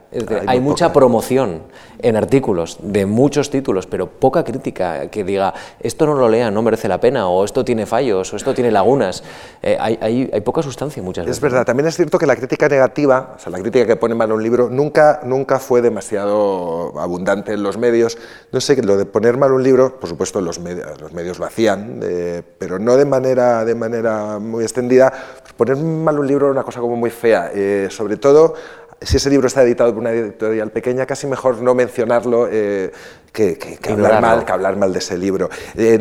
hay, 0.47 0.59
mucha 0.59 0.91
promoción 0.91 1.65
en 1.99 2.17
artículos 2.17 2.79
de 2.83 3.05
muchos 3.05 3.51
títulos, 3.51 3.87
pero 3.87 4.09
poca 4.09 4.43
crítica 4.43 5.09
que 5.09 5.23
diga 5.23 5.53
esto 5.81 6.07
no 6.07 6.15
lo 6.15 6.31
lean, 6.31 6.55
no 6.55 6.63
merece 6.63 6.89
la 6.89 6.99
pena, 6.99 7.29
o 7.29 7.45
esto 7.45 7.63
tiene 7.63 7.85
fallos, 7.85 8.33
o 8.33 8.37
esto 8.37 8.55
tiene 8.55 8.71
lagunas. 8.71 9.23
Eh, 9.63 9.77
hay, 9.79 10.31
hay, 10.33 10.41
poca 10.41 10.63
sustancia 10.63 11.03
muchas 11.03 11.27
veces. 11.27 11.37
Es 11.37 11.43
verdad, 11.43 11.67
también 11.67 11.89
es 11.89 11.97
cierto 11.97 12.19
que 12.19 12.27
la 12.27 12.37
crítica 12.37 12.71
negativa, 12.71 13.35
o 13.37 13.39
sea, 13.39 13.53
la 13.53 13.59
crítica 13.59 13.87
que 13.87 13.97
pone 13.97 14.15
mal 14.15 14.33
un 14.33 14.43
libro, 14.43 14.71
nunca, 14.71 15.21
nunca 15.25 15.59
fue 15.59 15.83
demasiado 15.83 16.99
abundante 16.99 17.53
en 17.53 17.63
los 17.63 17.77
medios. 17.77 18.17
No 18.51 18.63
sé, 18.63 18.83
lo 18.83 18.97
de 18.97 19.05
poner 19.05 19.37
mal 19.37 19.53
un 19.53 19.63
libro, 19.63 20.01
por 20.01 20.09
supuesto 20.09 20.41
los, 20.41 20.59
medios, 20.59 20.99
los 21.03 21.13
medios 21.13 21.39
lo 21.39 21.45
hacían, 21.45 22.01
eh, 22.03 22.43
pero 22.57 22.79
no 22.79 22.97
de 22.97 23.05
manera, 23.05 23.67
de 23.67 23.75
manera 23.75 24.39
muy 24.39 24.65
extendida. 24.65 25.13
Poner 25.59 25.77
mal 25.77 26.19
un 26.19 26.27
libro 26.27 26.47
era 26.47 26.53
una 26.53 26.63
cosa 26.63 26.81
como 26.81 26.97
muy 26.97 27.11
fea, 27.11 27.51
eh, 27.53 27.89
sobre 27.91 28.17
todo 28.17 28.55
si 29.01 29.17
ese 29.17 29.31
libro 29.31 29.47
está 29.47 29.63
editado 29.63 29.93
por 29.93 30.01
una 30.01 30.11
editorial 30.11 30.71
pequeña, 30.71 31.07
casi 31.07 31.27
mejor 31.27 31.63
no 31.63 31.75
mencionarlo 31.75 32.49
eh, 32.51 32.91
que, 33.33 33.79
hablar 33.89 34.21
mal, 34.21 34.45
que 34.45 34.53
hablar 34.53 34.77
mal 34.77 34.93
de 34.93 34.99
ese 34.99 35.17
libro. 35.17 35.49
Eh, 35.77 36.01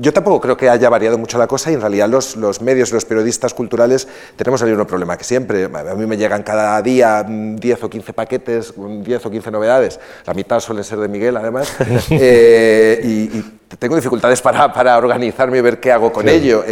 yo 0.00 0.12
tampoco 0.12 0.40
creo 0.40 0.56
que 0.56 0.68
haya 0.70 0.88
variado 0.88 1.18
mucho 1.18 1.38
la 1.38 1.48
cosa 1.48 1.72
y 1.72 1.74
en 1.74 1.80
realidad 1.80 2.08
los, 2.08 2.36
los 2.36 2.62
medios, 2.62 2.92
los 2.92 3.04
periodistas 3.04 3.52
culturales 3.52 4.06
tenemos 4.36 4.62
el 4.62 4.68
mismo 4.68 4.86
problema 4.86 5.16
que 5.16 5.24
siempre. 5.24 5.64
A 5.64 5.94
mí 5.94 6.06
me 6.06 6.16
llegan 6.16 6.44
cada 6.44 6.80
día 6.82 7.24
10 7.26 7.82
o 7.82 7.90
15 7.90 8.12
paquetes, 8.12 8.74
10 8.76 9.26
o 9.26 9.30
15 9.30 9.50
novedades. 9.50 9.98
La 10.24 10.34
mitad 10.34 10.60
suelen 10.60 10.84
ser 10.84 10.98
de 10.98 11.08
Miguel, 11.08 11.36
además. 11.36 11.72
Eh, 12.12 13.00
y, 13.02 13.60
tengo 13.78 13.94
dificultades 13.94 14.42
para, 14.42 14.72
para, 14.72 14.98
organizarme 14.98 15.58
y 15.58 15.60
ver 15.60 15.78
qué 15.78 15.92
hago 15.92 16.12
con 16.12 16.28
ello 16.28 16.64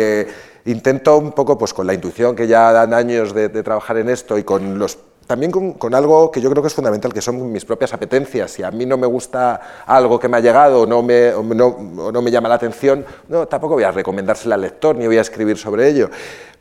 intento 0.64 1.16
un 1.18 1.32
poco, 1.32 1.56
pues 1.56 1.72
con 1.72 1.86
la 1.86 1.94
intuición 1.94 2.36
que 2.36 2.46
ya 2.46 2.72
dan 2.72 2.94
años 2.94 3.34
de, 3.34 3.48
trabajar 3.48 3.98
en 3.98 4.08
esto 4.08 4.38
y 4.38 4.44
con 4.44 4.78
los 4.78 4.98
también 5.26 5.52
con, 5.52 5.94
algo 5.94 6.30
que 6.30 6.40
yo 6.40 6.48
creo 6.48 6.62
que 6.62 6.68
es 6.68 6.74
fundamental, 6.74 7.12
que 7.12 7.20
son 7.20 7.52
mis 7.52 7.66
propias 7.66 7.92
apetencias. 7.92 8.50
Si 8.50 8.62
a 8.62 8.70
mí 8.70 8.86
no 8.86 8.96
me 8.96 9.06
gusta 9.06 9.84
algo 9.84 10.18
que 10.18 10.26
me 10.26 10.38
ha 10.38 10.40
llegado 10.40 10.82
o 10.82 10.86
no 10.86 11.02
me, 11.02 11.32
no, 11.54 12.10
no 12.10 12.22
me 12.22 12.30
llama 12.30 12.48
la 12.48 12.54
atención, 12.54 13.04
no, 13.28 13.46
tampoco 13.46 13.74
voy 13.74 13.84
a 13.84 13.90
recomendárselo 13.90 14.54
al 14.54 14.62
lector 14.62 14.96
ni 14.96 15.06
voy 15.06 15.18
a 15.18 15.20
escribir 15.20 15.58
sobre 15.58 15.86
ello. 15.86 16.08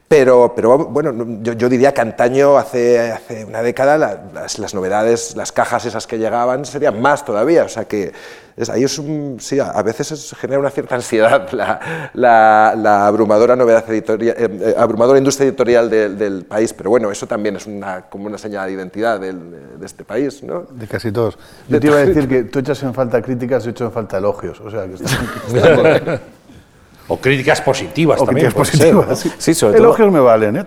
Pero, 0.07 0.53
pero 0.55 0.77
bueno, 0.77 1.13
yo, 1.41 1.53
yo, 1.53 1.67
diría 1.67 1.93
que 1.93 1.99
antaño, 1.99 2.57
hace, 2.57 3.12
hace 3.12 3.43
una 3.43 3.62
década, 3.62 3.97
las, 4.33 4.57
las, 4.57 4.73
novedades, 4.73 5.36
las 5.36 5.51
cajas 5.51 5.86
esas 5.86 6.07
que 6.07 6.17
llegaban 6.17 6.63
serían 6.63 7.01
más 7.01 7.25
todavía. 7.25 7.65
O 7.65 7.69
sea 7.69 7.86
que 7.86 8.13
es, 8.57 8.71
ahí 8.71 8.83
es 8.83 8.97
un, 8.97 9.37
sí, 9.39 9.59
a 9.59 9.83
veces 9.83 10.35
genera 10.39 10.59
una 10.59 10.71
cierta 10.71 10.95
ansiedad 10.95 11.47
la, 12.13 12.73
la, 12.75 13.05
abrumadora 13.05 13.55
novedad 13.55 13.87
editorial, 13.87 14.35
eh, 14.35 14.49
eh, 14.49 14.75
abrumadora 14.75 15.19
industria 15.19 15.47
editorial 15.47 15.89
del 15.89 16.43
país. 16.43 16.73
Pero 16.73 16.89
bueno, 16.89 17.11
eso 17.11 17.27
también 17.27 17.55
es 17.55 17.67
una, 17.67 18.01
como 18.09 18.25
una 18.25 18.39
señal 18.39 18.67
de 18.67 18.73
identidad 18.73 19.19
de 19.19 19.85
este 19.85 20.03
país, 20.03 20.41
¿no? 20.41 20.65
De 20.71 20.87
casi 20.87 21.11
todos. 21.11 21.37
Yo 21.69 21.79
te 21.79 21.85
iba 21.85 21.97
a 21.97 22.05
decir 22.05 22.27
que 22.27 22.43
tú 22.45 22.57
echas 22.57 22.81
en 22.81 22.95
falta 22.95 23.21
críticas, 23.21 23.63
yo 23.63 23.69
echo 23.69 23.85
en 23.85 23.91
falta 23.91 24.17
elogios. 24.17 24.59
O 24.59 24.71
sea, 24.71 24.87
que 24.87 24.95
está, 25.57 26.21
O 27.09 27.17
críticas 27.17 27.61
positivas 27.61 28.21
o 28.21 28.25
también. 28.25 28.51
Críticas 28.51 28.71
positivas. 28.71 29.25
Sí, 29.37 29.53
sobre 29.53 29.77
Elogios 29.77 30.11
me 30.11 30.19
valen. 30.19 30.57
¿eh? 30.57 30.65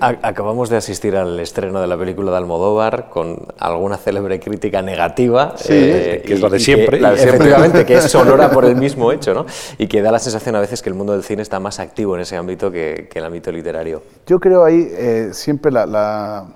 Acabamos 0.00 0.68
de 0.68 0.76
asistir 0.76 1.16
al 1.16 1.38
estreno 1.38 1.80
de 1.80 1.86
la 1.86 1.96
película 1.96 2.32
de 2.32 2.38
Almodóvar 2.38 3.08
con 3.08 3.46
alguna 3.58 3.96
célebre 3.96 4.40
crítica 4.40 4.82
negativa. 4.82 5.54
Sí, 5.56 5.72
eh, 5.72 6.22
que 6.26 6.34
es 6.34 6.40
la 6.40 6.48
de 6.48 6.58
siempre. 6.58 6.98
Que, 6.98 7.06
Efectivamente, 7.14 7.86
que 7.86 7.94
es 7.94 8.10
sonora 8.10 8.50
por 8.50 8.64
el 8.64 8.76
mismo 8.76 9.12
hecho, 9.12 9.34
¿no? 9.34 9.46
Y 9.78 9.86
que 9.86 10.02
da 10.02 10.10
la 10.10 10.18
sensación 10.18 10.56
a 10.56 10.60
veces 10.60 10.82
que 10.82 10.88
el 10.88 10.94
mundo 10.94 11.12
del 11.12 11.22
cine 11.22 11.42
está 11.42 11.60
más 11.60 11.78
activo 11.78 12.16
en 12.16 12.22
ese 12.22 12.36
ámbito 12.36 12.70
que, 12.70 13.08
que 13.10 13.18
el 13.20 13.24
ámbito 13.24 13.52
literario. 13.52 14.02
Yo 14.26 14.40
creo 14.40 14.64
ahí 14.64 14.88
eh, 14.90 15.28
siempre 15.32 15.70
la, 15.70 15.86
la 15.86 16.46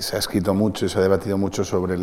se 0.00 0.16
ha 0.16 0.18
escrito 0.18 0.52
mucho 0.52 0.86
y 0.86 0.88
se 0.88 0.98
ha 0.98 1.02
debatido 1.02 1.38
mucho 1.38 1.64
sobre 1.64 1.96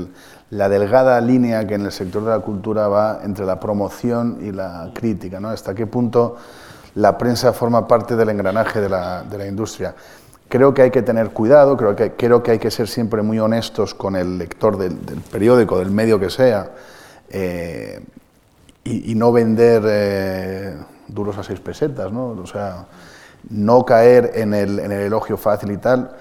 la 0.51 0.69
delgada 0.69 1.19
línea 1.19 1.67
que 1.67 1.75
en 1.75 1.85
el 1.85 1.91
sector 1.91 2.23
de 2.23 2.29
la 2.29 2.39
cultura 2.39 2.87
va 2.87 3.19
entre 3.23 3.45
la 3.45 3.59
promoción 3.59 4.39
y 4.41 4.51
la 4.51 4.91
crítica, 4.93 5.39
¿no? 5.39 5.49
Hasta 5.49 5.75
qué 5.75 5.85
punto 5.85 6.37
la 6.95 7.17
prensa 7.17 7.51
forma 7.51 7.87
parte 7.87 8.15
del 8.15 8.29
engranaje 8.29 8.79
de 8.79 8.89
la, 8.89 9.23
de 9.23 9.37
la 9.37 9.47
industria. 9.47 9.95
Creo 10.47 10.73
que 10.73 10.83
hay 10.83 10.91
que 10.91 11.01
tener 11.01 11.31
cuidado, 11.31 11.75
creo 11.75 11.95
que, 11.95 12.13
creo 12.13 12.41
que 12.41 12.51
hay 12.51 12.59
que 12.59 12.71
ser 12.71 12.87
siempre 12.87 13.21
muy 13.21 13.39
honestos 13.39 13.93
con 13.93 14.15
el 14.15 14.37
lector 14.37 14.77
del, 14.77 14.95
periódico, 15.31 15.79
del 15.79 15.91
medio 15.91 16.19
que 16.19 16.29
sea, 16.29 16.71
eh, 17.29 18.01
y, 18.85 19.15
no 19.15 19.31
vender 19.31 19.83
eh, 19.85 20.77
duros 21.07 21.37
a 21.37 21.43
seis 21.43 21.59
pesetas, 21.59 22.11
¿no? 22.11 22.27
O 22.29 22.45
sea, 22.45 22.85
no 23.49 23.85
caer 23.85 24.31
en 24.35 24.53
el, 24.53 24.79
en 24.79 24.91
el 24.91 25.01
elogio 25.01 25.37
fácil 25.37 25.71
y 25.71 25.77
tal 25.77 26.11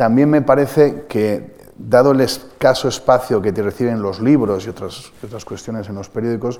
también 0.00 0.30
me 0.30 0.40
parece 0.40 1.04
que, 1.10 1.58
dado 1.76 2.12
el 2.12 2.22
escaso 2.22 2.88
espacio 2.88 3.42
que 3.42 3.52
te 3.52 3.60
reciben 3.60 4.00
los 4.00 4.18
libros 4.18 4.64
y 4.64 4.70
otras, 4.70 5.12
otras 5.22 5.44
cuestiones 5.44 5.90
en 5.90 5.94
los 5.94 6.08
periódicos, 6.08 6.58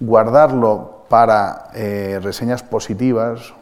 guardarlo 0.00 1.06
para 1.08 1.70
eh, 1.72 2.20
reseñas 2.22 2.62
positivas 2.62 3.54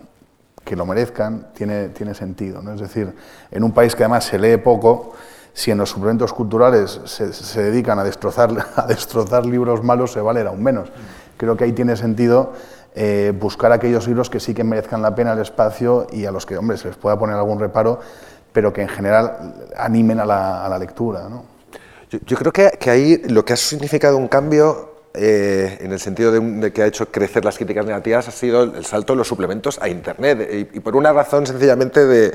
que 0.65 0.75
lo 0.75 0.87
merezcan 0.87 1.53
tiene, 1.55 1.91
tiene 1.91 2.15
sentido. 2.15 2.63
¿no? 2.63 2.75
Es 2.75 2.81
decir, 2.81 3.15
en 3.53 3.63
un 3.63 3.71
país 3.71 3.95
que 3.95 4.03
además 4.03 4.25
se 4.25 4.41
lee 4.41 4.57
poco, 4.57 5.13
si 5.53 5.71
en 5.71 5.79
los 5.79 5.91
suplementos 5.91 6.33
culturales 6.33 7.01
se, 7.05 7.63
dedican 7.63 8.01
a 8.01 8.03
destrozar, 8.03 8.51
a 8.75 8.87
destrozar 8.89 9.47
libros 9.47 9.85
malos, 9.85 10.11
se 10.11 10.21
vale 10.21 10.41
aún 10.41 10.65
menos. 10.65 10.91
Creo 11.37 11.57
que 11.57 11.63
ahí 11.63 11.73
tiene 11.73 11.95
sentido 11.95 12.55
eh, 12.97 13.33
buscar 13.39 13.71
aquellos 13.71 14.09
libros 14.09 14.29
que 14.29 14.41
sí 14.41 14.53
que 14.53 14.65
merezcan 14.65 15.01
la 15.01 15.15
pena 15.15 15.33
el 15.33 15.39
espacio 15.39 16.09
y 16.11 16.25
a 16.25 16.33
los 16.33 16.45
que, 16.45 16.59
hombre, 16.59 16.77
se 16.77 16.89
les 16.89 16.97
pueda 16.97 17.17
poner 17.19 17.37
algún 17.37 17.61
reparo, 17.61 18.01
pero 18.53 18.73
que 18.73 18.83
en 18.83 18.89
general 18.89 19.55
animen 19.77 20.21
a 20.21 20.25
la, 20.25 20.65
a 20.65 20.69
la 20.69 20.79
lectura. 20.79 21.29
¿no? 21.29 21.45
Yo, 22.11 22.37
creo 22.37 22.53
que, 22.53 22.71
que, 22.79 22.91
ahí 22.91 23.23
lo 23.29 23.45
que 23.45 23.55
ha 23.55 23.57
significado 23.57 24.17
un 24.17 24.29
cambio 24.29 24.93
eh, 25.15 25.79
en 25.81 25.93
el 25.93 26.01
sentido 26.01 26.33
de, 26.33 26.73
que 26.73 26.83
ha 26.83 26.87
hecho 26.87 27.11
crecer 27.11 27.45
las 27.45 27.57
críticas 27.57 27.85
negativas 27.85 28.29
ha 28.29 28.31
sido 28.31 28.63
el, 28.63 28.85
salto 28.85 29.13
de 29.13 29.19
los 29.19 29.29
suplementos 29.29 29.79
a 29.83 29.89
Internet 29.89 30.71
y, 30.73 30.81
por 30.81 30.97
una 30.97 31.13
razón 31.13 31.47
sencillamente 31.47 32.07
de, 32.07 32.33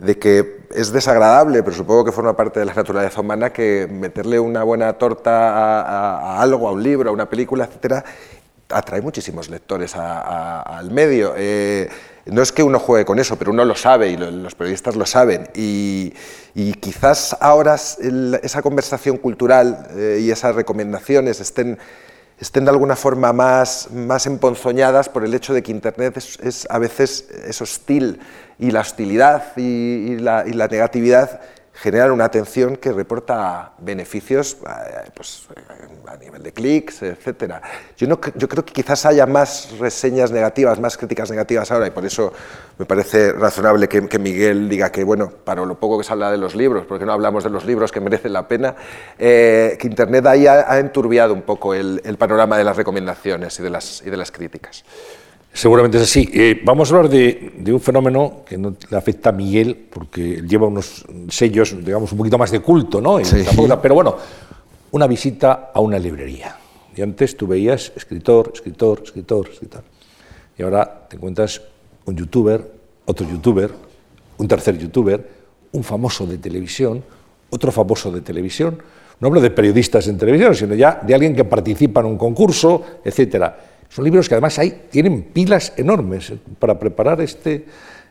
de, 0.00 0.18
que 0.18 0.64
es 0.74 0.92
desagradable, 0.92 1.62
pero 1.62 1.76
supongo 1.76 2.04
que 2.04 2.12
forma 2.12 2.36
parte 2.36 2.58
de 2.58 2.66
la 2.66 2.74
naturaleza 2.74 3.20
humana 3.20 3.52
que 3.52 3.88
meterle 3.88 4.40
una 4.40 4.64
buena 4.64 4.92
torta 4.94 5.80
a, 5.80 6.42
algo, 6.42 6.68
a 6.68 6.72
un 6.72 6.82
libro, 6.82 7.10
a 7.10 7.12
una 7.12 7.30
película, 7.30 7.66
etcétera, 7.66 8.04
atrae 8.68 9.00
muchísimos 9.00 9.48
lectores 9.48 9.94
al 9.96 10.90
medio. 10.90 11.34
Eh, 11.36 11.88
no 12.26 12.42
es 12.42 12.52
que 12.52 12.62
uno 12.62 12.78
juegue 12.78 13.04
con 13.04 13.18
eso, 13.18 13.36
pero 13.36 13.50
uno 13.50 13.64
lo 13.64 13.74
sabe 13.74 14.10
y 14.10 14.16
los 14.16 14.54
periodistas 14.54 14.96
lo 14.96 15.06
saben. 15.06 15.48
Y, 15.54 16.12
quizás 16.80 17.36
ahora 17.40 17.76
esa 17.76 18.62
conversación 18.62 19.16
cultural 19.16 19.88
eh, 19.92 20.18
y 20.20 20.30
esas 20.30 20.56
recomendaciones 20.56 21.40
estén, 21.40 21.78
estén 22.40 22.64
de 22.64 22.70
alguna 22.70 22.96
forma 22.96 23.32
más, 23.32 23.90
más 23.92 24.26
emponzoñadas 24.26 25.08
por 25.08 25.24
el 25.24 25.34
hecho 25.34 25.54
de 25.54 25.62
que 25.62 25.70
Internet 25.70 26.16
es, 26.16 26.66
a 26.68 26.78
veces 26.78 27.28
es 27.46 27.62
hostil 27.62 28.18
y 28.58 28.72
la 28.72 28.80
hostilidad 28.80 29.56
y, 29.56 30.16
la, 30.16 30.44
y 30.46 30.52
la 30.52 30.66
negatividad 30.66 31.40
generan 31.80 32.10
una 32.10 32.24
atención 32.24 32.76
que 32.76 32.92
reporta 32.92 33.72
beneficios 33.78 34.56
eh, 34.66 35.10
pues, 35.14 35.46
a 36.06 36.16
nivel 36.16 36.42
de 36.42 36.52
clics, 36.52 37.02
etc. 37.02 37.54
Yo, 37.96 38.08
no, 38.08 38.18
yo 38.34 38.48
creo 38.48 38.64
que 38.64 38.72
quizás 38.72 39.06
haya 39.06 39.26
más 39.26 39.78
reseñas 39.78 40.32
negativas, 40.32 40.80
más 40.80 40.96
críticas 40.96 41.30
negativas 41.30 41.70
ahora, 41.70 41.86
y 41.86 41.90
por 41.90 42.04
eso 42.04 42.32
me 42.78 42.84
parece 42.84 43.32
razonable 43.32 43.88
que, 43.88 44.18
Miguel 44.18 44.68
diga 44.68 44.90
que, 44.90 45.04
bueno, 45.04 45.30
para 45.30 45.64
lo 45.64 45.78
poco 45.78 45.98
que 45.98 46.04
se 46.04 46.12
habla 46.12 46.32
de 46.32 46.38
los 46.38 46.56
libros, 46.56 46.84
porque 46.86 47.04
no 47.04 47.12
hablamos 47.12 47.44
de 47.44 47.50
los 47.50 47.64
libros 47.64 47.92
que 47.92 48.00
merecen 48.00 48.32
la 48.32 48.48
pena, 48.48 48.74
eh, 49.16 49.76
que 49.78 49.86
Internet 49.86 50.26
ahí 50.26 50.48
ha, 50.48 50.78
enturbiado 50.80 51.32
un 51.32 51.42
poco 51.42 51.74
el, 51.74 52.00
el, 52.04 52.16
panorama 52.16 52.58
de 52.58 52.64
las 52.64 52.76
recomendaciones 52.76 53.58
y 53.60 53.62
de 53.62 53.70
las, 53.70 54.02
y 54.04 54.10
de 54.10 54.16
las 54.16 54.32
críticas. 54.32 54.84
Seguramente 55.52 55.96
es 55.96 56.04
así. 56.04 56.28
Eh, 56.32 56.60
vamos 56.64 56.92
a 56.92 56.96
hablar 56.96 57.10
de, 57.10 57.52
un 57.66 57.80
fenómeno 57.80 58.42
que 58.46 58.56
no 58.56 58.76
le 58.88 58.96
afecta 58.96 59.30
a 59.30 59.32
Miguel, 59.32 59.76
porque 59.90 60.42
lleva 60.46 60.66
unos 60.66 61.04
sellos, 61.30 61.74
digamos, 61.84 62.12
un 62.12 62.18
poquito 62.18 62.38
más 62.38 62.50
de 62.50 62.60
culto, 62.60 63.00
¿no? 63.00 63.18
pero 63.82 63.94
bueno, 63.94 64.16
una 64.92 65.06
visita 65.06 65.70
a 65.74 65.80
una 65.80 65.98
librería. 65.98 66.56
Y 66.94 67.02
antes 67.02 67.36
tú 67.36 67.46
veías 67.46 67.92
escritor, 67.96 68.52
escritor, 68.54 69.02
escritor, 69.04 69.48
escritor. 69.52 69.82
Y 70.56 70.62
ahora 70.62 71.06
te 71.08 71.16
encuentras 71.16 71.60
un 72.04 72.16
youtuber, 72.16 72.72
otro 73.06 73.28
youtuber, 73.28 73.72
un 74.38 74.48
tercer 74.48 74.78
youtuber, 74.78 75.28
un 75.72 75.84
famoso 75.84 76.26
de 76.26 76.38
televisión, 76.38 77.02
otro 77.50 77.72
famoso 77.72 78.10
de 78.10 78.20
televisión. 78.20 78.78
No 79.20 79.28
hablo 79.28 79.40
de 79.40 79.50
periodistas 79.50 80.06
en 80.06 80.18
televisión, 80.18 80.54
sino 80.54 80.74
ya 80.74 81.00
de 81.04 81.14
alguien 81.14 81.34
que 81.34 81.44
participa 81.44 82.00
en 82.00 82.06
un 82.06 82.18
concurso, 82.18 82.82
etcétera 83.04 83.67
son 83.88 84.04
libros 84.04 84.28
que 84.28 84.34
además 84.34 84.58
hay, 84.58 84.86
tienen 84.90 85.22
pilas 85.22 85.72
enormes. 85.76 86.32
Para 86.58 86.78
preparar 86.78 87.20
este, 87.20 87.66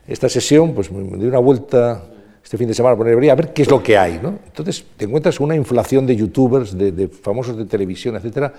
esta 0.07 0.29
sesión, 0.29 0.73
pues 0.73 0.91
me 0.91 1.17
di 1.17 1.25
una 1.25 1.39
vuelta 1.39 2.03
este 2.43 2.57
fin 2.57 2.67
de 2.69 2.73
semana 2.73 2.95
por 2.95 3.05
librería 3.05 3.33
a 3.33 3.35
ver 3.35 3.51
qué 3.51 3.63
es 3.63 3.69
lo 3.69 3.83
que 3.83 3.97
hay. 3.97 4.19
¿no? 4.23 4.39
Entonces 4.45 4.83
te 4.95 5.03
encuentras 5.03 5.39
una 5.39 5.55
inflación 5.55 6.07
de 6.07 6.15
youtubers, 6.15 6.77
de, 6.77 7.09
famosos 7.09 7.57
de 7.57 7.65
televisión, 7.65 8.15
etcétera. 8.15 8.53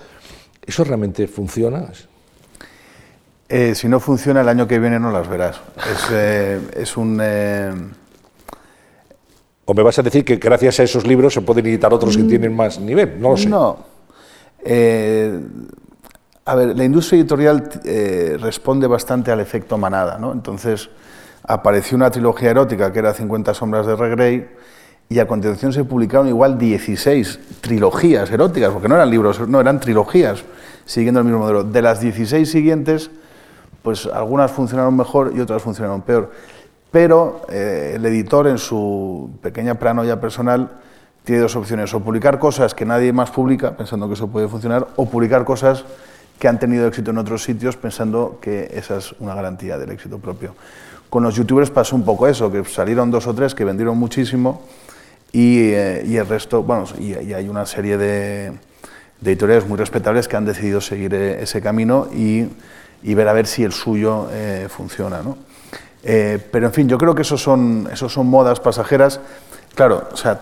¿Eso 0.63 0.83
realmente 0.83 1.27
funciona? 1.27 1.89
Eh, 3.49 3.73
si 3.73 3.87
no 3.87 3.99
funciona, 3.99 4.41
el 4.41 4.49
año 4.49 4.67
que 4.67 4.77
viene 4.77 4.99
no 4.99 5.11
las 5.11 5.27
verás. 5.27 5.59
Es, 5.77 6.07
eh, 6.11 6.59
es 6.75 6.97
un... 6.97 7.19
Eh, 7.19 7.71
¿O 9.65 9.73
me 9.73 9.81
vas 9.81 9.97
a 9.97 10.03
decir 10.03 10.23
que 10.23 10.35
gracias 10.35 10.79
a 10.79 10.83
esos 10.83 11.07
libros 11.07 11.33
se 11.33 11.41
pueden 11.41 11.65
editar 11.65 11.91
otros 11.91 12.15
que 12.15 12.23
mm. 12.23 12.27
tienen 12.27 12.55
más 12.55 12.79
nivel? 12.79 13.19
No 13.19 13.31
lo 13.31 13.37
sé. 13.37 13.49
No. 13.49 13.85
A 16.45 16.55
ver, 16.55 16.75
la 16.75 16.83
industria 16.83 17.19
editorial 17.19 17.69
eh, 17.83 18.37
responde 18.39 18.87
bastante 18.87 19.31
al 19.31 19.39
efecto 19.39 19.77
manada, 19.77 20.17
¿no? 20.17 20.31
Entonces 20.31 20.89
apareció 21.43 21.95
una 21.95 22.09
trilogía 22.11 22.51
erótica 22.51 22.91
que 22.91 22.99
era 22.99 23.13
50 23.13 23.53
sombras 23.53 23.85
de 23.85 23.95
Regrey 23.95 24.47
y 25.09 25.17
a 25.17 25.27
continuación 25.27 25.73
se 25.73 25.83
publicaron 25.83 26.27
igual 26.27 26.59
16 26.59 27.39
trilogías 27.61 28.29
eróticas, 28.29 28.71
porque 28.71 28.87
no 28.87 28.95
eran 28.95 29.09
libros, 29.09 29.47
no, 29.47 29.59
eran 29.59 29.79
trilogías, 29.79 30.43
siguiendo 30.85 31.19
el 31.21 31.25
mismo 31.25 31.39
modelo. 31.39 31.63
De 31.63 31.81
las 31.81 31.99
16 31.99 32.49
siguientes, 32.49 33.09
pues 33.81 34.05
algunas 34.05 34.51
funcionaron 34.51 34.95
mejor 34.95 35.33
y 35.35 35.39
otras 35.39 35.63
funcionaron 35.63 36.03
peor. 36.03 36.31
Pero 36.91 37.41
eh, 37.49 37.93
el 37.95 38.05
editor, 38.05 38.47
en 38.47 38.59
su 38.59 39.31
pequeña 39.41 39.75
planoya 39.75 40.21
personal, 40.21 40.69
tiene 41.23 41.41
dos 41.41 41.55
opciones, 41.55 41.91
o 41.93 41.99
publicar 41.99 42.37
cosas 42.37 42.75
que 42.75 42.85
nadie 42.85 43.11
más 43.11 43.31
publica, 43.31 43.75
pensando 43.75 44.07
que 44.07 44.13
eso 44.13 44.27
puede 44.27 44.47
funcionar, 44.47 44.87
o 44.95 45.07
publicar 45.07 45.43
cosas 45.43 45.85
que 46.39 46.47
han 46.47 46.57
tenido 46.57 46.87
éxito 46.87 47.11
en 47.11 47.17
otros 47.17 47.43
sitios 47.43 47.75
pensando 47.75 48.39
que 48.41 48.71
esa 48.73 48.97
es 48.97 49.13
una 49.19 49.35
garantía 49.35 49.77
del 49.77 49.91
éxito 49.91 50.19
propio. 50.19 50.55
Con 51.09 51.23
los 51.23 51.35
youtubers 51.35 51.69
pasó 51.69 51.95
un 51.95 52.03
poco 52.03 52.27
eso, 52.27 52.51
que 52.51 52.63
salieron 52.63 53.11
dos 53.11 53.27
o 53.27 53.33
tres 53.33 53.53
que 53.53 53.65
vendieron 53.65 53.97
muchísimo 53.97 54.61
y, 55.33 55.69
eh, 55.71 56.17
el 56.17 56.27
resto, 56.27 56.63
bueno, 56.63 56.85
y, 56.97 57.13
hay 57.33 57.49
una 57.49 57.65
serie 57.65 57.97
de, 57.97 58.53
editoriales 59.21 59.67
muy 59.67 59.77
respetables 59.77 60.27
que 60.27 60.37
han 60.37 60.45
decidido 60.45 60.79
seguir 60.79 61.13
eh, 61.13 61.43
ese 61.43 61.61
camino 61.61 62.07
y, 62.13 62.47
ver 63.03 63.27
a 63.27 63.33
ver 63.33 63.45
si 63.45 63.63
el 63.63 63.73
suyo 63.73 64.27
eh, 64.31 64.67
funciona. 64.69 65.21
¿no? 65.21 65.37
pero 66.01 66.67
en 66.67 66.73
fin, 66.73 66.87
yo 66.87 66.97
creo 66.97 67.13
que 67.13 67.23
esos 67.23 67.41
son, 67.41 67.89
esos 67.91 68.13
son 68.13 68.27
modas 68.27 68.61
pasajeras. 68.61 69.19
Claro, 69.79 70.09
o 70.11 70.17
sea, 70.17 70.37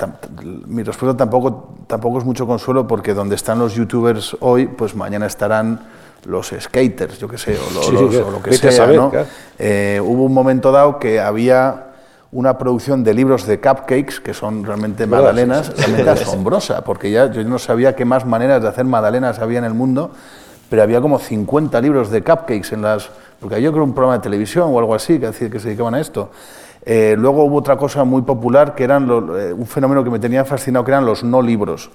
mi 0.65 0.81
respuesta 0.81 1.15
tampoco, 1.15 1.75
tampoco 1.85 2.17
es 2.17 2.25
mucho 2.25 2.47
consuelo 2.47 2.88
porque 2.88 3.13
donde 3.13 3.35
están 3.35 3.59
los 3.59 3.75
youtubers 3.75 4.35
hoy, 4.39 4.65
pues 4.65 4.95
mañana 4.95 5.27
estarán 5.27 5.79
los 6.25 6.51
skaters, 6.59 7.19
yo 7.19 7.27
qué 7.27 7.38
sé, 7.38 7.55
o, 7.55 8.31
lo 8.31 8.41
que 8.41 8.53
sea. 8.53 8.88
¿no? 8.88 9.11
Eh, 9.59 10.01
hubo 10.03 10.23
un 10.23 10.33
momento 10.33 10.71
dado 10.71 10.97
que 10.97 11.19
había 11.19 11.91
una 12.31 12.57
producción 12.57 13.03
de 13.03 13.13
libros 13.13 13.45
de 13.45 13.59
cupcakes, 13.59 14.21
que 14.23 14.33
son 14.33 14.63
realmente 14.63 15.05
magdalenas, 15.05 15.71
realmente 15.77 16.09
asombrosa, 16.09 16.83
porque 16.83 17.11
ya 17.11 17.31
yo 17.31 17.43
no 17.43 17.59
sabía 17.59 17.95
qué 17.95 18.05
más 18.05 18.25
maneras 18.25 18.63
de 18.63 18.69
hacer 18.69 18.85
magdalenas 18.85 19.38
había 19.38 19.59
en 19.59 19.65
el 19.65 19.75
mundo, 19.75 20.09
pero 20.67 20.81
había 20.81 20.99
como 20.99 21.19
50 21.19 21.79
libros 21.79 22.09
de 22.09 22.23
cupcakes 22.23 22.73
en 22.73 22.81
las... 22.81 23.11
Porque 23.39 23.61
yo 23.61 23.71
creo 23.71 23.83
un 23.83 23.93
programa 23.93 24.17
de 24.17 24.23
televisión 24.23 24.69
o 24.71 24.79
algo 24.79 24.95
así 24.95 25.19
que, 25.19 25.31
que 25.31 25.59
se 25.59 25.67
dedicaban 25.67 25.93
a 25.93 25.99
esto. 25.99 26.31
Eh, 26.89 27.15
luego 27.17 27.43
hubo 27.43 27.57
otra 27.57 27.75
cosa 27.75 28.05
muy 28.05 28.21
popular, 28.21 28.73
que 28.73 28.85
eran 28.85 29.09
eh, 29.09 29.51
un 29.51 29.65
fenómeno 29.67 30.05
que 30.05 30.09
me 30.09 30.19
tenía 30.19 30.45
fascinado, 30.45 30.85
que 30.85 30.91
eran 30.91 31.05
los 31.05 31.21
no 31.21 31.41
libros 31.41 31.91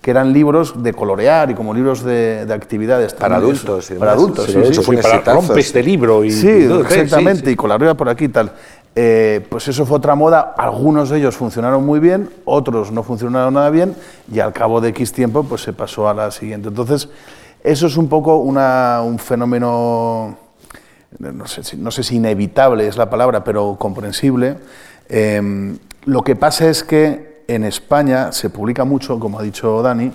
que 0.00 0.12
eran 0.12 0.32
libros 0.32 0.84
de 0.84 0.92
colorear 0.92 1.50
y 1.50 1.54
como 1.54 1.74
libros 1.74 2.04
de, 2.04 2.46
actividades. 2.54 3.12
Para 3.14 3.36
adultos. 3.36 3.90
para 3.98 4.12
adultos, 4.12 4.46
sí, 4.46 4.52
sí, 4.72 4.82
fue 4.82 4.98
para 4.98 5.18
rompe 5.18 5.58
este 5.58 5.82
libro. 5.82 6.22
Y, 6.22 6.30
sí, 6.30 6.48
exactamente, 6.48 7.50
y 7.50 7.56
con 7.56 7.68
la 7.68 7.76
rueda 7.76 7.94
por 7.94 8.08
aquí 8.08 8.26
y 8.26 8.28
tal. 8.28 8.52
Eh, 8.94 9.44
pues 9.48 9.66
eso 9.66 9.84
fue 9.84 9.96
otra 9.96 10.14
moda, 10.14 10.54
algunos 10.56 11.10
de 11.10 11.18
ellos 11.18 11.34
funcionaron 11.34 11.84
muy 11.84 11.98
bien, 11.98 12.30
otros 12.44 12.92
no 12.92 13.02
funcionaron 13.02 13.54
nada 13.54 13.68
bien 13.70 13.96
y 14.32 14.38
al 14.38 14.52
cabo 14.52 14.80
de 14.80 14.90
X 14.90 15.12
tiempo 15.12 15.42
pues 15.42 15.62
se 15.62 15.72
pasó 15.72 16.08
a 16.08 16.14
la 16.14 16.30
siguiente. 16.30 16.68
Entonces, 16.68 17.08
eso 17.64 17.88
es 17.88 17.96
un 17.96 18.08
poco 18.08 18.36
un 18.36 19.18
fenómeno 19.18 20.38
no 21.18 21.46
sé, 21.46 22.02
si 22.02 22.16
inevitable 22.16 22.86
es 22.86 22.96
la 22.96 23.08
palabra, 23.10 23.44
pero 23.44 23.76
comprensible. 23.78 24.56
Em, 25.08 25.78
lo 26.04 26.22
que 26.22 26.36
pasa 26.36 26.68
es 26.68 26.84
que 26.84 27.44
en 27.48 27.64
España 27.64 28.32
se 28.32 28.50
publica 28.50 28.84
mucho, 28.84 29.18
como 29.18 29.38
ha 29.38 29.42
dicho 29.42 29.82
Dani, 29.82 30.12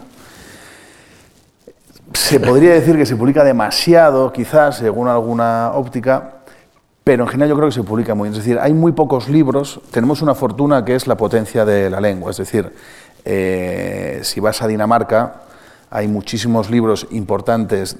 se 2.13 2.39
podría 2.39 2.73
decir 2.73 2.97
que 2.97 3.05
se 3.05 3.15
publica 3.15 3.43
demasiado, 3.43 4.33
quizás, 4.33 4.77
según 4.77 5.07
alguna 5.07 5.71
óptica, 5.73 6.41
pero 7.03 7.23
en 7.23 7.29
general 7.29 7.49
yo 7.49 7.55
creo 7.55 7.69
que 7.69 7.75
se 7.75 7.83
publica 7.83 8.15
muy 8.15 8.29
bien. 8.29 8.37
Es 8.37 8.45
decir, 8.45 8.59
hay 8.59 8.73
muy 8.73 8.91
pocos 8.91 9.29
libros, 9.29 9.81
tenemos 9.91 10.21
una 10.21 10.35
fortuna 10.35 10.83
que 10.83 10.95
es 10.95 11.07
la 11.07 11.15
potencia 11.15 11.65
de 11.65 11.89
la 11.89 12.01
lengua, 12.01 12.31
es 12.31 12.37
decir, 12.37 12.73
eh, 13.23 14.19
si 14.23 14.39
vas 14.39 14.61
a 14.61 14.67
Dinamarca, 14.67 15.40
hay 15.91 16.07
muchísimos 16.07 16.71
libros 16.71 17.05
importantes 17.11 17.95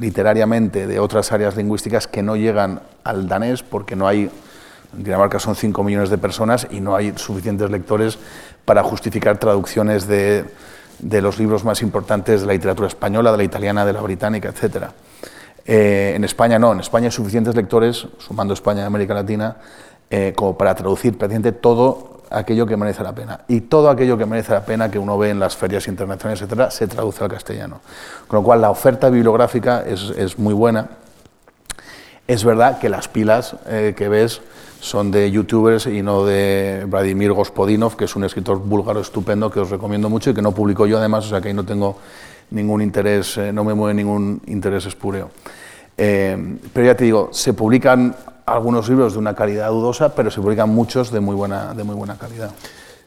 literariamente 0.00 0.86
de 0.88 0.98
otras 0.98 1.30
áreas 1.30 1.56
lingüísticas 1.56 2.08
que 2.08 2.22
no 2.22 2.34
llegan 2.34 2.80
al 3.04 3.28
danés 3.28 3.62
porque 3.62 3.94
no 3.94 4.08
hay, 4.08 4.30
en 4.96 5.04
Dinamarca 5.04 5.38
son 5.38 5.54
5 5.54 5.84
millones 5.84 6.10
de 6.10 6.18
personas 6.18 6.66
y 6.70 6.80
no 6.80 6.96
hay 6.96 7.12
suficientes 7.16 7.70
lectores 7.70 8.18
para 8.64 8.82
justificar 8.82 9.38
traducciones 9.38 10.08
de 10.08 10.46
de 10.98 11.20
los 11.20 11.38
libros 11.38 11.64
más 11.64 11.82
importantes 11.82 12.40
de 12.40 12.46
la 12.46 12.52
literatura 12.54 12.88
española, 12.88 13.30
de 13.32 13.36
la 13.38 13.44
italiana, 13.44 13.84
de 13.84 13.92
la 13.92 14.00
británica, 14.00 14.48
etc. 14.48 14.86
Eh, 15.64 16.12
en 16.16 16.24
España 16.24 16.58
no, 16.58 16.72
en 16.72 16.80
España 16.80 17.06
hay 17.06 17.12
suficientes 17.12 17.54
lectores, 17.54 18.06
sumando 18.18 18.54
España 18.54 18.82
y 18.82 18.84
América 18.84 19.14
Latina, 19.14 19.56
eh, 20.10 20.32
como 20.36 20.56
para 20.56 20.74
traducir 20.74 21.16
prácticamente 21.18 21.52
todo 21.52 22.15
aquello 22.30 22.66
que 22.66 22.76
merece 22.76 23.02
la 23.02 23.14
pena. 23.14 23.40
Y 23.48 23.62
todo 23.62 23.90
aquello 23.90 24.16
que 24.18 24.26
merece 24.26 24.52
la 24.52 24.64
pena 24.64 24.90
que 24.90 24.98
uno 24.98 25.18
ve 25.18 25.30
en 25.30 25.38
las 25.38 25.56
ferias 25.56 25.88
internacionales, 25.88 26.42
etcétera, 26.42 26.70
se 26.70 26.86
traduce 26.86 27.22
al 27.22 27.30
castellano. 27.30 27.80
Con 28.26 28.38
lo 28.38 28.42
cual 28.42 28.60
la 28.60 28.70
oferta 28.70 29.08
bibliográfica 29.10 29.82
es, 29.86 30.12
es 30.16 30.38
muy 30.38 30.54
buena. 30.54 30.88
Es 32.26 32.44
verdad 32.44 32.78
que 32.78 32.88
las 32.88 33.08
pilas 33.08 33.56
eh, 33.66 33.94
que 33.96 34.08
ves 34.08 34.40
son 34.80 35.10
de 35.10 35.30
youtubers 35.30 35.86
y 35.86 36.02
no 36.02 36.24
de 36.24 36.84
Vladimir 36.88 37.32
Gospodinov, 37.32 37.96
que 37.96 38.04
es 38.04 38.16
un 38.16 38.24
escritor 38.24 38.58
búlgaro 38.58 39.00
estupendo 39.00 39.50
que 39.50 39.60
os 39.60 39.70
recomiendo 39.70 40.08
mucho 40.08 40.30
y 40.30 40.34
que 40.34 40.42
no 40.42 40.52
publico 40.52 40.86
yo 40.86 40.98
además, 40.98 41.26
o 41.26 41.28
sea 41.28 41.40
que 41.40 41.48
ahí 41.48 41.54
no 41.54 41.64
tengo 41.64 41.98
ningún 42.50 42.82
interés, 42.82 43.38
eh, 43.38 43.52
no 43.52 43.64
me 43.64 43.74
mueve 43.74 43.94
ningún 43.94 44.42
interés 44.46 44.86
espúreo. 44.86 45.30
Eh, 45.96 46.58
pero 46.72 46.86
ya 46.86 46.94
te 46.94 47.04
digo, 47.04 47.30
se 47.32 47.54
publican 47.54 48.14
algunos 48.46 48.88
libros 48.88 49.12
de 49.14 49.18
una 49.18 49.34
calidad 49.34 49.68
dudosa, 49.70 50.14
pero 50.14 50.30
se 50.30 50.40
publican 50.40 50.70
muchos 50.70 51.10
de 51.10 51.20
muy 51.20 51.34
buena, 51.34 51.74
de 51.74 51.84
muy 51.84 51.96
buena 51.96 52.16
calidad. 52.16 52.50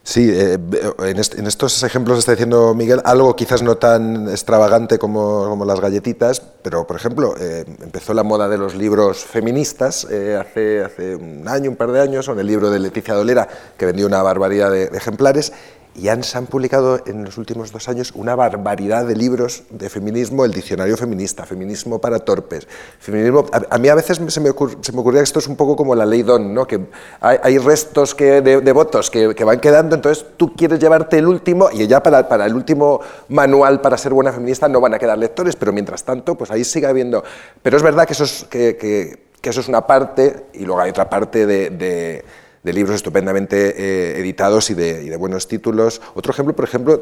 Sí, 0.04 0.28
eh, 0.34 0.58
en, 1.00 1.48
estos 1.48 1.84
ejemplos 1.84 2.18
está 2.18 2.32
diciendo 2.32 2.74
Miguel 2.74 3.02
algo 3.04 3.36
quizás 3.36 3.62
no 3.62 3.78
tan 3.78 4.28
extravagante 4.30 4.98
como, 4.98 5.64
las 5.66 5.80
galletitas, 5.80 6.42
pero 6.64 6.88
por 6.88 6.96
ejemplo, 6.96 7.36
eh, 7.40 7.64
empezó 7.82 8.14
la 8.14 8.24
moda 8.24 8.50
de 8.50 8.58
los 8.58 8.76
libros 8.76 9.24
feministas 9.24 10.08
eh, 10.10 10.36
hace, 10.36 10.84
hace 10.84 11.16
un 11.16 11.48
año, 11.48 11.70
un 11.70 11.76
par 11.76 11.92
de 11.92 12.02
años, 12.02 12.26
con 12.26 12.40
el 12.40 12.48
libro 12.48 12.72
de 12.72 12.80
Leticia 12.80 13.14
Dolera, 13.14 13.48
que 13.78 13.86
vendió 13.86 14.08
una 14.08 14.24
barbaridad 14.24 14.72
de 14.72 14.86
ejemplares, 14.86 15.54
y 15.96 16.08
han, 16.08 16.24
se 16.24 16.38
han 16.38 16.46
publicado 16.46 17.02
en 17.06 17.26
los 17.26 17.38
últimos 17.38 17.72
dos 17.72 17.90
años 17.90 18.12
una 18.16 18.36
barbaridad 18.36 19.06
de 19.06 19.16
libros 19.16 19.64
de 19.70 19.90
feminismo, 19.90 20.46
el 20.46 20.52
diccionario 20.52 20.96
feminista, 20.96 21.46
feminismo 21.46 22.00
para 22.00 22.20
torpes, 22.20 22.68
feminismo... 23.00 23.46
A, 23.52 23.78
mí 23.78 23.90
a 23.90 23.96
veces 23.96 24.18
se 24.18 24.24
me, 24.24 24.32
se 24.32 24.40
me, 24.42 24.50
ocurría 24.50 25.20
que 25.20 25.24
esto 25.24 25.40
es 25.40 25.48
un 25.48 25.56
poco 25.56 25.76
como 25.76 25.96
la 25.96 26.06
ley 26.06 26.24
Don, 26.24 26.54
¿no? 26.54 26.66
que 26.66 26.80
hay, 27.20 27.58
restos 27.58 28.16
que, 28.16 28.42
de, 28.42 28.72
votos 28.72 29.10
que, 29.10 29.36
que, 29.36 29.44
van 29.44 29.60
quedando, 29.60 29.96
entonces 29.96 30.26
tú 30.38 30.56
quieres 30.56 30.80
llevarte 30.80 31.18
el 31.18 31.28
último 31.28 31.70
y 31.72 31.86
ya 31.88 32.02
para, 32.02 32.28
para, 32.28 32.46
el 32.46 32.54
último 32.54 33.02
manual 33.28 33.82
para 33.82 33.98
ser 33.98 34.14
buena 34.14 34.32
feminista 34.32 34.68
no 34.68 34.80
van 34.80 34.94
a 34.94 35.00
quedar 35.00 35.18
lectores, 35.18 35.56
pero 35.56 35.74
mientras 35.74 36.04
tanto, 36.04 36.36
pues 36.36 36.52
ahí 36.52 36.64
sigue 36.64 36.88
habiendo... 36.88 37.24
Pero 37.62 37.78
es 37.78 37.84
verdad 37.84 38.06
que 38.06 38.14
eso 38.14 38.24
es, 38.24 38.46
que, 38.50 38.78
que, 38.78 39.50
eso 39.50 39.62
es 39.62 39.68
una 39.68 39.86
parte 39.86 40.46
y 40.54 40.66
luego 40.66 40.82
hay 40.82 40.92
otra 40.92 41.10
parte 41.10 41.46
de 41.46 41.70
de 41.70 42.24
libros 42.64 42.96
estupendamente 42.96 43.76
eh, 43.78 44.20
editados 44.20 44.70
y 44.70 44.74
de, 44.74 45.16
buenos 45.18 45.48
títulos. 45.48 46.02
Otro 46.14 46.32
ejemplo, 46.32 46.56
por 46.56 46.66
ejemplo, 46.66 47.00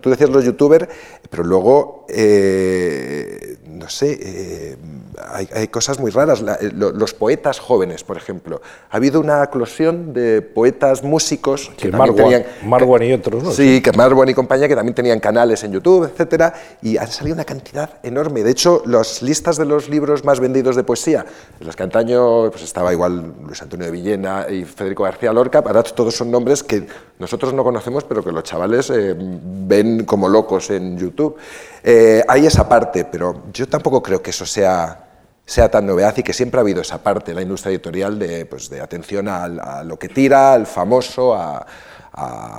tú 0.00 0.10
decías 0.10 0.30
los 0.30 0.44
youtubers, 0.44 0.88
pero 1.30 1.44
luego, 1.44 2.06
eh, 2.08 3.56
no 3.66 3.88
sé, 3.88 4.76
eh, 5.16 5.48
hay, 5.52 5.68
cosas 5.68 5.98
muy 5.98 6.10
raras. 6.10 6.42
los 6.72 7.14
poetas 7.14 7.58
jóvenes, 7.58 8.04
por 8.04 8.16
ejemplo. 8.16 8.60
Ha 8.90 8.96
habido 8.96 9.20
una 9.20 9.44
eclosión 9.44 10.12
de 10.12 10.42
poetas 10.42 11.02
músicos 11.02 11.70
que, 11.76 11.90
también 11.90 12.16
tenían... 12.16 12.44
Marwan 12.64 13.02
y 13.02 13.12
otros, 13.12 13.42
¿no? 13.42 13.50
Sí, 13.50 13.80
que 13.80 13.92
Marwan 13.92 14.28
y 14.28 14.34
compañía, 14.34 14.68
que 14.68 14.76
también 14.76 14.94
tenían 14.94 15.20
canales 15.20 15.62
en 15.64 15.72
YouTube, 15.72 16.04
etcétera, 16.04 16.54
y 16.82 16.96
han 16.96 17.08
salido 17.08 17.34
una 17.34 17.44
cantidad 17.44 17.90
enorme. 18.02 18.42
De 18.42 18.50
hecho, 18.50 18.82
las 18.86 19.22
listas 19.22 19.56
de 19.56 19.64
los 19.64 19.88
libros 19.88 20.24
más 20.24 20.40
vendidos 20.40 20.76
de 20.76 20.84
poesía, 20.84 21.24
en 21.58 21.66
las 21.66 21.76
que 21.76 21.82
antaño 21.82 22.50
pues, 22.50 22.62
estaba 22.62 22.92
igual 22.92 23.34
Luis 23.44 23.60
Antonio 23.62 23.86
de 23.86 23.92
Villena 23.92 24.46
y 24.48 24.64
Federico 24.64 25.04
García 25.04 25.32
Lorca, 25.32 25.62
ahora 25.64 25.82
todos 25.82 26.14
son 26.14 26.30
nombres 26.30 26.62
que 26.62 26.86
nosotros 27.18 27.52
no 27.52 27.64
conocemos, 27.64 28.04
pero 28.04 28.24
que 28.24 28.32
los 28.32 28.44
chavales 28.44 28.90
eh, 28.90 29.14
ven 29.16 30.04
como 30.04 30.28
locos 30.28 30.70
en 30.70 30.98
YouTube. 30.98 31.36
Eh, 31.82 32.22
hay 32.26 32.46
esa 32.46 32.68
parte, 32.68 33.04
pero 33.04 33.44
yo 33.52 33.68
tampoco 33.68 34.02
creo 34.02 34.22
que 34.22 34.30
eso 34.30 34.46
sea 34.46 35.09
sea 35.44 35.70
tan 35.70 35.86
novedad 35.86 36.16
y 36.16 36.22
que 36.22 36.32
siempre 36.32 36.58
ha 36.58 36.62
habido 36.62 36.80
esa 36.82 37.02
parte 37.02 37.32
en 37.32 37.36
la 37.36 37.42
industria 37.42 37.70
editorial 37.70 38.18
de, 38.18 38.46
pues, 38.46 38.70
de 38.70 38.80
atención 38.80 39.28
a, 39.28 39.82
lo 39.84 39.98
que 39.98 40.08
tira, 40.08 40.52
al 40.52 40.66
famoso, 40.66 41.34
a, 41.34 41.66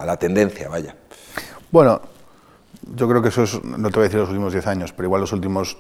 la 0.06 0.18
tendencia, 0.18 0.68
vaya. 0.70 0.96
Bueno, 1.70 2.02
yo 2.96 3.08
creo 3.08 3.22
que 3.22 3.30
eso 3.30 3.44
es, 3.44 3.64
no 3.64 3.90
te 3.90 3.96
voy 3.96 4.02
a 4.02 4.08
decir 4.08 4.20
los 4.20 4.30
últimos 4.30 4.54
10 4.54 4.68
años, 4.68 4.94
pero 4.94 5.08
igual 5.08 5.22
los 5.22 5.32
últimos 5.34 5.78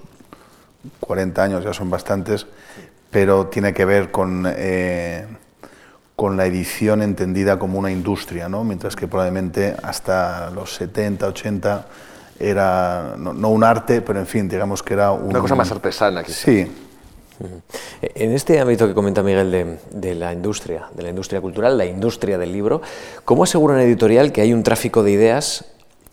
40 1.00 1.44
años 1.44 1.64
ya 1.64 1.74
son 1.74 1.90
bastantes, 1.90 2.46
pero 3.10 3.48
tiene 3.48 3.74
que 3.74 3.86
ver 3.86 4.12
con... 4.12 4.46
Eh, 4.48 5.28
con 6.22 6.38
la 6.38 6.46
edición 6.46 7.02
entendida 7.02 7.58
como 7.58 7.80
una 7.80 7.90
industria, 7.90 8.48
¿no? 8.48 8.64
mientras 8.64 8.96
que 8.96 9.08
probablemente 9.08 9.76
hasta 9.82 10.52
los 10.52 10.76
70, 10.76 11.26
80 11.26 11.86
era 12.42 13.16
no, 13.18 13.50
un 13.50 13.64
arte, 13.64 14.02
pero 14.02 14.20
en 14.20 14.28
fin, 14.28 14.48
digamos 14.48 14.84
que 14.84 14.94
era 14.94 15.12
una 15.12 15.40
cosa 15.40 15.56
más 15.56 15.72
artesana. 15.72 16.24
Quizá. 16.24 16.46
Sí. 16.46 16.72
En 18.02 18.32
este 18.32 18.60
ámbito 18.60 18.88
que 18.88 18.94
comenta 18.94 19.24
Miguel 19.24 19.78
de, 19.92 20.16
la 20.16 20.34
industria, 20.34 20.88
de 20.94 21.04
la 21.04 21.10
industria 21.10 21.42
cultural, 21.42 21.78
la 21.78 21.86
industria 21.86 22.38
del 22.38 22.52
libro, 22.52 22.82
¿cómo 23.26 23.44
asegura 23.44 23.74
una 23.74 23.84
editorial 23.84 24.32
que 24.32 24.42
hay 24.42 24.54
un 24.54 24.64
tráfico 24.64 25.04
de 25.04 25.12
ideas 25.12 25.66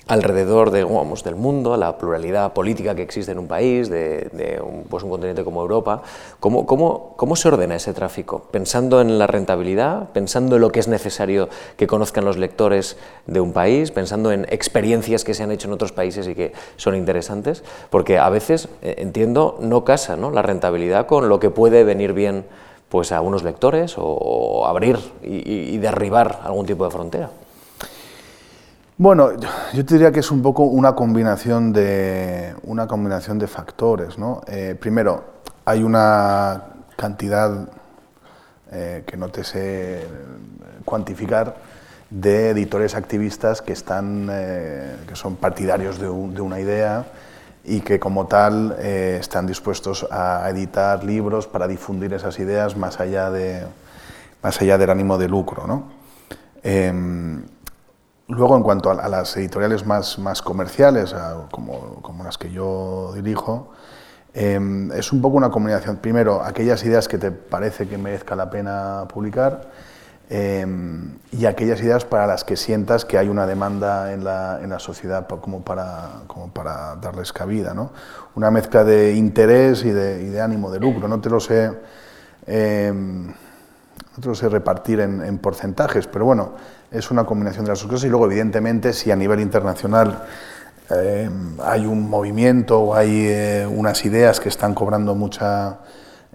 alrededor 0.08 0.70
de, 0.70 0.84
vamos, 0.84 1.22
del 1.22 1.36
mundo, 1.36 1.76
la 1.76 1.98
pluralidad 1.98 2.54
política 2.54 2.94
que 2.94 3.02
existe 3.02 3.32
en 3.32 3.38
un 3.38 3.46
país, 3.46 3.90
de, 3.90 4.60
un, 4.64 4.84
pues 4.84 5.04
un, 5.04 5.10
continente 5.10 5.44
como 5.44 5.60
Europa. 5.60 6.02
¿Cómo, 6.40 6.66
cómo, 6.66 7.12
cómo 7.16 7.36
se 7.36 7.48
ordena 7.48 7.76
ese 7.76 7.92
tráfico? 7.92 8.44
¿Pensando 8.50 9.02
en 9.02 9.18
la 9.18 9.26
rentabilidad? 9.26 10.08
¿Pensando 10.14 10.56
en 10.56 10.62
lo 10.62 10.72
que 10.72 10.80
es 10.80 10.88
necesario 10.88 11.50
que 11.76 11.86
conozcan 11.86 12.24
los 12.24 12.38
lectores 12.38 12.96
de 13.26 13.40
un 13.40 13.52
país? 13.52 13.90
¿Pensando 13.90 14.32
en 14.32 14.46
experiencias 14.48 15.24
que 15.24 15.34
se 15.34 15.42
han 15.42 15.52
hecho 15.52 15.68
en 15.68 15.74
otros 15.74 15.92
países 15.92 16.26
y 16.26 16.34
que 16.34 16.52
son 16.76 16.96
interesantes? 16.96 17.62
Porque 17.90 18.18
a 18.18 18.30
veces, 18.30 18.68
eh, 18.80 18.94
entiendo, 18.98 19.58
no 19.60 19.84
casa 19.84 20.16
¿no? 20.16 20.30
la 20.30 20.40
rentabilidad 20.40 21.06
con 21.06 21.28
lo 21.28 21.38
que 21.38 21.50
puede 21.50 21.84
venir 21.84 22.14
bien 22.14 22.46
pues, 22.88 23.12
a 23.12 23.20
unos 23.20 23.42
lectores 23.42 23.96
o, 23.98 24.66
abrir 24.66 24.98
y 25.22 25.76
derribar 25.76 26.40
algún 26.44 26.64
tipo 26.64 26.86
de 26.86 26.90
frontera. 26.90 27.30
Bueno, 29.00 29.30
yo 29.74 29.84
te 29.84 29.94
diría 29.94 30.10
que 30.10 30.18
es 30.18 30.30
un 30.32 30.42
poco 30.42 30.64
una 30.64 30.96
combinación 30.96 31.72
de, 31.72 32.52
una 32.64 32.88
combinación 32.88 33.38
de 33.38 33.46
factores. 33.46 34.18
¿no? 34.18 34.40
Eh, 34.48 34.74
primero, 34.78 35.22
hay 35.64 35.84
una 35.84 36.64
cantidad 36.96 37.68
eh, 38.72 39.04
que 39.06 39.16
no 39.16 39.28
te 39.28 39.44
sé 39.44 40.04
cuantificar 40.84 41.54
de 42.10 42.50
editores 42.50 42.96
activistas 42.96 43.62
que, 43.62 43.72
están, 43.72 44.28
eh, 44.32 44.96
que 45.06 45.14
son 45.14 45.36
partidarios 45.36 46.00
de, 46.00 46.06
de, 46.06 46.40
una 46.40 46.58
idea 46.58 47.06
y 47.62 47.82
que 47.82 48.00
como 48.00 48.26
tal 48.26 48.72
están 48.80 49.46
dispuestos 49.46 50.08
a 50.10 50.50
editar 50.50 51.04
libros 51.04 51.46
para 51.46 51.68
difundir 51.68 52.14
esas 52.14 52.36
ideas 52.40 52.76
más 52.76 52.98
allá, 52.98 53.30
de, 53.30 53.62
más 54.42 54.60
allá 54.60 54.76
del 54.76 54.90
ánimo 54.90 55.18
de 55.18 55.28
lucro. 55.28 55.68
¿no? 55.68 55.84
Luego, 58.28 58.56
en 58.58 58.62
cuanto 58.62 58.90
a, 58.90 59.08
las 59.08 59.34
editoriales 59.38 59.86
más, 59.86 60.18
más 60.18 60.42
comerciales, 60.42 61.14
como, 61.50 62.02
como, 62.02 62.24
las 62.24 62.36
que 62.36 62.50
yo 62.50 63.12
dirijo, 63.14 63.70
em, 64.34 64.92
es 64.92 65.12
un 65.12 65.22
poco 65.22 65.38
una 65.38 65.50
combinación. 65.50 65.96
Primero, 65.96 66.42
aquellas 66.42 66.84
ideas 66.84 67.08
que 67.08 67.16
te 67.16 67.30
parece 67.30 67.88
que 67.88 67.96
merezca 67.96 68.36
la 68.36 68.50
pena 68.50 69.06
publicar 69.08 69.70
em, 70.28 71.16
y 71.32 71.46
aquellas 71.46 71.80
ideas 71.80 72.04
para 72.04 72.26
las 72.26 72.44
que 72.44 72.58
sientas 72.58 73.06
que 73.06 73.16
hay 73.16 73.30
una 73.30 73.46
demanda 73.46 74.12
en 74.12 74.24
la, 74.24 74.60
en 74.62 74.68
la 74.68 74.78
sociedad 74.78 75.26
como 75.26 75.62
para, 75.62 76.20
como 76.26 76.48
para 76.52 76.96
darles 76.96 77.32
cabida. 77.32 77.72
¿no? 77.72 77.92
Una 78.34 78.50
mezcla 78.50 78.84
de 78.84 79.14
interés 79.14 79.86
y 79.86 79.90
de, 79.90 80.22
y 80.22 80.26
de, 80.26 80.42
ánimo 80.42 80.70
de 80.70 80.80
lucro. 80.80 81.08
No 81.08 81.18
te 81.18 81.30
lo 81.30 81.40
sé, 81.40 81.72
em, 82.46 83.32
lo 84.24 84.34
sé 84.34 84.48
repartir 84.48 85.00
en, 85.00 85.22
en 85.22 85.38
porcentajes, 85.38 86.06
pero 86.06 86.24
bueno 86.24 86.52
es 86.90 87.10
una 87.10 87.24
combinación 87.24 87.64
de 87.64 87.72
las 87.72 87.80
dos 87.80 87.88
cosas 87.88 88.04
y 88.06 88.08
luego 88.08 88.26
evidentemente 88.26 88.92
si 88.92 89.10
a 89.10 89.16
nivel 89.16 89.40
internacional 89.40 90.24
eh, 90.90 91.28
hay 91.62 91.86
un 91.86 92.08
movimiento 92.08 92.80
o 92.80 92.94
hay 92.94 93.26
eh, 93.26 93.66
unas 93.66 94.04
ideas 94.06 94.40
que 94.40 94.48
están 94.48 94.74
cobrando 94.74 95.14
mucha, 95.14 95.80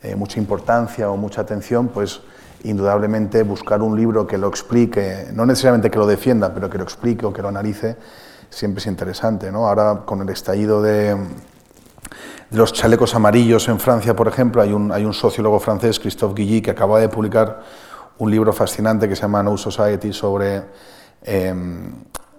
eh, 0.01 0.15
mucha 0.15 0.39
importancia 0.39 1.09
o 1.09 1.17
mucha 1.17 1.41
atención, 1.41 1.87
pues 1.87 2.21
indudablemente 2.63 3.41
buscar 3.43 3.81
un 3.81 3.97
libro 3.97 4.27
que 4.27 4.37
lo 4.37 4.47
explique, 4.47 5.27
no 5.33 5.45
necesariamente 5.45 5.89
que 5.89 5.97
lo 5.97 6.05
defienda, 6.05 6.53
pero 6.53 6.69
que 6.69 6.77
lo 6.77 6.83
explique 6.83 7.25
o 7.25 7.33
que 7.33 7.41
lo 7.41 7.47
analice, 7.47 7.97
siempre 8.49 8.79
es 8.79 8.85
interesante. 8.85 9.51
¿no? 9.51 9.67
Ahora 9.67 10.03
con 10.05 10.21
el 10.21 10.29
estallido 10.29 10.83
de, 10.83 11.17
de 12.49 12.57
los 12.57 12.73
chalecos 12.73 13.15
amarillos 13.15 13.67
en 13.69 13.79
Francia, 13.79 14.15
por 14.15 14.27
ejemplo, 14.27 14.61
hay 14.61 14.73
un, 14.73 14.91
hay 14.91 15.05
un 15.05 15.13
sociólogo 15.13 15.59
francés, 15.59 15.99
Christophe 15.99 16.35
Guilly, 16.35 16.61
que 16.61 16.71
acaba 16.71 16.99
de 16.99 17.09
publicar 17.09 17.61
un 18.19 18.31
libro 18.31 18.53
fascinante 18.53 19.09
que 19.09 19.15
se 19.15 19.23
llama 19.23 19.43
No 19.43 19.57
Society 19.57 20.13
sobre, 20.13 20.63
em, 21.23 21.93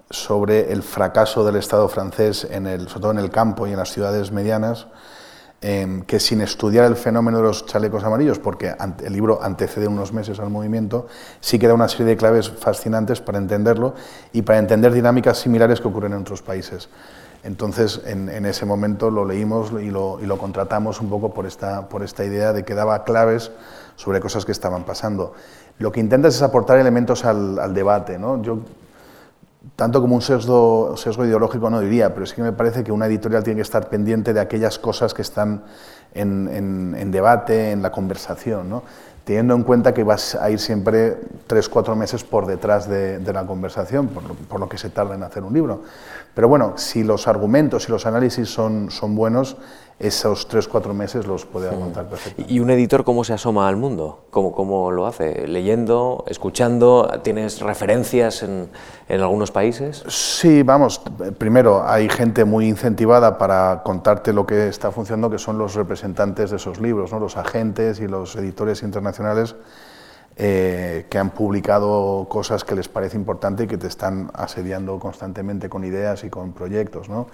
sobre 0.09 0.71
el 0.71 0.83
fracaso 0.83 1.45
del 1.45 1.57
Estado 1.57 1.87
francés, 1.89 2.47
en 2.49 2.67
el, 2.67 2.87
sobre 2.87 3.01
todo 3.01 3.11
en 3.11 3.19
el 3.19 3.29
campo 3.29 3.67
y 3.67 3.71
en 3.71 3.77
las 3.77 3.91
ciudades 3.91 4.31
medianas, 4.31 4.87
em, 5.61 6.03
que 6.03 6.19
sin 6.19 6.41
estudiar 6.41 6.85
el 6.85 6.95
fenómeno 6.95 7.37
de 7.37 7.43
los 7.43 7.65
chalecos 7.65 8.03
amarillos, 8.03 8.39
porque 8.39 8.75
el 9.03 9.13
libro 9.13 9.39
antecede 9.41 9.87
unos 9.87 10.13
meses 10.13 10.39
al 10.39 10.49
movimiento, 10.49 11.07
sí 11.39 11.59
que 11.59 11.67
da 11.67 11.73
una 11.73 11.87
serie 11.87 12.05
de 12.05 12.17
claves 12.17 12.49
fascinantes 12.49 13.19
para 13.19 13.37
entenderlo 13.37 13.95
y 14.31 14.43
para 14.43 14.59
entender 14.59 14.93
dinámicas 14.93 15.39
similares 15.39 15.81
que 15.81 15.87
ocurren 15.87 16.13
en 16.13 16.21
otros 16.21 16.41
países. 16.41 16.89
Entonces, 17.45 18.01
en, 18.05 18.27
ese 18.47 18.65
momento 18.65 19.11
lo 19.11 19.23
leímos 19.23 19.71
y 19.79 19.91
lo, 19.91 20.37
contratamos 20.39 20.99
un 20.99 21.09
poco 21.09 21.31
por 21.31 21.45
esta, 21.45 21.87
por 21.87 22.01
esta 22.01 22.25
idea 22.25 22.53
de 22.53 22.65
que 22.65 22.73
daba 22.73 23.03
claves 23.03 23.51
sobre 23.95 24.19
cosas 24.19 24.45
que 24.45 24.51
estaban 24.51 24.83
pasando. 24.83 25.33
Lo 25.77 25.91
que 25.91 25.99
intentas 25.99 26.33
es 26.33 26.41
aportar 26.41 26.79
elementos 26.79 27.23
al, 27.23 27.71
debate. 27.75 28.17
¿no? 28.17 28.41
Yo 28.41 28.61
tanto 29.75 30.01
como 30.01 30.15
un 30.15 30.23
sesgo, 30.23 30.97
sesgo, 30.97 31.23
ideológico 31.23 31.69
no 31.69 31.81
diría, 31.81 32.15
pero 32.15 32.25
sí 32.25 32.33
que 32.33 32.41
me 32.41 32.51
parece 32.51 32.83
que 32.83 32.91
una 32.91 33.05
editorial 33.05 33.43
tiene 33.43 33.57
que 33.57 33.61
estar 33.61 33.89
pendiente 33.89 34.33
de 34.33 34.39
aquellas 34.39 34.79
cosas 34.79 35.13
que 35.13 35.21
están 35.21 35.65
en, 36.15 37.11
debate, 37.11 37.71
en 37.71 37.83
la 37.83 37.91
conversación, 37.91 38.69
¿no? 38.69 38.81
Teniendo 39.25 39.55
en 39.55 39.63
cuenta 39.63 39.93
que 39.93 40.03
vas 40.03 40.35
a 40.35 40.49
ir 40.51 40.59
siempre 40.59 41.17
tres, 41.47 41.67
cuatro 41.67 41.95
meses 41.95 42.23
por 42.23 42.45
detrás 42.45 42.87
de, 42.87 43.19
la 43.33 43.45
conversación, 43.45 44.07
por 44.07 44.23
lo, 44.23 44.33
por 44.35 44.59
lo, 44.59 44.69
que 44.69 44.77
se 44.77 44.89
tarda 44.89 45.15
en 45.15 45.23
hacer 45.23 45.43
un 45.43 45.53
libro. 45.53 45.81
Pero 46.35 46.47
bueno, 46.47 46.73
si 46.77 47.03
los 47.03 47.27
argumentos 47.27 47.89
y 47.89 47.91
los 47.91 48.05
análisis 48.05 48.47
son, 48.47 48.91
son 48.91 49.15
buenos, 49.15 49.57
esos 49.97 50.49
tres, 50.49 50.67
cuatro 50.67 50.93
meses 50.93 51.25
los 51.25 51.45
puede 51.45 51.69
aguantar 51.69 52.07
perfectamente. 52.09 52.53
¿Y 52.53 52.59
un 52.59 52.69
editor 52.69 53.05
cómo 53.05 53.23
se 53.23 53.31
asoma 53.31 53.69
al 53.69 53.77
mundo? 53.77 54.25
¿Cómo, 54.29 54.51
cómo 54.51 54.91
lo 54.91 55.07
hace? 55.07 55.47
¿Leyendo? 55.47 56.25
¿Escuchando? 56.27 57.09
¿Tienes 57.23 57.61
referencias 57.61 58.43
en, 58.43 58.69
en, 59.07 59.21
algunos 59.21 59.51
países? 59.51 60.03
Sí, 60.07 60.63
vamos, 60.63 61.01
primero 61.37 61.87
hay 61.87 62.09
gente 62.09 62.43
muy 62.43 62.67
incentivada 62.67 63.37
para 63.37 63.83
contarte 63.83 64.33
lo 64.33 64.45
que 64.45 64.67
está 64.67 64.91
funcionando, 64.91 65.29
que 65.29 65.39
son 65.39 65.57
los 65.57 65.75
representantes 65.75 66.49
de 66.51 66.57
esos 66.57 66.81
libros, 66.81 67.13
¿no? 67.13 67.19
los 67.19 67.37
agentes 67.37 68.01
y 68.01 68.07
los 68.07 68.35
editores 68.35 68.83
internacionales 68.83 69.55
eh, 70.37 71.05
que 71.09 71.17
han 71.17 71.29
publicado 71.29 72.27
cosas 72.27 72.65
que 72.65 72.75
les 72.75 72.89
parece 72.89 73.15
importante 73.15 73.63
y 73.63 73.67
que 73.67 73.77
te 73.77 73.87
están 73.87 74.29
asediando 74.33 74.99
constantemente 74.99 75.69
con 75.69 75.85
ideas 75.85 76.25
y 76.25 76.29
con 76.29 76.51
proyectos. 76.51 77.07
¿no? 77.07 77.27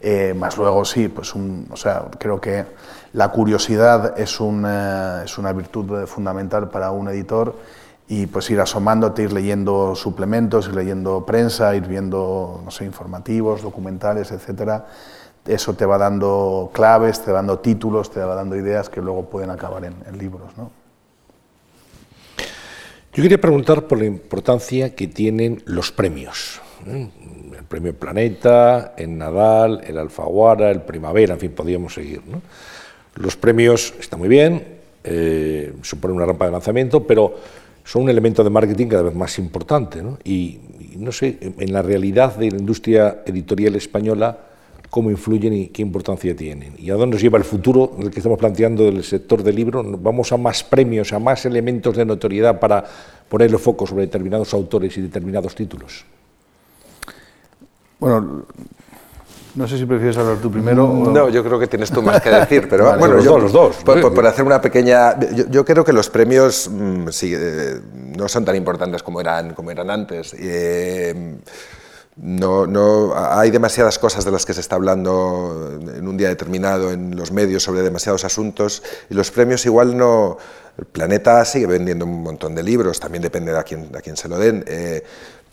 Eh, 0.00 0.34
más 0.34 0.56
luego 0.56 0.84
sí, 0.84 1.08
pues 1.08 1.34
o 1.34 1.76
sea, 1.76 2.06
creo 2.18 2.40
que 2.40 2.64
la 3.12 3.28
curiosidad 3.30 4.18
es 4.18 4.40
una, 4.40 5.22
es 5.24 5.38
una 5.38 5.52
virtud 5.52 6.06
fundamental 6.06 6.68
para 6.68 6.90
un 6.90 7.08
editor 7.08 7.54
y 8.08 8.26
pues 8.26 8.50
ir 8.50 8.60
asomándote, 8.60 9.22
ir 9.22 9.32
leyendo 9.32 9.94
suplementos, 9.96 10.68
ir 10.68 10.74
leyendo 10.74 11.24
prensa, 11.24 11.74
ir 11.74 11.86
viendo, 11.86 12.60
no 12.64 12.70
sé, 12.70 12.84
informativos, 12.84 13.62
documentales, 13.62 14.30
etcétera. 14.30 14.86
Eso 15.44 15.74
te 15.74 15.86
va 15.86 15.96
dando 15.96 16.70
claves, 16.72 17.22
te 17.22 17.32
va 17.32 17.38
dando 17.38 17.58
títulos, 17.60 18.10
te 18.10 18.20
va 18.20 18.34
dando 18.34 18.56
ideas 18.56 18.88
que 18.88 19.00
luego 19.00 19.24
pueden 19.26 19.50
acabar 19.50 19.84
en, 19.84 19.94
en 20.06 20.18
libros, 20.18 20.56
¿no? 20.56 20.70
Yo 23.16 23.22
quería 23.22 23.40
preguntar 23.40 23.86
por 23.86 23.98
la 23.98 24.04
importancia 24.04 24.94
que 24.94 25.06
tienen 25.06 25.62
los 25.64 25.90
premios. 25.90 26.60
Premio 27.68 27.94
Planeta, 27.94 28.94
el 28.96 29.16
Nadal, 29.16 29.82
el 29.86 29.98
Alfaguara, 29.98 30.70
el 30.70 30.82
Primavera, 30.82 31.34
en 31.34 31.40
fin, 31.40 31.52
podríamos 31.52 31.94
seguir. 31.94 32.22
Los 33.16 33.36
premios 33.36 33.94
están 33.98 34.18
muy 34.18 34.28
bien, 34.28 34.62
eh, 35.04 35.72
suponen 35.82 36.16
una 36.16 36.26
rampa 36.26 36.46
de 36.46 36.52
lanzamiento, 36.52 37.06
pero 37.06 37.34
son 37.84 38.02
un 38.02 38.10
elemento 38.10 38.42
de 38.42 38.50
marketing 38.50 38.88
cada 38.88 39.02
vez 39.02 39.14
más 39.14 39.38
importante. 39.38 40.02
Y, 40.24 40.60
no 40.96 41.12
sé, 41.12 41.38
en 41.40 41.72
la 41.72 41.82
realidad 41.82 42.36
de 42.36 42.50
la 42.50 42.58
industria 42.58 43.22
editorial 43.26 43.76
española, 43.76 44.38
cómo 44.90 45.10
influyen 45.10 45.52
y 45.52 45.66
qué 45.68 45.82
importancia 45.82 46.34
tienen. 46.34 46.74
¿Y 46.78 46.90
a 46.90 46.94
dónde 46.94 47.14
nos 47.14 47.22
lleva 47.22 47.38
el 47.38 47.44
futuro 47.44 47.92
en 47.98 48.04
el 48.04 48.10
que 48.10 48.20
estamos 48.20 48.38
planteando 48.38 48.84
del 48.84 49.04
sector 49.04 49.42
del 49.42 49.54
libro? 49.54 49.82
¿Vamos 49.82 50.32
a 50.32 50.36
más 50.36 50.64
premios, 50.64 51.12
a 51.12 51.18
más 51.18 51.44
elementos 51.44 51.96
de 51.96 52.04
notoriedad 52.04 52.58
para 52.58 52.84
poner 53.28 53.50
el 53.50 53.58
foco 53.58 53.86
sobre 53.86 54.02
determinados 54.02 54.54
autores 54.54 54.96
y 54.96 55.02
determinados 55.02 55.54
títulos? 55.54 56.04
Bueno, 57.98 58.44
no 59.56 59.66
sé 59.66 59.78
si 59.78 59.86
prefieres 59.86 60.16
hablar 60.18 60.36
tú 60.36 60.50
primero. 60.50 60.86
No, 60.86 61.30
yo 61.30 61.42
creo 61.42 61.58
que 61.58 61.66
tienes 61.66 61.90
tú 61.90 62.02
más 62.02 62.20
que 62.20 62.28
decir, 62.40 62.68
pero 62.68 62.96
bueno, 62.98 63.14
los, 63.14 63.24
dos, 63.24 63.42
los 63.42 63.52
dos. 63.52 63.76
Por, 63.76 64.26
hacer 64.26 64.44
una 64.44 64.60
pequeña, 64.60 65.18
yo, 65.48 65.64
creo 65.64 65.82
que 65.82 65.94
los 65.94 66.10
premios 66.10 66.68
mm, 66.70 67.08
eh, 67.22 67.80
no 68.16 68.28
son 68.28 68.44
tan 68.44 68.54
importantes 68.54 69.02
como 69.02 69.20
eran, 69.20 69.54
como 69.54 69.70
eran 69.70 69.90
antes. 69.90 70.36
Eh, 70.38 71.38
no, 72.16 72.66
no, 72.66 73.14
hay 73.14 73.50
demasiadas 73.50 73.98
cosas 73.98 74.24
de 74.24 74.30
las 74.30 74.46
que 74.46 74.54
se 74.54 74.60
está 74.60 74.76
hablando 74.76 75.78
en 75.94 76.08
un 76.08 76.16
día 76.16 76.28
determinado 76.28 76.90
en 76.90 77.14
los 77.14 77.30
medios 77.30 77.62
sobre 77.62 77.82
demasiados 77.82 78.24
asuntos 78.24 78.82
y 79.10 79.14
los 79.14 79.30
premios 79.30 79.64
igual 79.66 79.96
no. 79.96 80.38
El 80.78 80.84
planeta 80.84 81.42
sigue 81.46 81.66
vendiendo 81.66 82.04
un 82.04 82.22
montón 82.22 82.54
de 82.54 82.62
libros, 82.62 83.00
también 83.00 83.22
depende 83.22 83.52
de 83.52 83.58
a 83.58 83.62
quién, 83.62 83.88
a 83.96 84.00
quién 84.00 84.16
se 84.16 84.28
lo 84.28 84.38
den. 84.38 84.62
Eh, 84.66 85.02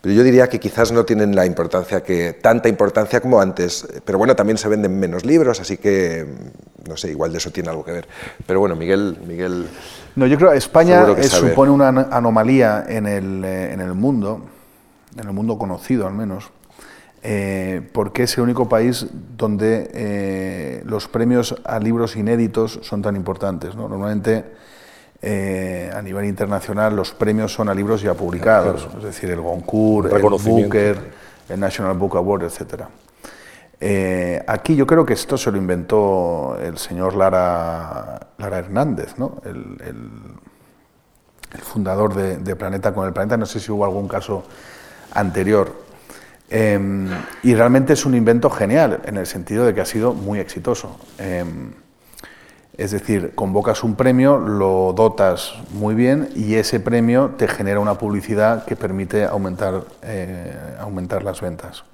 pero 0.04 0.16
yo 0.16 0.22
diría 0.22 0.50
que 0.50 0.60
quizás 0.60 0.92
no 0.92 1.06
tienen 1.06 1.34
la 1.34 1.46
importancia 1.46 2.02
que 2.02 2.34
tanta 2.34 2.68
importancia 2.68 3.22
como 3.22 3.40
antes. 3.40 3.88
Pero 4.04 4.18
bueno, 4.18 4.36
también 4.36 4.58
se 4.58 4.68
venden 4.68 5.00
menos 5.00 5.24
libros, 5.24 5.60
así 5.60 5.78
que 5.78 6.26
no 6.86 6.94
sé, 6.98 7.08
igual 7.08 7.32
de 7.32 7.38
eso 7.38 7.50
tiene 7.50 7.70
algo 7.70 7.82
que 7.82 7.92
ver. 7.92 8.08
Pero 8.46 8.60
bueno, 8.60 8.76
Miguel, 8.76 9.16
Miguel. 9.26 9.66
No, 10.14 10.26
yo 10.26 10.36
creo 10.36 10.50
que 10.50 10.58
España 10.58 11.06
supone 11.22 11.70
una 11.70 11.88
anomalía 11.88 12.84
en 12.86 13.06
el, 13.06 13.44
eh, 13.46 13.72
en 13.72 13.80
el 13.80 13.94
mundo, 13.94 14.44
en 15.16 15.26
el 15.26 15.32
mundo 15.32 15.56
conocido 15.56 16.06
al 16.06 16.12
menos. 16.12 16.50
Eh, 17.22 17.80
porque 17.94 18.24
es 18.24 18.36
el 18.36 18.44
único 18.44 18.68
país 18.68 19.06
donde 19.38 19.90
eh, 19.94 20.82
los 20.84 21.08
premios 21.08 21.56
a 21.64 21.78
libros 21.78 22.14
inéditos 22.16 22.78
son 22.82 23.00
tan 23.00 23.16
importantes. 23.16 23.74
¿no? 23.74 23.88
Normalmente 23.88 24.44
eh, 25.26 25.90
a 25.90 26.02
nivel 26.02 26.26
internacional 26.26 26.94
los 26.94 27.12
premios 27.12 27.50
son 27.50 27.70
a 27.70 27.74
libros 27.74 28.02
ya 28.02 28.12
publicados, 28.12 28.86
es 28.98 29.04
decir, 29.04 29.30
el 29.30 29.40
Goncourt, 29.40 30.12
el 30.12 30.20
Booker, 30.20 30.98
el 31.48 31.58
National 31.58 31.96
Book 31.96 32.18
Award, 32.18 32.42
etc. 32.42 32.82
Eh, 33.80 34.44
aquí 34.46 34.76
yo 34.76 34.86
creo 34.86 35.06
que 35.06 35.14
esto 35.14 35.38
se 35.38 35.50
lo 35.50 35.56
inventó 35.56 36.58
el 36.60 36.76
señor 36.76 37.16
Lara, 37.16 38.20
Lara 38.36 38.58
Hernández, 38.58 39.16
¿no? 39.16 39.40
el, 39.46 39.64
fundador 41.62 42.12
de, 42.12 42.56
Planeta 42.56 42.92
con 42.92 43.06
el 43.06 43.14
Planeta, 43.14 43.38
no 43.38 43.46
sé 43.46 43.60
si 43.60 43.72
hubo 43.72 43.86
algún 43.86 44.06
caso 44.06 44.44
anterior. 45.14 45.72
Em, 46.50 47.08
y 47.42 47.54
realmente 47.54 47.94
es 47.94 48.04
un 48.04 48.14
invento 48.14 48.50
genial, 48.50 49.00
en 49.06 49.16
el 49.16 49.26
sentido 49.26 49.64
de 49.64 49.72
que 49.72 49.80
ha 49.80 49.86
sido 49.86 50.12
muy 50.12 50.38
exitoso. 50.38 50.98
Es 52.76 52.90
decir, 52.90 53.34
convocas 53.36 53.84
un 53.84 53.94
premio, 53.94 54.36
lo 54.36 54.92
dotas 54.96 55.54
muy 55.70 55.94
bien 55.94 56.30
y 56.34 56.56
ese 56.56 56.80
premio 56.80 57.34
te 57.36 57.46
genera 57.46 57.78
una 57.78 57.94
publicidad 57.94 58.64
que 58.64 58.74
permite 58.74 59.24
aumentar, 59.24 59.82
eh, 60.02 60.52
aumentar 60.80 61.22
las 61.22 61.40
ventas. 61.40 61.84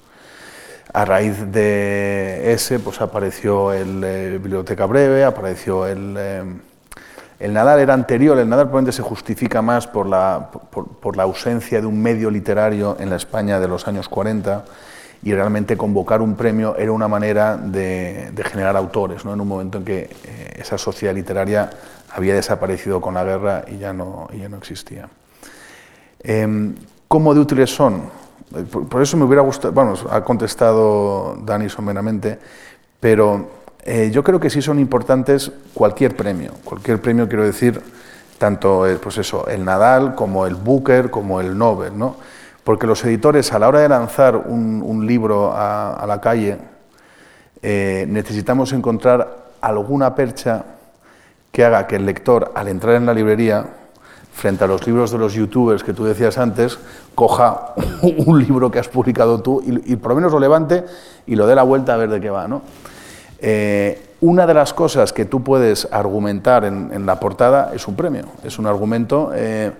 A 0.94 1.04
raíz 1.04 1.52
de 1.52 2.52
ese, 2.52 2.80
pues 2.80 3.02
apareció 3.02 3.74
el 3.74 4.02
eh, 4.02 4.30
Biblioteca 4.42 4.86
Breve, 4.86 5.22
apareció 5.22 5.86
el, 5.86 6.14
eh, 6.18 6.44
el 7.40 7.52
Nadal, 7.52 7.80
era 7.80 7.92
anterior, 7.92 8.38
el 8.38 8.48
Nadal 8.48 8.66
probablemente 8.66 8.96
se 8.96 9.02
justifica 9.02 9.60
más 9.60 9.86
por 9.86 10.06
la, 10.06 10.48
por 10.50 11.16
la 11.16 11.24
ausencia 11.24 11.82
de 11.82 11.86
un 11.86 12.00
medio 12.00 12.30
literario 12.30 12.96
en 12.98 13.10
la 13.10 13.16
España 13.16 13.60
de 13.60 13.68
los 13.68 13.86
años 13.86 14.08
40 14.08 14.64
y 15.22 15.34
realmente 15.34 15.76
convocar 15.76 16.22
un 16.22 16.34
premio 16.34 16.76
era 16.76 16.92
una 16.92 17.08
manera 17.08 17.56
de, 17.56 18.32
generar 18.50 18.76
autores, 18.76 19.24
¿no? 19.24 19.34
en 19.34 19.40
un 19.40 19.48
momento 19.48 19.78
en 19.78 19.84
que 19.84 20.10
eh, 20.24 20.56
esa 20.56 20.78
sociedad 20.78 21.14
literaria 21.14 21.70
había 22.12 22.34
desaparecido 22.34 23.00
con 23.00 23.14
la 23.14 23.24
guerra 23.24 23.64
y 23.68 23.78
ya 23.78 23.92
no, 23.92 24.28
ya 24.32 24.48
no 24.48 24.56
existía. 24.56 25.08
Eh, 26.22 26.72
¿Cómo 27.08 27.34
de 27.34 27.40
útiles 27.40 27.74
son? 27.74 28.02
Eh, 28.54 28.62
por, 28.62 29.02
eso 29.02 29.16
me 29.16 29.24
hubiera 29.24 29.42
gustado, 29.42 29.72
bueno, 29.72 29.94
ha 30.10 30.22
contestado 30.22 31.36
Dani 31.44 31.68
someramente, 31.68 32.38
pero 32.98 33.48
eh, 33.82 34.10
yo 34.12 34.22
creo 34.22 34.38
que 34.38 34.50
sí 34.50 34.60
son 34.60 34.78
importantes 34.78 35.50
cualquier 35.72 36.16
premio, 36.16 36.52
cualquier 36.64 37.00
premio 37.00 37.28
quiero 37.28 37.44
decir, 37.44 37.80
tanto 38.38 38.86
pues 39.02 39.18
eso, 39.18 39.46
el 39.48 39.64
Nadal 39.64 40.14
como 40.14 40.46
el 40.46 40.54
Booker, 40.54 41.10
como 41.10 41.40
el 41.40 41.56
Nobel, 41.56 41.98
¿no? 41.98 42.16
Porque 42.64 42.86
los 42.86 43.04
editores 43.04 43.52
a 43.52 43.58
la 43.58 43.68
hora 43.68 43.80
de 43.80 43.88
lanzar 43.88 44.36
un, 44.36 45.06
libro 45.06 45.52
a, 45.54 46.04
la 46.06 46.20
calle 46.20 46.58
eh, 47.62 48.06
necesitamos 48.08 48.72
encontrar 48.72 49.50
alguna 49.60 50.14
percha 50.14 50.64
que 51.52 51.64
haga 51.64 51.86
que 51.86 51.96
el 51.96 52.06
lector 52.06 52.52
al 52.54 52.68
entrar 52.68 52.94
en 52.94 53.06
la 53.06 53.14
librería 53.14 53.66
frente 54.32 54.64
a 54.64 54.66
los 54.66 54.86
libros 54.86 55.10
de 55.10 55.18
los 55.18 55.34
youtubers 55.34 55.82
que 55.82 55.92
tú 55.92 56.04
decías 56.04 56.38
antes, 56.38 56.78
coja 57.14 57.74
un 58.02 58.38
libro 58.38 58.70
que 58.70 58.78
has 58.78 58.88
publicado 58.88 59.42
tú 59.42 59.62
y, 59.64 59.96
por 59.96 60.10
lo 60.10 60.16
menos 60.16 60.32
lo 60.32 60.38
levante 60.38 60.84
y 61.26 61.36
lo 61.36 61.46
dé 61.46 61.54
la 61.54 61.62
vuelta 61.62 61.94
a 61.94 61.96
ver 61.96 62.10
de 62.10 62.20
qué 62.20 62.30
va. 62.30 62.46
¿no? 62.48 62.62
Eh, 63.38 64.10
una 64.20 64.46
de 64.46 64.54
las 64.54 64.72
cosas 64.74 65.12
que 65.12 65.24
tú 65.24 65.42
puedes 65.42 65.88
argumentar 65.90 66.64
en, 66.64 67.06
la 67.06 67.18
portada 67.18 67.72
es 67.74 67.88
un 67.88 67.96
premio, 67.96 68.24
es 68.44 68.58
un 68.58 68.66
argumento 68.66 69.32
eh, 69.34 69.72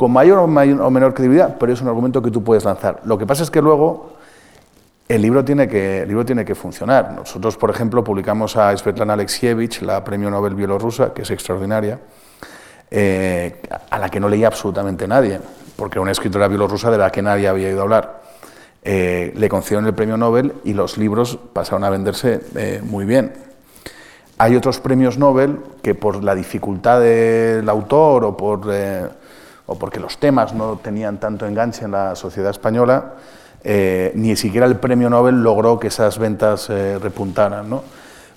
con 0.00 0.12
mayor 0.12 0.38
o, 0.38 0.46
menor 0.46 1.12
credibilidad, 1.12 1.58
pero 1.60 1.74
es 1.74 1.82
un 1.82 1.88
argumento 1.88 2.22
que 2.22 2.30
tú 2.30 2.42
puedes 2.42 2.64
lanzar. 2.64 3.02
Lo 3.04 3.18
que 3.18 3.26
pasa 3.26 3.42
es 3.42 3.50
que 3.50 3.60
luego 3.60 4.14
el 5.06 5.20
libro 5.20 5.44
tiene 5.44 5.68
que, 5.68 6.00
el 6.00 6.08
libro 6.08 6.24
tiene 6.24 6.42
que 6.42 6.54
funcionar. 6.54 7.12
Nosotros, 7.12 7.58
por 7.58 7.68
ejemplo, 7.68 8.02
publicamos 8.02 8.56
a 8.56 8.74
Svetlana 8.74 9.12
Alexievich, 9.12 9.82
la 9.82 10.02
premio 10.02 10.30
Nobel 10.30 10.54
bielorrusa, 10.54 11.12
que 11.12 11.20
es 11.20 11.30
extraordinaria, 11.30 11.98
eh, 12.90 13.60
a 13.90 13.98
la 13.98 14.08
que 14.08 14.18
no 14.18 14.30
leía 14.30 14.46
absolutamente 14.46 15.06
nadie, 15.06 15.38
porque 15.76 15.98
era 15.98 16.00
una 16.00 16.12
escritora 16.12 16.48
bielorrusa 16.48 16.90
de 16.90 16.96
la 16.96 17.12
que 17.12 17.20
nadie 17.20 17.46
había 17.46 17.68
oído 17.68 17.82
hablar. 17.82 18.22
Eh, 18.82 19.34
le 19.36 19.48
concedieron 19.50 19.84
el 19.84 19.92
premio 19.92 20.16
Nobel 20.16 20.54
y 20.64 20.72
los 20.72 20.96
libros 20.96 21.38
pasaron 21.52 21.84
a 21.84 21.90
venderse 21.90 22.40
eh, 22.56 22.80
muy 22.82 23.04
bien. 23.04 23.34
Hay 24.38 24.56
otros 24.56 24.80
premios 24.80 25.18
Nobel 25.18 25.58
que 25.82 25.94
por 25.94 26.24
la 26.24 26.34
dificultad 26.34 27.02
del 27.02 27.68
autor 27.68 28.24
o, 28.24 28.34
por, 28.34 28.62
o 29.70 29.76
porque 29.76 30.00
los 30.00 30.18
temas 30.18 30.52
no 30.52 30.80
tenían 30.82 31.18
tanto 31.18 31.46
enganche 31.46 31.84
en 31.84 31.92
la 31.92 32.16
sociedad 32.16 32.50
española, 32.50 33.14
eh, 33.62 34.10
ni 34.16 34.34
siquiera 34.34 34.66
el 34.66 34.76
premio 34.76 35.08
Nobel 35.08 35.44
logró 35.44 35.78
que 35.78 35.86
esas 35.86 36.18
ventas 36.18 36.68
eh, 36.70 36.98
repuntaran. 37.00 37.70
¿no? 37.70 37.84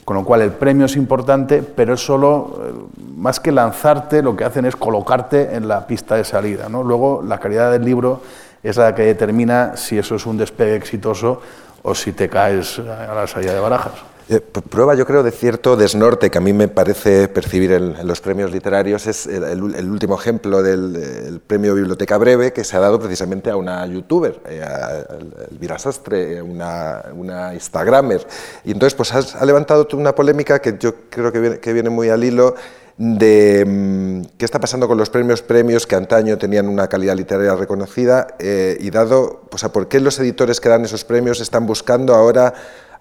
Con 0.06 0.16
lo 0.16 0.24
cual 0.24 0.42
el 0.44 0.52
premio 0.52 0.86
es 0.86 0.96
importante, 0.96 1.64
pero 1.64 1.96
es 1.96 2.06
solo, 2.06 2.62
eh, 2.64 2.74
más 3.18 3.40
que 3.40 3.52
lanzarte, 3.52 4.22
lo 4.22 4.36
que 4.36 4.44
hacen 4.44 4.66
es 4.66 4.76
colocarte 4.76 5.56
en 5.56 5.68
la 5.68 5.88
pista 5.88 6.16
de 6.16 6.24
salida. 6.24 6.70
¿no? 6.70 6.84
Luego 6.84 7.24
la 7.28 7.40
calidad 7.40 7.72
del 7.72 7.84
libro 7.84 8.22
es 8.62 8.78
la 8.78 8.94
que 8.94 9.02
determina 9.02 9.76
si 9.76 9.98
eso 9.98 10.14
es 10.14 10.28
un 10.28 10.38
despegue 10.38 10.76
exitoso 10.76 11.42
o 11.82 11.96
si 11.96 12.12
te 12.12 12.30
caes 12.30 12.78
a 12.78 13.12
la 13.16 13.26
salida 13.26 13.56
de 13.56 13.60
barajas. 13.60 14.13
Eh, 14.30 14.40
prueba, 14.40 14.96
yo 14.96 15.06
creo, 15.06 15.22
de 15.22 15.32
cierto 15.32 15.76
desnorte 15.76 16.32
que 16.32 16.38
a 16.38 16.42
mí 16.42 16.54
me 16.54 16.70
parece 16.70 17.28
percibir 17.28 17.74
en, 17.74 18.08
los 18.08 18.22
premios 18.22 18.52
literarios 18.52 19.06
es 19.06 19.28
el, 19.28 19.62
último 19.62 20.18
ejemplo 20.18 20.64
del 20.64 21.42
premio 21.46 21.76
Biblioteca 21.76 22.18
Breve 22.18 22.54
que 22.54 22.64
se 22.64 22.78
ha 22.78 22.80
dado 22.80 23.00
precisamente 23.00 23.50
a 23.50 23.58
una 23.58 23.86
youtuber, 23.86 24.40
eh, 24.48 24.64
a, 24.64 25.06
Elvira 25.52 25.78
Sastre, 25.78 26.42
una, 26.42 27.04
una, 27.14 27.54
Instagramer. 27.54 28.26
Y 28.64 28.72
entonces 28.72 28.96
pues 28.96 29.14
ha, 29.14 29.46
levantado 29.46 29.88
una 29.94 30.16
polémica 30.16 30.60
que 30.60 30.78
yo 30.80 30.96
creo 31.10 31.32
que 31.32 31.40
viene, 31.40 31.60
que 31.60 31.74
viene 31.74 31.90
muy 31.90 32.10
al 32.10 32.24
hilo 32.24 32.56
de 32.98 33.66
mm, 33.68 34.38
qué 34.38 34.46
está 34.46 34.60
pasando 34.60 34.88
con 34.88 34.98
los 34.98 35.10
premios 35.10 35.42
premios 35.42 35.86
que 35.86 35.96
antaño 35.96 36.38
tenían 36.38 36.70
una 36.70 36.88
calidad 36.88 37.16
literaria 37.16 37.56
reconocida 37.56 38.36
eh, 38.40 38.78
y 38.80 38.90
dado 38.90 39.42
pues, 39.50 39.64
a 39.64 39.72
por 39.72 39.88
qué 39.88 40.00
los 40.00 40.20
editores 40.20 40.62
que 40.62 40.70
dan 40.70 40.86
esos 40.86 41.04
premios 41.04 41.42
están 41.42 41.66
buscando 41.66 42.14
ahora 42.14 42.54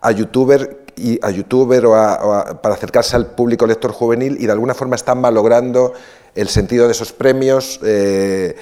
a 0.02 0.10
youtuber 0.10 0.82
y 0.96 1.18
a 1.22 1.30
youtuber 1.30 1.86
o, 1.86 1.92
para 2.60 2.74
acercarse 2.74 3.16
al 3.16 3.26
público 3.28 3.66
lector 3.66 3.92
juvenil 3.92 4.36
y 4.38 4.46
de 4.46 4.52
alguna 4.52 4.74
forma 4.74 4.96
están 4.96 5.20
malogrando 5.20 5.94
el 6.34 6.48
sentido 6.48 6.86
de 6.86 6.92
esos 6.92 7.12
premios 7.12 7.80
eh, 7.82 8.54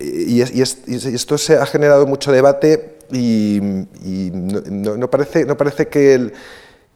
y, 0.00 0.40
esto 0.40 1.38
se 1.38 1.56
ha 1.56 1.66
generado 1.66 2.06
mucho 2.06 2.30
debate 2.32 2.98
y, 3.10 3.58
no, 3.62 5.08
parece, 5.08 5.46
no 5.46 5.56
parece 5.56 5.88
que, 5.88 6.32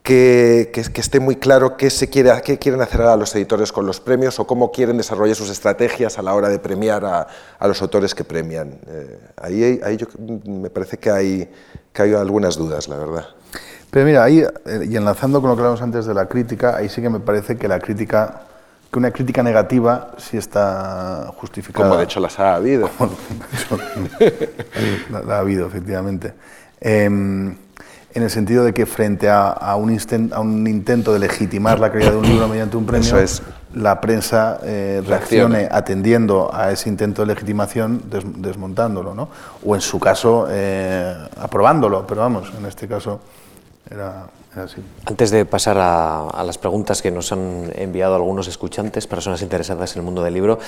que, 0.03 0.70
esté 0.97 1.18
muy 1.18 1.36
claro 1.36 1.76
qué, 1.78 1.88
se 1.88 2.11
quiere, 2.11 2.30
qué 2.45 2.59
quieren 2.59 2.82
hacer 2.82 3.01
ahora 3.01 3.16
los 3.16 3.34
editores 3.34 3.72
con 3.72 3.86
los 3.86 3.99
premios 4.01 4.38
o 4.40 4.47
cómo 4.47 4.70
quieren 4.70 4.99
desarrollar 4.99 5.36
sus 5.36 5.49
estrategias 5.49 6.18
a 6.18 6.22
la 6.22 6.34
hora 6.34 6.51
de 6.51 6.59
premiar 6.59 7.05
a, 7.05 7.66
los 7.66 7.80
autores 7.80 8.14
que 8.14 8.24
premian. 8.24 8.78
Eh, 8.86 9.18
ahí, 9.40 9.80
ahí 9.82 9.97
yo, 9.97 10.07
me 10.45 10.68
parece 10.68 10.99
que 10.99 11.11
hay, 11.11 11.51
que 11.95 12.03
hay 12.03 12.12
algunas 12.12 12.57
dudas, 12.57 12.88
la 12.88 12.99
verdad. 12.99 13.26
Pero 13.93 14.07
mira, 14.07 14.24
ahí, 14.24 14.38
eh, 14.38 14.86
y 14.88 14.97
enlazando 14.97 15.43
con 15.43 15.51
lo 15.51 15.55
que 15.55 15.61
hablamos 15.61 15.82
antes 15.82 16.07
de 16.07 16.14
la 16.14 16.24
crítica, 16.24 16.76
ahí 16.76 16.88
sí 16.88 17.03
que 17.03 17.11
me 17.11 17.20
parece 17.20 17.59
que 17.59 17.68
la 17.68 17.78
crítica, 17.78 18.40
que 18.90 18.99
una 18.99 19.11
crítica 19.11 19.43
negativa 19.43 20.12
sí 20.16 20.38
está 20.38 21.30
justificada. 21.36 21.90
Como 21.90 21.99
de 21.99 22.05
hecho 22.05 22.18
las 22.18 22.38
ha 22.38 22.55
habido. 22.55 22.88
la, 25.26 25.36
ha 25.36 25.38
habido, 25.40 25.66
efectivamente. 25.66 26.32
Em, 26.80 27.55
en 28.14 28.22
el 28.22 28.30
sentido 28.30 28.64
de 28.64 28.72
que 28.72 28.86
frente 28.86 29.28
a, 29.28 29.76
un, 29.76 29.99
a, 30.32 30.40
un 30.40 30.66
intento 30.66 31.12
de 31.12 31.18
legitimar 31.18 31.78
la 31.78 31.93
calidad 31.93 32.12
de 32.12 32.16
un 32.16 32.26
libro 32.26 32.49
mediante 32.49 32.78
un 32.78 32.86
premio, 32.86 33.18
es. 33.18 33.43
la 33.74 34.01
prensa 34.01 34.59
eh, 34.62 35.03
reaccione 35.07 35.68
atendiendo 35.70 36.51
a 36.51 36.70
ese 36.72 36.88
intento 36.88 37.20
de 37.20 37.26
legitimación, 37.34 38.05
desmontándolo, 38.38 39.14
¿no? 39.14 39.28
o 39.62 39.74
en 39.74 39.82
su 39.82 40.01
caso 40.01 40.47
eh, 40.49 41.14
aprobándolo, 41.38 42.07
pero 42.07 42.22
vamos, 42.22 42.51
en 42.59 42.64
este 42.64 42.88
caso 42.88 43.20
era, 43.93 44.26
así. 44.57 44.82
Antes 45.05 45.30
de 45.30 45.45
pasar 45.45 45.76
a, 45.78 46.43
las 46.45 46.59
preguntas 46.59 47.03
que 47.03 47.11
nos 47.11 47.32
han 47.32 47.70
enviado 47.74 48.14
algunos 48.14 48.49
escuchantes, 48.49 49.07
personas 49.07 49.43
interesadas 49.43 49.95
en 49.95 50.01
el 50.01 50.05
mundo 50.05 50.22
del 50.22 50.34
libro, 50.34 50.59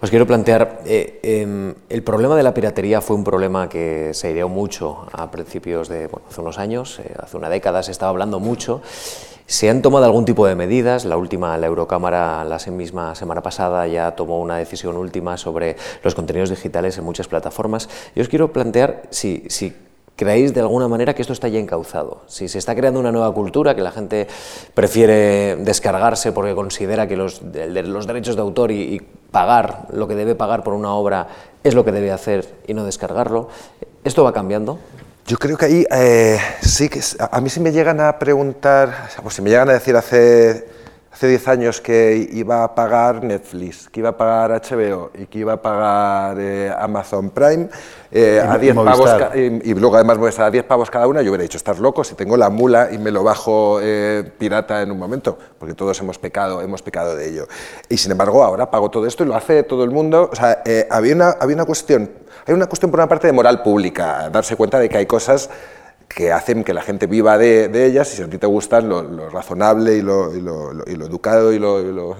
os 0.00 0.10
quiero 0.10 0.26
plantear, 0.26 0.80
eh, 0.84 1.20
em, 1.22 1.74
el 1.88 2.02
problema 2.02 2.36
de 2.36 2.42
la 2.42 2.54
piratería 2.54 3.00
fue 3.00 3.16
un 3.16 3.24
problema 3.24 3.68
que 3.68 4.12
se 4.14 4.30
ideó 4.30 4.48
mucho 4.48 5.06
a 5.12 5.30
principios 5.30 5.88
de, 5.88 6.08
bueno, 6.08 6.26
hace 6.28 6.40
unos 6.40 6.58
años, 6.58 6.98
eh, 6.98 7.14
hace 7.18 7.36
una 7.36 7.48
década 7.48 7.82
se 7.82 7.92
estaba 7.92 8.10
hablando 8.10 8.40
mucho, 8.40 8.82
se 9.46 9.68
han 9.68 9.82
tomado 9.82 10.06
algún 10.06 10.24
tipo 10.24 10.46
de 10.46 10.54
medidas, 10.54 11.04
la 11.04 11.16
última, 11.16 11.56
la 11.58 11.66
Eurocámara, 11.66 12.44
la 12.44 12.58
misma 12.70 13.14
semana 13.14 13.42
pasada 13.42 13.86
ya 13.86 14.12
tomó 14.12 14.40
una 14.40 14.56
decisión 14.56 14.96
última 14.96 15.36
sobre 15.36 15.76
los 16.02 16.14
contenidos 16.14 16.50
digitales 16.50 16.96
en 16.96 17.04
muchas 17.04 17.28
plataformas. 17.28 17.88
Yo 18.14 18.22
os 18.22 18.28
quiero 18.28 18.52
plantear 18.52 19.02
si, 19.10 19.44
si 19.48 19.74
¿Creéis 20.22 20.54
de 20.54 20.60
alguna 20.60 20.86
manera 20.86 21.14
que 21.16 21.22
esto 21.22 21.32
está 21.32 21.48
ya 21.48 21.58
encauzado? 21.58 22.22
Si 22.28 22.46
se 22.46 22.58
está 22.58 22.76
creando 22.76 23.00
una 23.00 23.10
nueva 23.10 23.34
cultura, 23.34 23.74
que 23.74 23.80
la 23.80 23.90
gente 23.90 24.28
prefiere 24.72 25.56
descargarse 25.56 26.30
porque 26.30 26.54
considera 26.54 27.08
que 27.08 27.16
los, 27.16 27.42
los 27.42 28.06
derechos 28.06 28.36
de 28.36 28.42
autor 28.42 28.70
y, 28.70 29.02
pagar 29.32 29.88
lo 29.92 30.06
que 30.06 30.14
debe 30.14 30.36
pagar 30.36 30.62
por 30.62 30.74
una 30.74 30.92
obra 30.94 31.26
es 31.64 31.74
lo 31.74 31.84
que 31.84 31.90
debe 31.90 32.12
hacer 32.12 32.46
y 32.68 32.74
no 32.74 32.84
descargarlo, 32.84 33.48
¿esto 34.04 34.22
va 34.22 34.32
cambiando? 34.32 34.78
Yo 35.26 35.38
creo 35.38 35.56
que 35.56 35.64
ahí 35.64 35.86
eh, 35.90 36.38
sí 36.60 36.88
que 36.88 37.00
a 37.18 37.40
mí 37.40 37.48
si 37.48 37.58
me 37.58 37.72
llegan 37.72 37.98
a 37.98 38.18
preguntar, 38.20 39.08
o 39.24 39.30
si 39.30 39.42
me 39.42 39.50
llegan 39.50 39.70
a 39.70 39.72
decir 39.72 39.96
hace 39.96 40.68
hace 41.12 41.28
10 41.28 41.48
años 41.48 41.80
que 41.80 42.28
iba 42.32 42.64
a 42.64 42.74
pagar 42.74 43.22
Netflix, 43.22 43.88
que 43.90 44.00
iba 44.00 44.08
a 44.08 44.16
pagar 44.16 44.50
HBO 44.50 45.10
y 45.14 45.26
que 45.26 45.40
iba 45.40 45.52
a 45.52 45.60
pagar 45.60 46.36
eh, 46.40 46.72
Amazon 46.78 47.28
Prime 47.30 47.68
eh, 48.10 48.42
a 48.44 48.56
10 48.56 48.74
pavos 48.76 49.10
y, 49.34 49.74
luego 49.74 49.96
además 49.96 50.16
voy 50.16 50.28
a 50.28 50.30
estar 50.30 50.46
a 50.46 50.50
10 50.50 50.64
pavos 50.64 50.90
cada 50.90 51.06
una, 51.06 51.20
yo 51.20 51.30
hubiera 51.30 51.42
dicho, 51.42 51.58
estás 51.58 51.78
loco, 51.78 52.02
si 52.02 52.14
tengo 52.14 52.36
la 52.38 52.48
mula 52.48 52.88
y 52.90 52.98
me 52.98 53.10
lo 53.10 53.22
bajo 53.22 53.78
eh, 53.82 54.24
pirata 54.38 54.80
en 54.80 54.90
un 54.90 54.98
momento, 54.98 55.38
porque 55.58 55.74
todos 55.74 56.00
hemos 56.00 56.18
pecado, 56.18 56.62
hemos 56.62 56.80
pecado 56.80 57.14
de 57.14 57.28
ello. 57.28 57.46
Y 57.90 57.98
sin 57.98 58.10
embargo 58.12 58.42
ahora 58.42 58.70
pago 58.70 58.90
todo 58.90 59.06
esto 59.06 59.22
y 59.22 59.26
lo 59.26 59.34
hace 59.34 59.64
todo 59.64 59.84
el 59.84 59.90
mundo. 59.90 60.30
O 60.32 60.34
sea, 60.34 60.62
había, 60.90 61.14
una, 61.14 61.36
había 61.38 61.56
una 61.56 61.66
cuestión, 61.66 62.10
hay 62.46 62.54
una 62.54 62.66
cuestión 62.66 62.90
por 62.90 63.00
una 63.00 63.08
parte 63.08 63.26
de 63.26 63.34
moral 63.34 63.62
pública, 63.62 64.30
darse 64.30 64.56
cuenta 64.56 64.78
de 64.78 64.88
que 64.88 64.96
hay 64.96 65.06
cosas 65.06 65.50
que 66.14 66.32
hacen 66.32 66.64
que 66.64 66.74
la 66.74 66.82
gente 66.82 67.06
viva 67.06 67.38
de, 67.38 67.70
ellas 67.86 68.12
y 68.12 68.16
si 68.16 68.22
a 68.22 68.28
ti 68.28 68.38
te 68.38 68.46
gustan 68.46 68.88
lo, 68.88 69.28
razonable 69.30 69.96
y 69.96 70.02
lo, 70.02 70.32
educado 70.86 71.52
y, 71.52 71.58
lo, 71.58 72.16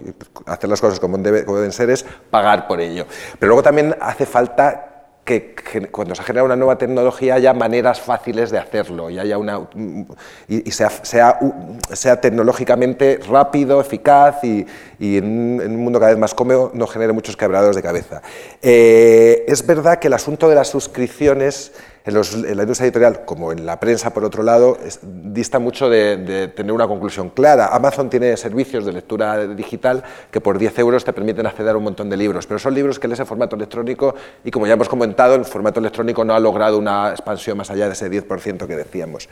hacer 0.46 0.70
las 0.70 0.80
cosas 0.80 0.98
como, 0.98 1.18
deben 1.18 1.72
ser 1.72 1.90
es 1.90 2.04
pagar 2.30 2.66
por 2.66 2.80
ello. 2.80 3.06
Pero 3.38 3.48
luego 3.48 3.62
también 3.62 3.96
hace 4.00 4.26
falta 4.26 4.88
que, 5.24 5.54
cuando 5.92 6.14
se 6.14 6.22
genera 6.24 6.42
una 6.42 6.56
nueva 6.56 6.76
tecnología 6.76 7.34
haya 7.34 7.54
maneras 7.54 8.00
fáciles 8.00 8.50
de 8.50 8.58
hacerlo 8.58 9.08
y, 9.08 9.18
haya 9.18 9.38
una, 9.38 9.68
y, 10.48 10.70
sea, 10.72 10.90
sea, 10.90 12.20
tecnológicamente 12.20 13.20
rápido, 13.28 13.80
eficaz 13.80 14.42
y, 14.42 14.66
en, 14.98 15.60
un 15.60 15.76
mundo 15.76 16.00
cada 16.00 16.12
vez 16.12 16.18
más 16.18 16.34
cómodo 16.34 16.70
no 16.74 16.86
genere 16.86 17.12
muchos 17.12 17.36
quebrados 17.36 17.76
de 17.76 17.82
cabeza. 17.82 18.22
Eh, 18.62 19.44
es 19.46 19.64
verdad 19.66 19.98
que 19.98 20.08
el 20.08 20.14
asunto 20.14 20.48
de 20.48 20.54
las 20.54 20.68
suscripciones 20.68 21.72
en, 22.04 22.14
la 22.56 22.62
industria 22.62 22.86
editorial, 22.86 23.24
como 23.24 23.52
en 23.52 23.64
la 23.64 23.78
prensa, 23.78 24.12
por 24.12 24.24
otro 24.24 24.42
lado, 24.42 24.76
dista 25.02 25.58
mucho 25.58 25.88
de, 25.88 26.48
tener 26.54 26.72
una 26.72 26.88
conclusión 26.88 27.30
clara. 27.30 27.68
Amazon 27.68 28.10
tiene 28.10 28.36
servicios 28.36 28.84
de 28.84 28.92
lectura 28.92 29.46
digital 29.46 30.02
que 30.30 30.40
por 30.40 30.58
10 30.58 30.78
euros 30.80 31.04
te 31.04 31.12
permiten 31.12 31.46
acceder 31.46 31.74
a 31.74 31.76
un 31.76 31.84
montón 31.84 32.10
de 32.10 32.16
libros, 32.16 32.46
pero 32.46 32.58
son 32.58 32.74
libros 32.74 32.98
que 32.98 33.08
lees 33.08 33.20
en 33.20 33.26
formato 33.26 33.56
electrónico 33.56 34.14
y, 34.44 34.50
como 34.50 34.66
ya 34.66 34.74
hemos 34.74 34.88
comentado, 34.88 35.34
el 35.34 35.44
formato 35.44 35.80
electrónico 35.80 36.24
no 36.24 36.34
ha 36.34 36.40
logrado 36.40 36.78
una 36.78 37.10
expansión 37.10 37.56
más 37.58 37.70
allá 37.70 37.86
de 37.86 37.92
ese 37.92 38.10
10% 38.10 38.66
que 38.66 38.76
decíamos. 38.76 39.28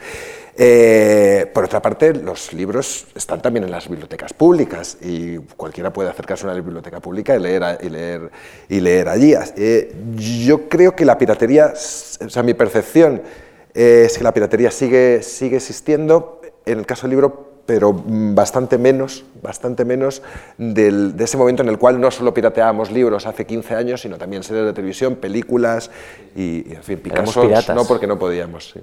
Eh, 0.55 1.49
por 1.53 1.65
otra 1.65 1.81
parte, 1.81 2.13
los 2.13 2.53
libros 2.53 3.07
están 3.15 3.41
también 3.41 3.65
en 3.65 3.71
las 3.71 3.87
bibliotecas 3.89 4.33
públicas 4.33 4.97
y 5.01 5.37
cualquiera 5.37 5.91
puede 5.91 6.09
acercarse 6.09 6.45
a 6.45 6.51
una 6.51 6.55
biblioteca 6.55 6.99
pública 6.99 7.35
y 7.35 7.39
leer, 7.39 7.77
y 7.81 7.89
leer, 7.89 8.31
y 8.69 8.79
leer 8.79 9.09
allí. 9.09 9.33
Eh, 9.57 9.93
yo 10.15 10.69
creo 10.69 10.95
que 10.95 11.05
la 11.05 11.17
piratería, 11.17 11.73
o 11.73 12.29
sea, 12.29 12.43
mi 12.43 12.53
percepción 12.61 13.23
es 13.73 14.17
que 14.17 14.23
la 14.23 14.33
piratería 14.33 14.69
sigue, 14.69 15.23
sigue 15.23 15.57
existiendo, 15.57 16.41
en 16.65 16.77
el 16.79 16.85
caso 16.85 17.03
del 17.03 17.11
libro, 17.11 17.49
pero 17.65 17.91
bastante 17.93 18.77
menos, 18.77 19.23
bastante 19.41 19.83
menos 19.83 20.21
de 20.57 21.13
ese 21.17 21.37
momento 21.37 21.63
en 21.63 21.69
el 21.69 21.79
cual 21.79 21.99
no 21.99 22.11
solo 22.11 22.33
pirateábamos 22.33 22.91
libros 22.91 23.25
hace 23.25 23.45
15 23.45 23.75
años, 23.75 24.01
sino 24.01 24.17
también 24.17 24.43
series 24.43 24.65
de 24.65 24.73
televisión, 24.73 25.15
películas 25.15 25.89
y, 26.35 26.71
en 26.71 26.83
fin, 26.83 26.99
Picasso, 26.99 27.49
no 27.73 27.85
porque 27.85 28.05
no 28.05 28.19
podíamos. 28.19 28.71
Sí, 28.71 28.79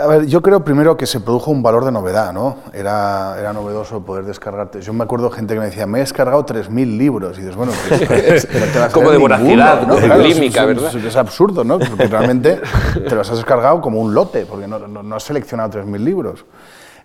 a 0.00 0.06
ver, 0.06 0.26
yo 0.26 0.40
creo 0.40 0.64
primero 0.64 0.96
que 0.96 1.06
se 1.06 1.20
produjo 1.20 1.50
un 1.50 1.62
valor 1.62 1.84
de 1.84 1.92
novedad, 1.92 2.32
¿no? 2.32 2.56
Era, 2.72 3.36
era 3.38 3.52
novedoso 3.52 4.00
poder 4.00 4.24
descargarte. 4.24 4.80
Yo 4.80 4.94
me 4.94 5.04
acuerdo 5.04 5.30
gente 5.30 5.52
que 5.52 5.60
me 5.60 5.66
decía, 5.66 5.86
me 5.86 5.98
he 5.98 6.00
descargado 6.00 6.46
3.000 6.46 6.96
libros. 6.96 7.36
Y 7.36 7.42
dices, 7.42 7.54
bueno, 7.54 7.72
pues, 7.88 8.48
no 8.76 8.82
a 8.82 8.88
Como 8.88 9.10
de 9.10 9.18
voracidad, 9.18 9.86
¿no? 9.86 9.96
Claro, 9.96 10.22
Límica, 10.22 10.62
es, 10.62 10.66
¿verdad? 10.68 10.96
Es, 10.96 11.04
es 11.04 11.16
absurdo, 11.16 11.64
¿no? 11.64 11.78
Porque 11.78 12.06
realmente 12.06 12.60
te 13.06 13.14
los 13.14 13.28
has 13.30 13.36
descargado 13.36 13.82
como 13.82 14.00
un 14.00 14.14
lote, 14.14 14.46
porque 14.46 14.66
no, 14.66 14.78
no- 14.78 15.02
no 15.02 15.16
has 15.16 15.22
seleccionado 15.24 15.78
3.000 15.80 15.98
libros. 15.98 16.46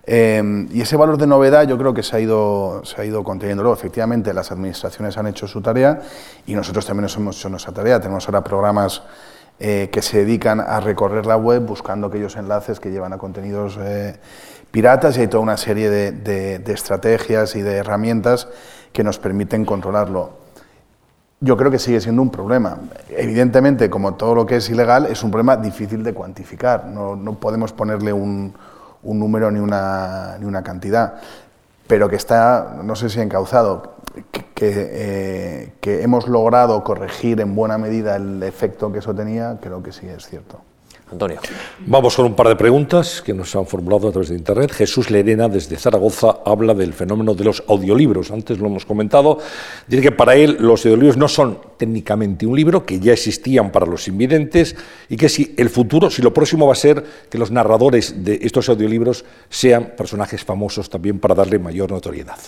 Eh, 0.06 0.66
y 0.70 0.80
ese 0.82 0.96
valor 0.96 1.16
de 1.18 1.26
novedad 1.26 1.66
yo 1.66 1.76
creo 1.78 1.92
que 1.92 2.02
se 2.02 2.16
ha 2.16 2.20
ido, 2.20 2.80
se 2.84 3.00
ha 3.00 3.04
ido 3.04 3.22
conteniendo. 3.24 3.62
Luego, 3.62 3.76
efectivamente, 3.76 4.32
las 4.32 4.50
administraciones 4.52 5.18
han 5.18 5.26
hecho 5.26 5.46
su 5.46 5.60
tarea 5.60 6.00
y 6.46 6.54
nosotros 6.54 6.86
también 6.86 7.02
nos 7.02 7.16
hemos 7.16 7.36
hecho 7.38 7.48
nuestra 7.50 7.72
tarea. 7.72 8.00
Tenemos 8.00 8.26
ahora 8.26 8.42
programas 8.44 9.02
eh, 9.60 9.88
que 9.92 10.02
se 10.02 10.18
dedican 10.18 10.60
a 10.60 10.80
recorrer 10.80 11.26
la 11.26 11.36
web 11.36 11.62
buscando 11.64 12.08
aquellos 12.08 12.36
enlaces 12.36 12.80
que 12.80 12.90
llevan 12.90 13.12
a 13.12 13.18
contenidos 13.18 13.78
eh, 13.80 14.16
piratas 14.70 15.16
y 15.16 15.20
hay 15.22 15.28
toda 15.28 15.42
una 15.42 15.56
serie 15.56 15.88
de, 15.90 16.12
de- 16.12 16.58
de 16.58 16.72
estrategias 16.72 17.54
y 17.56 17.62
de 17.62 17.76
herramientas 17.76 18.48
que 18.92 19.04
nos 19.04 19.18
permiten 19.18 19.64
controlarlo. 19.64 20.42
Yo 21.40 21.56
creo 21.56 21.70
que 21.70 21.78
sigue 21.78 22.00
siendo 22.00 22.22
un 22.22 22.30
problema. 22.30 22.78
Evidentemente, 23.10 23.90
como 23.90 24.14
todo 24.14 24.34
lo 24.34 24.46
que 24.46 24.56
es 24.56 24.70
ilegal, 24.70 25.06
es 25.06 25.22
un 25.22 25.30
problema 25.30 25.56
difícil 25.56 26.02
de 26.02 26.14
cuantificar. 26.14 26.86
No, 26.86 27.16
no 27.16 27.34
podemos 27.34 27.72
ponerle 27.72 28.12
un, 28.12 28.54
un 29.02 29.18
número 29.18 29.50
ni 29.50 29.60
una, 29.60 30.36
ni 30.38 30.46
una 30.46 30.62
cantidad, 30.62 31.14
pero 31.86 32.08
que 32.08 32.16
está, 32.16 32.76
no 32.82 32.96
sé 32.96 33.10
si 33.10 33.20
encauzado, 33.20 33.94
que, 34.72 34.90
eh, 34.92 35.72
que 35.80 36.02
hemos 36.02 36.28
logrado 36.28 36.82
corregir 36.82 37.40
en 37.40 37.54
buena 37.54 37.78
medida 37.78 38.16
el 38.16 38.42
efecto 38.42 38.90
que 38.92 39.00
eso 39.00 39.14
tenía, 39.14 39.58
creo 39.60 39.82
que 39.82 39.92
sí 39.92 40.06
es 40.06 40.26
cierto. 40.26 40.60
Antonio. 41.12 41.38
Vamos 41.86 42.16
con 42.16 42.24
un 42.24 42.34
par 42.34 42.48
de 42.48 42.56
preguntas 42.56 43.20
que 43.20 43.34
nos 43.34 43.54
han 43.54 43.66
formulado 43.66 44.08
a 44.08 44.10
través 44.10 44.30
de 44.30 44.36
Internet. 44.36 44.72
Jesús 44.72 45.10
Lerena, 45.10 45.48
desde 45.48 45.76
Zaragoza, 45.76 46.38
habla 46.44 46.72
del 46.72 46.94
fenómeno 46.94 47.34
de 47.34 47.44
los 47.44 47.62
audiolibros. 47.68 48.30
Antes 48.30 48.58
lo 48.58 48.66
hemos 48.66 48.86
comentado. 48.86 49.38
Dice 49.86 50.02
que 50.02 50.12
para 50.12 50.34
él 50.34 50.56
los 50.60 50.84
audiolibros 50.84 51.16
no 51.16 51.28
son 51.28 51.58
técnicamente 51.76 52.46
un 52.46 52.56
libro, 52.56 52.86
que 52.86 52.98
ya 52.98 53.12
existían 53.12 53.70
para 53.70 53.86
los 53.86 54.08
invidentes, 54.08 54.76
y 55.08 55.16
que 55.16 55.28
si 55.28 55.54
el 55.58 55.68
futuro, 55.68 56.10
si 56.10 56.22
lo 56.22 56.32
próximo 56.32 56.66
va 56.66 56.72
a 56.72 56.76
ser 56.76 57.04
que 57.30 57.38
los 57.38 57.50
narradores 57.50 58.24
de 58.24 58.40
estos 58.42 58.68
audiolibros 58.70 59.24
sean 59.50 59.92
personajes 59.96 60.42
famosos 60.42 60.88
también 60.88 61.20
para 61.20 61.34
darle 61.34 61.58
mayor 61.58 61.92
notoriedad. 61.92 62.38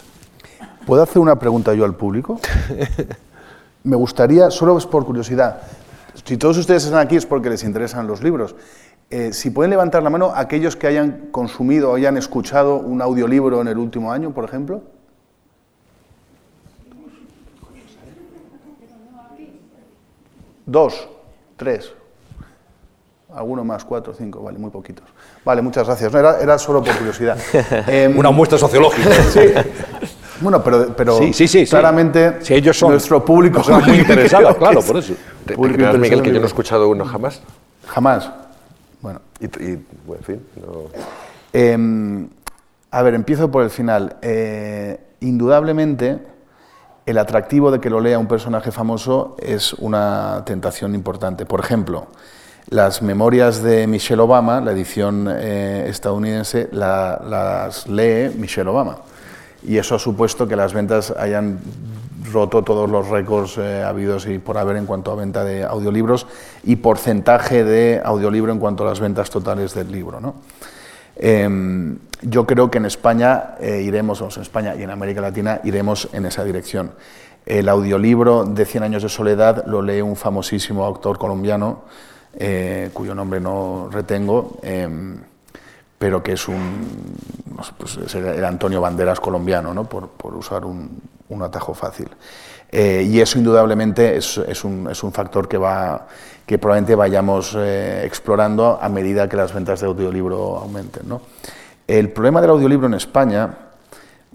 ¿Puedo 0.86 1.02
hacer 1.02 1.18
una 1.18 1.36
pregunta 1.36 1.74
yo 1.74 1.84
al 1.84 1.96
público? 1.96 2.40
Me 3.82 3.96
gustaría, 3.96 4.52
solo 4.52 4.78
es 4.78 4.86
por 4.86 5.04
curiosidad, 5.04 5.60
si 6.24 6.36
todos 6.36 6.56
ustedes 6.58 6.84
están 6.84 7.00
aquí 7.00 7.16
es 7.16 7.26
porque 7.26 7.50
les 7.50 7.64
interesan 7.64 8.06
los 8.06 8.22
libros. 8.22 8.54
Eh, 9.10 9.32
si 9.32 9.50
pueden 9.50 9.70
levantar 9.70 10.04
la 10.04 10.10
mano 10.10 10.32
aquellos 10.34 10.76
que 10.76 10.86
hayan 10.86 11.28
consumido 11.32 11.90
o 11.90 11.94
hayan 11.96 12.16
escuchado 12.16 12.76
un 12.76 13.02
audiolibro 13.02 13.60
en 13.60 13.68
el 13.68 13.78
último 13.78 14.12
año, 14.12 14.32
por 14.32 14.44
ejemplo. 14.44 14.82
Dos, 20.64 21.08
tres. 21.56 21.92
Alguno 23.34 23.64
más, 23.64 23.84
cuatro, 23.84 24.14
cinco, 24.14 24.42
vale, 24.42 24.58
muy 24.58 24.70
poquitos. 24.70 25.04
Vale, 25.44 25.62
muchas 25.62 25.86
gracias. 25.86 26.12
No, 26.12 26.18
era, 26.18 26.40
era 26.40 26.58
solo 26.58 26.82
por 26.82 26.96
curiosidad. 26.96 27.36
Em, 27.88 28.16
Una 28.16 28.30
muestra 28.30 28.56
sociológica. 28.56 29.10
Sí. 29.32 29.40
Bueno, 30.40 30.62
pero, 30.62 30.94
pero 30.96 31.18
Sí, 31.18 31.32
sí, 31.32 31.48
sí, 31.48 31.64
sí. 31.66 31.70
claramente 31.70 32.36
Si 32.42 32.54
ellos 32.54 32.78
son 32.78 32.90
nuestro 32.92 33.24
público 33.24 33.56
personas 33.56 33.86
muy 33.88 33.98
interesadas, 34.00 34.54
creo 34.56 34.58
claro, 34.58 34.82
por 34.82 34.96
es- 34.98 35.04
eso. 35.10 35.14
¿Te, 35.46 35.54
te 35.54 35.60
creas, 35.60 35.68
Miguel, 35.74 35.94
interesado 35.94 36.22
que 36.22 36.28
yo 36.32 36.38
no 36.38 36.42
he 36.44 36.46
escuchado 36.46 36.88
uno 36.88 37.04
jamás? 37.04 37.40
Jamás. 37.86 38.30
Bueno. 39.00 39.20
Y, 39.40 39.44
y, 39.46 39.84
bueno, 40.06 40.20
en 40.20 40.24
fin, 40.24 40.46
no... 40.56 40.66
Eh, 41.52 42.26
a 42.90 43.02
ver, 43.02 43.14
empiezo 43.14 43.50
por 43.50 43.62
el 43.62 43.70
final. 43.70 44.16
Eh, 44.22 44.98
indudablemente, 45.20 46.18
el 47.04 47.18
atractivo 47.18 47.70
de 47.70 47.80
que 47.80 47.90
lo 47.90 48.00
lea 48.00 48.18
un 48.18 48.26
personaje 48.26 48.72
famoso 48.72 49.36
es 49.40 49.72
una 49.74 50.42
tentación 50.46 50.94
importante. 50.94 51.46
Por 51.46 51.60
ejemplo, 51.60 52.06
las 52.68 53.02
memorias 53.02 53.62
de 53.62 53.86
Michelle 53.86 54.20
Obama, 54.22 54.60
la 54.60 54.72
edición 54.72 55.28
eh, 55.30 55.86
estadounidense, 55.88 56.68
la- 56.72 57.20
las 57.28 57.86
lee 57.86 58.30
Michelle 58.36 58.68
Obama. 58.68 58.98
Y 59.62 59.78
eso 59.78 59.94
ha 59.94 59.98
supuesto 59.98 60.46
que 60.46 60.56
las 60.56 60.74
ventas 60.74 61.12
hayan 61.16 61.58
roto 62.32 62.62
todos 62.62 62.90
los 62.90 63.08
récords 63.08 63.58
eh, 63.58 63.82
habidos 63.82 64.26
y 64.26 64.38
por 64.38 64.58
haber 64.58 64.76
en 64.76 64.86
cuanto 64.86 65.12
a 65.12 65.14
venta 65.14 65.44
de 65.44 65.64
audiolibros 65.64 66.26
y 66.64 66.76
porcentaje 66.76 67.64
de 67.64 68.00
audiolibro 68.04 68.52
en 68.52 68.58
cuanto 68.58 68.84
a 68.84 68.88
las 68.88 69.00
ventas 69.00 69.30
totales 69.30 69.74
del 69.74 69.90
libro. 69.92 70.20
¿no? 70.20 70.34
Eh, 71.16 71.96
yo 72.22 72.46
creo 72.46 72.70
que 72.70 72.78
en 72.78 72.86
España 72.86 73.56
eh, 73.60 73.82
iremos, 73.82 74.20
o 74.22 74.28
en 74.34 74.42
España 74.42 74.74
y 74.74 74.82
en 74.82 74.90
América 74.90 75.20
Latina 75.20 75.60
iremos 75.64 76.08
en 76.12 76.26
esa 76.26 76.44
dirección. 76.44 76.92
El 77.44 77.68
audiolibro 77.68 78.44
de 78.44 78.64
Cien 78.64 78.82
años 78.82 79.02
de 79.02 79.08
soledad 79.08 79.64
lo 79.66 79.82
lee 79.82 80.00
un 80.00 80.16
famosísimo 80.16 80.84
autor 80.84 81.18
colombiano, 81.18 81.82
eh, 82.38 82.90
cuyo 82.92 83.14
nombre 83.14 83.40
no 83.40 83.88
retengo, 83.90 84.58
eh, 84.62 84.88
pero 85.98 86.22
que 86.22 86.32
es 86.32 86.48
un, 86.48 87.16
pues 87.78 87.98
Antonio 88.44 88.80
Banderas 88.80 89.20
colombiano, 89.20 89.72
¿no? 89.72 89.84
por, 89.84 90.08
por 90.08 90.34
usar 90.34 90.64
un, 90.64 91.00
un 91.28 91.42
atajo 91.42 91.74
fácil. 91.74 92.08
Eh, 92.70 93.06
y 93.08 93.20
eso 93.20 93.38
indudablemente 93.38 94.16
es, 94.16 94.38
es, 94.38 94.64
un, 94.64 94.88
es 94.90 95.02
un 95.02 95.12
factor 95.12 95.48
que, 95.48 95.56
va, 95.56 96.06
que 96.44 96.58
probablemente 96.58 96.94
vayamos 96.94 97.54
eh, 97.56 98.02
explorando 98.04 98.78
a 98.80 98.88
medida 98.88 99.28
que 99.28 99.36
las 99.36 99.54
ventas 99.54 99.80
de 99.80 99.86
audiolibro 99.86 100.58
aumenten. 100.58 101.08
¿no? 101.08 101.22
El 101.86 102.10
problema 102.10 102.40
del 102.40 102.50
audiolibro 102.50 102.86
en 102.86 102.94
España, 102.94 103.50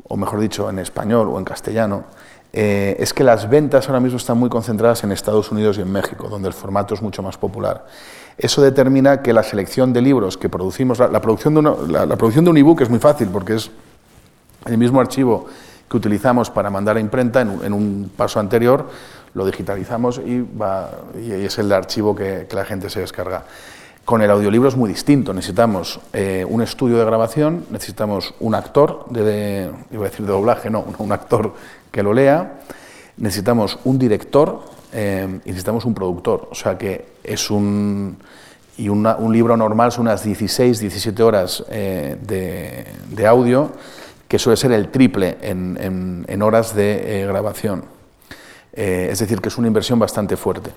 o 0.07 0.15
mejor 0.17 0.39
dicho, 0.39 0.69
en 0.69 0.79
español 0.79 1.29
o 1.29 1.37
en 1.37 1.45
castellano, 1.45 2.05
eh, 2.53 2.97
es 2.99 3.13
que 3.13 3.23
las 3.23 3.49
ventas 3.49 3.87
ahora 3.87 3.99
mismo 3.99 4.17
están 4.17 4.37
muy 4.37 4.49
concentradas 4.49 5.03
en 5.03 5.11
Estados 5.11 5.51
Unidos 5.51 5.77
y 5.77 5.81
en 5.81 5.91
México, 5.91 6.27
donde 6.27 6.49
el 6.49 6.53
formato 6.53 6.93
es 6.93 7.01
mucho 7.01 7.23
más 7.23 7.37
popular. 7.37 7.85
Eso 8.37 8.61
determina 8.61 9.21
que 9.21 9.33
la 9.33 9.43
selección 9.43 9.93
de 9.93 10.01
libros 10.01 10.37
que 10.37 10.49
producimos, 10.49 10.99
la, 10.99 11.21
producción, 11.21 11.53
de 11.55 11.61
la- 11.61 12.15
producción 12.17 12.43
de 12.43 12.51
un 12.51 12.57
ebook 12.57 12.81
es 12.81 12.89
muy 12.89 12.99
fácil 12.99 13.29
porque 13.29 13.55
es 13.55 13.71
el 14.65 14.77
mismo 14.77 14.99
archivo 14.99 15.47
que 15.89 15.97
utilizamos 15.97 16.49
para 16.49 16.69
mandar 16.69 16.97
a 16.97 16.99
imprenta 16.99 17.41
en 17.41 17.73
un, 17.73 18.11
paso 18.15 18.39
anterior, 18.39 18.89
lo 19.33 19.45
digitalizamos 19.45 20.19
y, 20.19 20.45
es 21.31 21.57
el 21.57 21.71
archivo 21.71 22.15
que 22.15 22.47
la 22.53 22.65
gente 22.65 22.89
se 22.89 23.01
descarga. 23.01 23.43
Con 24.05 24.21
el 24.23 24.31
audiolibro 24.31 24.67
es 24.67 24.75
muy 24.75 24.89
distinto, 24.89 25.31
necesitamos 25.33 25.99
eh, 26.11 26.43
un 26.47 26.61
estudio 26.61 26.97
de 26.97 27.05
grabación, 27.05 27.65
necesitamos 27.69 28.33
un 28.39 28.55
actor, 28.55 29.05
de, 29.09 29.69
iba 29.91 30.05
a 30.05 30.09
decir 30.09 30.25
de 30.25 30.31
doblaje, 30.31 30.69
no, 30.69 30.83
un, 30.97 31.11
actor 31.11 31.53
que 31.91 32.01
lo 32.01 32.11
lea, 32.11 32.61
necesitamos 33.17 33.77
un 33.83 33.99
director 33.99 34.63
eh, 34.91 35.39
y 35.45 35.49
necesitamos 35.49 35.85
un 35.85 35.93
productor, 35.93 36.47
o 36.51 36.55
sea 36.55 36.77
que 36.77 37.05
es 37.23 37.49
un... 37.51 38.17
Y 38.77 38.89
un 38.89 39.31
libro 39.31 39.55
normal 39.55 39.91
son 39.91 40.07
unas 40.07 40.23
16, 40.23 40.79
17 40.79 41.21
horas 41.21 41.63
eh, 41.69 42.17
de, 42.19 42.85
de 43.15 43.27
audio, 43.27 43.69
que 44.27 44.39
suele 44.39 44.57
ser 44.57 44.71
el 44.71 44.89
triple 44.89 45.37
en, 45.41 46.41
horas 46.41 46.73
de 46.73 47.25
grabación. 47.27 47.83
Es 48.73 49.19
decir, 49.19 49.39
que 49.39 49.49
es 49.49 49.57
una 49.59 49.67
inversión 49.67 49.99
bastante 49.99 50.35
fuerte. 50.35 50.71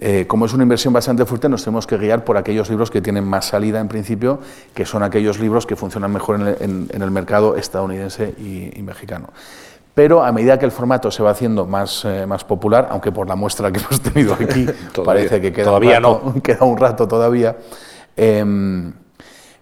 Eh, 0.00 0.26
como 0.26 0.44
es 0.46 0.52
una 0.52 0.64
inversión 0.64 0.92
bastante 0.92 1.24
fuerte, 1.24 1.48
nos 1.48 1.62
tenemos 1.64 1.86
que 1.86 1.96
guiar 1.96 2.24
por 2.24 2.36
aquellos 2.36 2.68
libros 2.68 2.90
que 2.90 3.00
tienen 3.00 3.24
más 3.24 3.46
salida 3.46 3.78
en 3.80 3.88
principio, 3.88 4.40
que 4.74 4.84
son 4.84 5.02
aquellos 5.02 5.38
libros 5.38 5.66
que 5.66 5.76
funcionan 5.76 6.12
mejor 6.12 6.40
en 6.40 6.46
el, 6.48 6.56
en- 6.60 6.88
en 6.92 7.02
el 7.02 7.10
mercado 7.10 7.56
estadounidense 7.56 8.34
y, 8.38 8.78
y 8.78 8.82
mexicano. 8.82 9.28
Pero 9.94 10.24
a 10.24 10.32
medida 10.32 10.58
que 10.58 10.64
el 10.64 10.72
formato 10.72 11.10
se 11.12 11.22
va 11.22 11.30
haciendo 11.30 11.64
más, 11.66 12.04
eh, 12.04 12.26
más 12.26 12.42
popular, 12.44 12.88
aunque 12.90 13.12
por 13.12 13.28
la 13.28 13.36
muestra 13.36 13.70
que 13.70 13.78
hemos 13.86 14.00
tenido 14.00 14.34
aquí 14.34 14.66
Todavía- 14.92 15.04
parece 15.04 15.40
que 15.40 15.52
queda, 15.52 15.66
todavía 15.66 15.98
un 15.98 16.02
rato, 16.04 16.34
queda 16.42 16.64
un 16.64 16.76
rato 16.76 17.06
todavía, 17.08 17.56
em, 18.16 18.92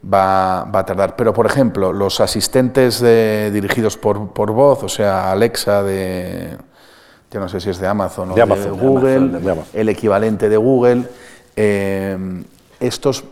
va, 0.02 0.64
va 0.64 0.78
a 0.80 0.86
tardar. 0.86 1.14
Pero, 1.16 1.34
por 1.34 1.44
ejemplo, 1.46 1.92
los 1.92 2.20
asistentes 2.20 3.00
de- 3.00 3.50
dirigidos 3.52 3.98
por, 3.98 4.30
por 4.32 4.50
voz, 4.52 4.82
o 4.82 4.88
sea, 4.88 5.30
Alexa 5.30 5.82
de, 5.82 6.56
yo 7.32 7.40
no 7.40 7.48
sé 7.48 7.60
si 7.60 7.70
es 7.70 7.78
de 7.78 7.86
Amazon 7.86 8.32
o 8.32 8.34
De 8.34 8.42
Amazon, 8.42 8.64
de 8.64 8.70
Google, 8.70 9.16
Amazon, 9.16 9.44
de 9.44 9.50
Amazon. 9.52 9.70
el 9.72 9.88
equivalente 9.88 10.48
de 10.48 10.56
Google, 10.56 11.04
eh, 11.56 12.44
estos 12.78 13.24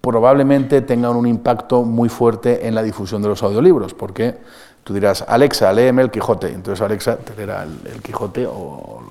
probablemente 0.00 0.80
tengan 0.80 1.14
un 1.16 1.26
impacto 1.26 1.82
muy 1.82 2.08
fuerte 2.08 2.66
en 2.66 2.74
la 2.74 2.82
difusión 2.82 3.22
de 3.22 3.28
los 3.28 3.42
audiolibros, 3.42 3.94
porque 3.94 4.36
tú 4.84 4.94
dirás, 4.94 5.24
Alexa, 5.28 5.72
léeme 5.72 6.02
el 6.02 6.10
Quijote, 6.10 6.48
entonces 6.48 6.80
Alexa 6.84 7.16
te 7.16 7.34
leerá 7.36 7.62
el, 7.62 7.78
el 7.94 8.02
Quijote 8.02 8.46
o, 8.46 8.52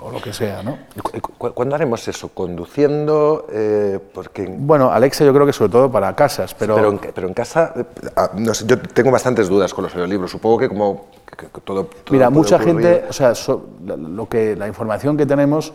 o 0.02 0.12
lo 0.12 0.22
que 0.22 0.34
sea, 0.34 0.62
¿no? 0.64 0.78
¿Y 0.96 1.00
cu- 1.00 1.12
y 1.18 1.20
cu- 1.22 1.54
¿Cuándo 1.54 1.76
haremos 1.76 2.06
eso? 2.08 2.30
¿Conduciendo? 2.30 3.46
Eh, 3.52 4.00
porque... 4.14 4.54
Bueno, 4.58 4.92
Alexa 4.92 5.24
yo 5.24 5.34
creo 5.34 5.46
que 5.46 5.54
sobre 5.54 5.72
todo 5.72 5.92
para 5.92 6.16
casas, 6.16 6.54
pero... 6.54 6.76
Pero 6.76 6.90
en, 6.90 7.00
pero 7.14 7.28
en 7.28 7.34
casa, 7.34 7.74
eh, 7.76 7.84
ah, 8.16 8.32
no 8.36 8.54
sé, 8.54 8.66
yo 8.66 8.80
tengo 8.80 9.12
bastantes 9.12 9.48
dudas 9.48 9.74
con 9.74 9.84
los 9.86 9.94
audiolibros. 9.94 10.32
Supongo 10.32 10.58
que 10.58 10.68
como 10.70 11.06
que- 11.38 11.48
que 11.48 11.62
todo, 11.62 11.86
todo 11.86 11.90
Mira, 12.12 12.30
mucha 12.30 12.58
ocurrir. 12.58 12.74
gente, 12.76 13.06
o 13.10 13.14
sea, 13.14 13.34
so- 13.36 13.66
lo 13.86 14.28
que, 14.28 14.56
la 14.56 14.68
información 14.68 15.16
que 15.16 15.26
tenemos 15.26 15.74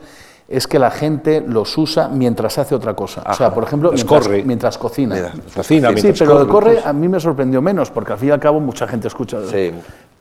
es 0.48 0.66
que 0.66 0.78
la 0.78 0.90
gente 0.90 1.40
los 1.40 1.76
usa 1.76 2.08
mientras 2.08 2.58
hace 2.58 2.74
otra 2.74 2.94
cosa. 2.94 3.22
O 3.28 3.34
sea, 3.34 3.52
por 3.52 3.64
ejemplo, 3.64 3.92
mientras, 3.92 4.28
mientras 4.44 4.78
cocina. 4.78 5.32
cocina 5.54 5.90
sí, 5.96 6.12
pero 6.16 6.40
el 6.40 6.46
corre 6.46 6.80
a 6.84 6.92
mí 6.92 7.08
me 7.08 7.18
sorprendió 7.18 7.60
menos, 7.60 7.90
porque 7.90 8.12
al 8.12 8.18
fin 8.18 8.28
y 8.28 8.32
al 8.32 8.40
cabo 8.40 8.60
mucha 8.60 8.86
gente 8.86 9.08
escucha. 9.08 9.38
Sí. 9.50 9.72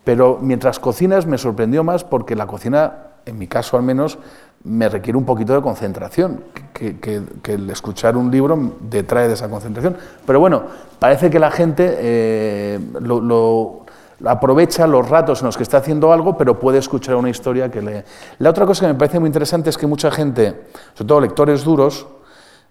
Pero 0.04 0.40
mientras 0.42 0.80
cocinas 0.80 1.26
me 1.26 1.38
sorprendió 1.38 1.84
más 1.84 2.04
porque 2.04 2.36
la 2.36 2.48
cocina, 2.48 2.94
en 3.26 3.38
mi 3.38 3.48
caso 3.48 3.78
al 3.78 3.84
menos, 3.84 4.18
me 4.64 4.90
requiere 4.90 5.18
un 5.18 5.26
poquito 5.26 5.54
de 5.54 5.62
concentración, 5.62 6.44
que, 6.74 7.22
el 7.46 7.70
escuchar 7.70 8.18
un 8.18 8.32
libro 8.32 8.74
detrae 8.82 9.28
de 9.28 9.36
esa 9.36 9.48
concentración. 9.48 9.96
Pero 10.26 10.40
bueno, 10.40 10.64
parece 10.98 11.30
que 11.30 11.40
la 11.40 11.52
gente 11.52 11.96
eh, 12.00 12.80
lo, 13.00 13.85
aprovecha 14.24 14.88
los 14.88 15.08
ratos 15.10 15.42
en 15.42 15.48
los 15.48 15.58
que 15.58 15.64
está 15.64 15.78
haciendo 15.78 16.14
algo, 16.14 16.38
pero 16.38 16.60
puede 16.60 16.78
escuchar 16.78 17.16
una 17.16 17.30
historia 17.30 17.70
que 17.70 17.82
lee. 17.82 18.04
La 18.40 18.50
otra 18.50 18.66
cosa 18.66 18.86
que 18.86 18.94
me 18.94 19.00
parece 19.00 19.20
muy 19.20 19.28
interesante 19.28 19.70
es 19.70 19.78
que 19.78 19.88
mucha 19.88 20.12
gente, 20.12 20.68
sobre 20.94 21.08
todo 21.08 21.22
lectores 21.22 21.64
duros, 21.64 22.08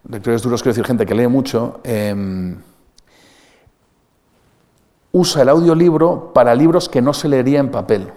lectores 0.08 0.42
duros 0.42 0.62
quiero 0.62 0.72
decir 0.72 0.86
gente 0.86 1.06
que 1.06 1.14
lee 1.14 1.28
mucho, 1.28 1.80
em, 1.84 2.56
usa 5.12 5.42
el 5.42 5.48
audiolibro 5.48 6.32
para 6.32 6.54
libros 6.54 6.88
que 6.88 7.00
no 7.00 7.12
se 7.12 7.28
leería 7.28 7.60
en 7.60 7.70
papel. 7.70 8.12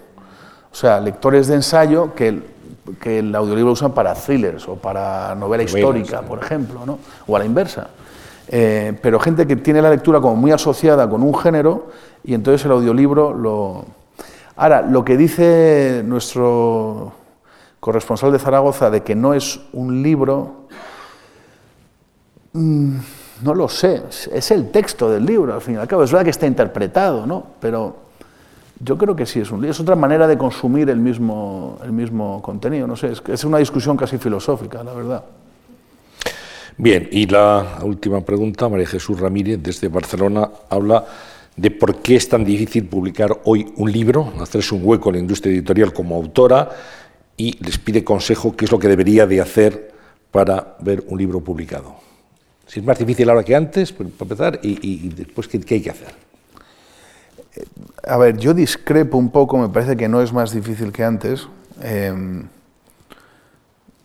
O 0.72 0.74
sea, 0.74 1.00
lectores 1.00 1.46
de 1.46 1.54
ensayo 1.54 2.14
que, 2.14 2.42
que 3.00 3.20
el 3.20 3.34
audiolibro 3.34 3.72
usan 3.72 3.92
para 3.92 4.14
thrillers 4.14 4.68
o 4.68 4.76
para 4.76 5.34
novela 5.34 5.62
histórica, 5.62 6.22
por 6.22 6.42
ejemplo, 6.42 6.84
¿no? 6.84 6.98
o 7.26 7.36
a 7.36 7.38
la 7.38 7.44
inversa. 7.44 7.88
Eh, 8.50 8.98
pero 9.02 9.20
gente 9.20 9.46
que 9.46 9.56
tiene 9.56 9.82
la 9.82 9.90
lectura 9.90 10.20
como 10.20 10.34
muy 10.34 10.50
asociada 10.52 11.08
con 11.08 11.22
un 11.22 11.34
género 11.34 11.88
y 12.24 12.34
entonces 12.34 12.64
el 12.64 12.72
audiolibro 12.72 13.34
lo... 13.34 13.84
Ahora, 14.56 14.82
lo 14.82 15.04
que 15.04 15.16
dice 15.16 16.02
nuestro 16.04 17.12
corresponsal 17.78 18.32
de 18.32 18.38
Zaragoza 18.38 18.90
de 18.90 19.02
que 19.02 19.14
no 19.14 19.34
es 19.34 19.60
un 19.72 20.02
libro... 20.02 20.66
Mm, 22.54 22.96
no 23.42 23.54
lo 23.54 23.68
sé, 23.68 24.02
es 24.32 24.50
el 24.50 24.72
texto 24.72 25.08
del 25.08 25.24
libro, 25.24 25.54
al 25.54 25.60
fin 25.60 25.74
y 25.74 25.76
al 25.76 25.86
cabo. 25.86 26.02
Es 26.02 26.10
verdad 26.10 26.24
que 26.24 26.30
está 26.30 26.46
interpretado, 26.46 27.24
¿no? 27.24 27.44
Pero 27.60 27.94
yo 28.80 28.98
creo 28.98 29.14
que 29.14 29.26
sí 29.26 29.38
es 29.38 29.50
un 29.52 29.60
libro. 29.60 29.70
Es 29.70 29.78
otra 29.78 29.94
manera 29.94 30.26
de 30.26 30.36
consumir 30.36 30.90
el 30.90 30.98
mismo, 30.98 31.78
el 31.84 31.92
mismo 31.92 32.42
contenido, 32.42 32.88
no 32.88 32.96
sé. 32.96 33.12
Es, 33.12 33.22
es 33.28 33.44
una 33.44 33.58
discusión 33.58 33.96
casi 33.96 34.18
filosófica, 34.18 34.82
la 34.82 34.92
verdad. 34.92 35.22
Bien, 36.80 37.08
y 37.10 37.26
la 37.26 37.80
última 37.82 38.20
pregunta, 38.20 38.68
María 38.68 38.86
Jesús 38.86 39.18
Ramírez, 39.18 39.58
desde 39.60 39.88
Barcelona, 39.88 40.48
habla 40.70 41.04
de 41.56 41.72
por 41.72 41.96
qué 41.96 42.14
es 42.14 42.28
tan 42.28 42.44
difícil 42.44 42.84
publicar 42.86 43.40
hoy 43.46 43.66
un 43.78 43.90
libro, 43.90 44.32
hacerse 44.40 44.76
un 44.76 44.82
hueco 44.84 45.08
en 45.08 45.16
la 45.16 45.20
industria 45.22 45.52
editorial 45.52 45.92
como 45.92 46.14
autora, 46.14 46.70
y 47.36 47.58
les 47.64 47.78
pide 47.78 48.04
consejo 48.04 48.54
qué 48.54 48.66
es 48.66 48.70
lo 48.70 48.78
que 48.78 48.86
debería 48.86 49.26
de 49.26 49.40
hacer 49.40 49.92
para 50.30 50.76
ver 50.78 51.02
un 51.08 51.18
libro 51.18 51.40
publicado. 51.40 51.96
Si 52.68 52.78
es 52.78 52.86
más 52.86 52.96
difícil 52.96 53.28
ahora 53.28 53.42
que 53.42 53.56
antes, 53.56 53.90
pues, 53.92 54.08
para 54.10 54.26
empezar, 54.30 54.60
y, 54.62 55.08
después, 55.08 55.48
¿qué, 55.48 55.74
hay 55.74 55.80
que 55.80 55.90
hacer? 55.90 56.14
A 58.06 58.18
ver, 58.18 58.36
yo 58.36 58.54
discrepo 58.54 59.18
un 59.18 59.30
poco, 59.30 59.58
me 59.58 59.68
parece 59.68 59.96
que 59.96 60.08
no 60.08 60.22
es 60.22 60.32
más 60.32 60.52
difícil 60.52 60.92
que 60.92 61.02
antes. 61.02 61.48
Em, 61.82 62.44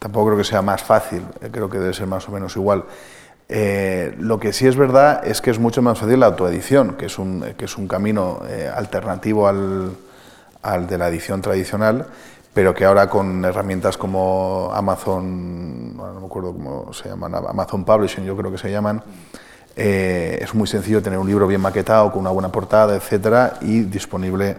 tampoco 0.04 0.26
creo 0.26 0.38
que 0.38 0.44
sea 0.44 0.62
más 0.62 0.84
fácil, 0.84 1.24
eh, 1.40 1.48
creo 1.50 1.70
que 1.70 1.80
debe 1.80 1.94
ser 1.94 2.08
más 2.08 2.28
o 2.28 2.32
menos 2.34 2.58
igual. 2.58 2.84
Eh, 3.48 4.14
lo 4.20 4.38
que 4.38 4.52
sí 4.52 4.68
es 4.68 4.76
verdad 4.76 5.26
es 5.26 5.40
que 5.40 5.50
es 5.50 5.60
mucho 5.60 5.82
más 5.82 5.98
fácil 5.98 6.20
la 6.20 6.26
autoedición, 6.26 6.96
que 6.96 7.06
es 7.06 7.18
un, 7.18 7.54
que 7.58 7.64
es 7.64 7.78
un 7.78 7.88
camino 7.88 8.42
eh, 8.50 8.70
alternativo 8.74 9.48
al, 9.48 9.92
al, 10.62 10.88
de 10.88 10.98
la 10.98 11.08
edición 11.08 11.42
tradicional, 11.42 12.06
pero 12.54 12.74
que 12.74 12.84
ahora 12.84 13.10
con 13.10 13.46
herramientas 13.46 13.96
como 13.96 14.72
Amazon, 14.74 15.96
no 15.96 16.20
me 16.20 16.26
acuerdo 16.26 16.52
cómo 16.52 16.92
se 16.92 17.08
llaman, 17.08 17.36
Amazon 17.36 17.86
Publishing 17.86 18.26
yo 18.26 18.36
creo 18.36 18.52
que 18.52 18.58
se 18.58 18.70
llaman, 18.70 19.02
es 19.74 20.54
muy 20.54 20.68
sencillo 20.68 21.02
tener 21.02 21.18
un 21.18 21.28
libro 21.28 21.48
bien 21.48 21.62
maquetado, 21.62 22.12
con 22.12 22.20
una 22.20 22.30
buena 22.32 22.52
portada, 22.52 22.94
etcétera, 22.94 23.54
y 23.62 23.84
disponible 23.84 24.58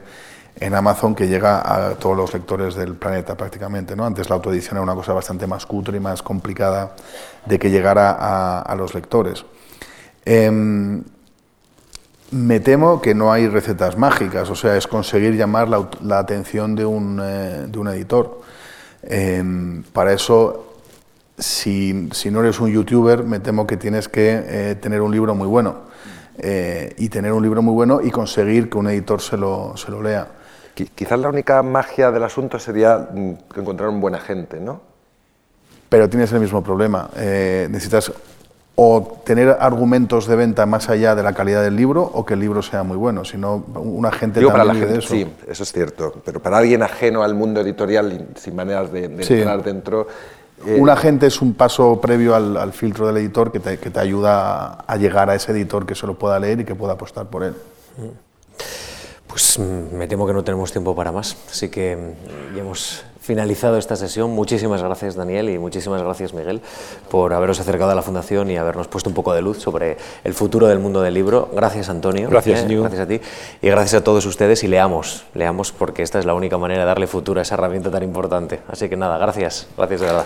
en 0.61 0.75
Amazon 0.75 1.15
que 1.15 1.27
llega 1.27 1.61
a 1.61 1.95
todos 1.95 2.17
los 2.17 2.33
lectores 2.33 2.75
del 2.75 2.95
planeta 2.95 3.37
prácticamente. 3.37 3.97
¿no? 3.97 4.07
Antes 4.07 4.29
la 4.29 4.37
autoedición 4.37 4.77
era 4.77 4.83
una 4.83 4.95
cosa 4.95 5.13
bastante 5.13 5.47
más 5.47 5.67
cutre 5.67 5.97
y 5.97 6.01
más 6.01 6.23
complicada 6.23 6.95
de 7.45 7.59
que 7.59 7.71
llegara 7.71 8.63
a, 8.63 8.75
los 8.77 8.95
lectores. 8.95 9.45
Em, 10.25 11.03
me 12.31 12.61
temo 12.61 13.01
que 13.01 13.15
no 13.15 13.33
hay 13.33 13.49
recetas 13.49 13.99
mágicas, 13.99 14.49
o 14.51 14.55
sea, 14.55 14.77
es 14.77 14.87
conseguir 14.87 15.37
llamar 15.37 15.69
la, 15.69 16.19
atención 16.19 16.75
de 16.75 16.85
un, 16.85 17.21
eh, 17.23 17.67
de 17.69 17.79
un 17.79 17.89
editor. 17.89 18.41
Em, 19.03 19.83
para 19.93 20.13
eso, 20.13 20.79
si, 21.39 22.09
si, 22.13 22.31
no 22.31 22.41
eres 22.41 22.59
un 22.61 22.71
youtuber, 22.71 23.23
me 23.23 23.41
temo 23.41 23.67
que 23.67 23.77
tienes 23.77 24.09
que 24.09 24.43
eh, 24.47 24.75
tener 24.81 25.03
un 25.03 25.13
libro 25.13 25.35
muy 25.35 25.47
bueno. 25.47 25.93
Eh, 26.37 26.93
y 26.99 27.11
tener 27.11 27.33
un 27.33 27.45
libro 27.45 27.63
muy 27.63 27.75
bueno 27.75 28.01
y 28.03 28.11
conseguir 28.11 28.69
que 28.69 28.77
un 28.77 28.89
editor 28.89 29.21
se 29.21 29.37
lo, 29.37 29.77
se 29.77 29.91
lo 29.93 30.03
lea. 30.03 30.27
Quizás 30.75 31.19
la 31.19 31.29
única 31.29 31.63
magia 31.63 32.11
del 32.11 32.25
asunto 32.25 32.59
sería 32.59 32.99
mm, 32.99 33.33
encontrar 33.57 33.89
un 33.89 34.01
buen 34.01 34.15
agente, 34.15 34.59
¿no? 34.61 34.81
Pero 35.89 36.09
tienes 36.09 36.33
el 36.33 36.41
mismo 36.41 36.63
problema. 36.63 37.09
necesitas 37.15 38.13
o 38.77 39.21
tener 39.25 39.57
argumentos 39.61 40.27
de 40.27 40.35
venta 40.35 40.67
más 40.67 40.89
allá 40.89 41.15
de 41.15 41.23
la 41.23 41.33
calidad 41.33 41.63
del 41.63 41.77
libro 41.77 42.03
o 42.03 42.25
que 42.25 42.35
el 42.35 42.41
libro 42.41 42.61
sea 42.61 42.83
muy 42.83 42.97
bueno, 42.97 43.25
sino 43.25 43.65
una 43.77 44.11
gente 44.11 44.41
Digo, 44.41 44.51
para 44.51 44.65
la 44.65 44.75
gente, 44.75 44.99
eso. 44.99 45.15
Sí, 45.15 45.27
eso 45.49 45.63
es 45.63 45.73
cierto, 45.73 46.15
pero 46.25 46.41
para 46.41 46.59
alguien 46.59 46.83
ajeno 46.83 47.23
al 47.23 47.35
mundo 47.35 47.61
editorial 47.61 48.27
sin 48.35 48.57
maneras 48.57 48.93
de, 48.93 49.05
entrar 49.05 49.63
dentro... 49.63 50.09
Eh, 50.67 50.81
un 50.81 50.89
agente 50.89 51.27
es 51.27 51.41
un 51.43 51.55
paso 51.55 52.01
previo 52.01 52.35
al, 52.35 52.73
filtro 52.73 53.07
del 53.07 53.19
editor 53.19 53.53
que 53.53 53.61
te, 53.61 53.79
que 53.79 53.91
te, 53.91 54.01
ayuda 54.01 54.79
a 54.87 54.97
llegar 54.97 55.31
a 55.31 55.35
ese 55.35 55.53
editor 55.53 55.87
que 55.87 55.95
se 55.95 56.07
lo 56.07 56.15
pueda 56.15 56.39
leer 56.41 56.61
y 56.61 56.65
que 56.65 56.75
pueda 56.75 56.95
apostar 56.95 57.27
por 57.27 57.45
él. 57.45 57.55
Pues 59.35 59.59
mm, 59.59 59.97
me 59.97 60.07
temo 60.07 60.29
que 60.29 60.33
no 60.33 60.45
tenemos 60.45 60.71
tiempo 60.71 60.95
para 60.95 61.11
más, 61.11 61.37
así 61.51 61.69
que 61.69 61.97
mm, 61.97 62.55
ya 62.55 62.61
hemos 62.61 63.03
finalizado 63.21 63.79
esta 63.79 63.97
sesión. 63.97 64.31
Muchísimas 64.31 64.81
gracias, 64.81 65.17
Daniel, 65.17 65.51
y 65.51 65.59
muchísimas 65.59 66.01
gracias, 66.01 66.33
Miguel, 66.33 66.61
por 67.11 67.33
haberos 67.33 67.59
acercado 67.59 67.91
a 67.91 67.97
la 67.97 68.03
Fundación 68.03 68.49
y 68.53 68.59
habernos 68.59 68.87
puesto 68.87 69.11
un 69.11 69.15
poco 69.17 69.35
de 69.35 69.43
luz 69.43 69.59
sobre 69.59 69.97
el 70.23 70.35
futuro 70.35 70.69
del 70.69 70.79
mundo 70.79 71.03
del 71.03 71.15
libro. 71.15 71.51
Gracias, 71.53 71.89
Antonio. 71.89 72.29
Gracias, 72.31 72.63
¿eh? 72.63 72.79
Gracias 72.79 73.01
a 73.01 73.09
ti. 73.09 73.21
Y 73.61 73.69
gracias 73.71 74.03
a 74.03 74.05
todos 74.05 74.25
ustedes 74.25 74.63
y 74.63 74.69
leamos, 74.69 75.25
leamos 75.35 75.73
porque 75.73 76.05
esta 76.05 76.21
es 76.21 76.27
la 76.27 76.35
única 76.35 76.57
manera 76.57 76.83
de 76.83 76.87
darle 76.87 77.09
futuro 77.09 77.41
a 77.41 77.43
esa 77.43 77.57
herramienta 77.57 77.91
tan 77.91 78.05
importante. 78.05 78.61
Así 78.69 78.89
que 78.89 78.97
nada, 78.97 79.19
gracias. 79.19 79.67
Gracias 79.77 80.01
de 80.01 80.07
verdad. 80.07 80.25